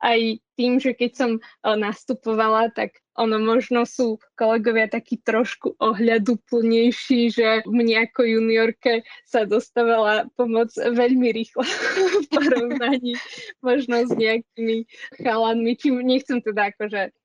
aj 0.01 0.41
tým, 0.58 0.78
že 0.82 0.93
keď 0.93 1.12
som 1.14 1.32
nastupovala, 1.62 2.70
tak 2.74 2.97
ono 3.16 3.39
možno 3.39 3.88
sú 3.88 4.20
kolegovia 4.36 4.91
takí 4.91 5.20
trošku 5.24 5.80
ohľadu 5.80 6.36
plnejší, 6.51 7.32
že 7.32 7.47
mne 7.63 8.07
ako 8.07 8.28
juniorke 8.28 9.07
sa 9.24 9.47
dostávala 9.47 10.28
pomoc 10.36 10.72
veľmi 10.76 11.32
rýchlo 11.32 11.63
v 12.24 12.28
porovnaní 12.28 13.16
možno 13.63 14.03
s 14.03 14.11
nejakými 14.11 14.84
chalanmi, 15.24 15.72
čím 15.80 16.03
nechcem 16.03 16.43
teda 16.43 16.76
akože 16.76 17.16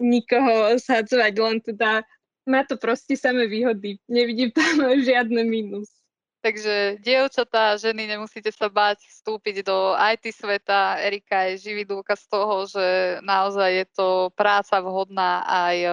nikoho 0.00 0.80
sadzovať, 0.80 1.34
len 1.36 1.58
teda 1.60 2.06
má 2.48 2.64
to 2.64 2.80
proste 2.80 3.14
samé 3.20 3.46
výhody. 3.46 4.00
Nevidím 4.08 4.50
tam 4.50 4.80
žiadne 4.96 5.44
mínus. 5.44 5.99
Takže 6.40 6.96
dievčatá, 7.04 7.76
ženy, 7.76 8.08
nemusíte 8.16 8.48
sa 8.48 8.72
báť 8.72 9.04
vstúpiť 9.04 9.60
do 9.60 9.92
IT 9.92 10.32
sveta. 10.32 10.96
Erika 11.04 11.52
je 11.52 11.68
živý 11.68 11.84
dôkaz 11.84 12.24
toho, 12.32 12.64
že 12.64 13.20
naozaj 13.20 13.84
je 13.84 13.86
to 13.92 14.08
práca 14.32 14.80
vhodná 14.80 15.44
aj 15.44 15.76
e, 15.76 15.90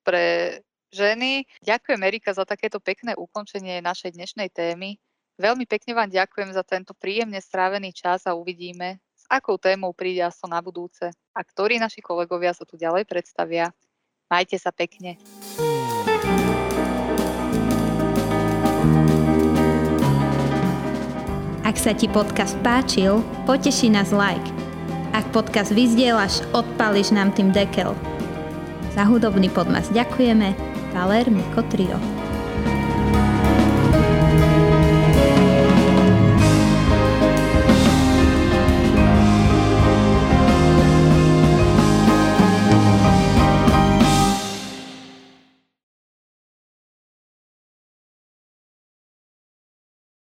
pre 0.00 0.24
ženy. 0.88 1.44
Ďakujem 1.60 2.00
Erika 2.00 2.32
za 2.32 2.48
takéto 2.48 2.80
pekné 2.80 3.12
ukončenie 3.12 3.84
našej 3.84 4.16
dnešnej 4.16 4.48
témy. 4.48 4.96
Veľmi 5.36 5.68
pekne 5.68 5.92
vám 5.92 6.08
ďakujem 6.08 6.56
za 6.56 6.64
tento 6.64 6.96
príjemne 6.96 7.42
strávený 7.42 7.92
čas 7.92 8.24
a 8.24 8.32
uvidíme, 8.32 9.02
s 9.18 9.24
akou 9.28 9.60
témou 9.60 9.92
príde 9.92 10.24
ASO 10.24 10.48
na 10.48 10.64
budúce 10.64 11.12
a 11.12 11.40
ktorí 11.44 11.76
naši 11.76 12.00
kolegovia 12.00 12.56
sa 12.56 12.64
tu 12.64 12.80
ďalej 12.80 13.04
predstavia. 13.04 13.68
Majte 14.32 14.56
sa 14.56 14.72
pekne. 14.72 15.20
Ak 21.74 21.82
sa 21.82 21.90
ti 21.90 22.06
podcast 22.06 22.54
páčil, 22.62 23.18
poteší 23.50 23.90
nás 23.90 24.14
like. 24.14 24.46
Ak 25.10 25.26
podcast 25.34 25.74
vyzdieľaš, 25.74 26.46
odpališ 26.54 27.10
nám 27.10 27.34
tým 27.34 27.50
dekel. 27.50 27.98
Za 28.94 29.02
hudobný 29.02 29.50
podmas 29.50 29.90
ďakujeme 29.90 30.54
Valer 30.94 31.26
Mikotrio. 31.34 31.98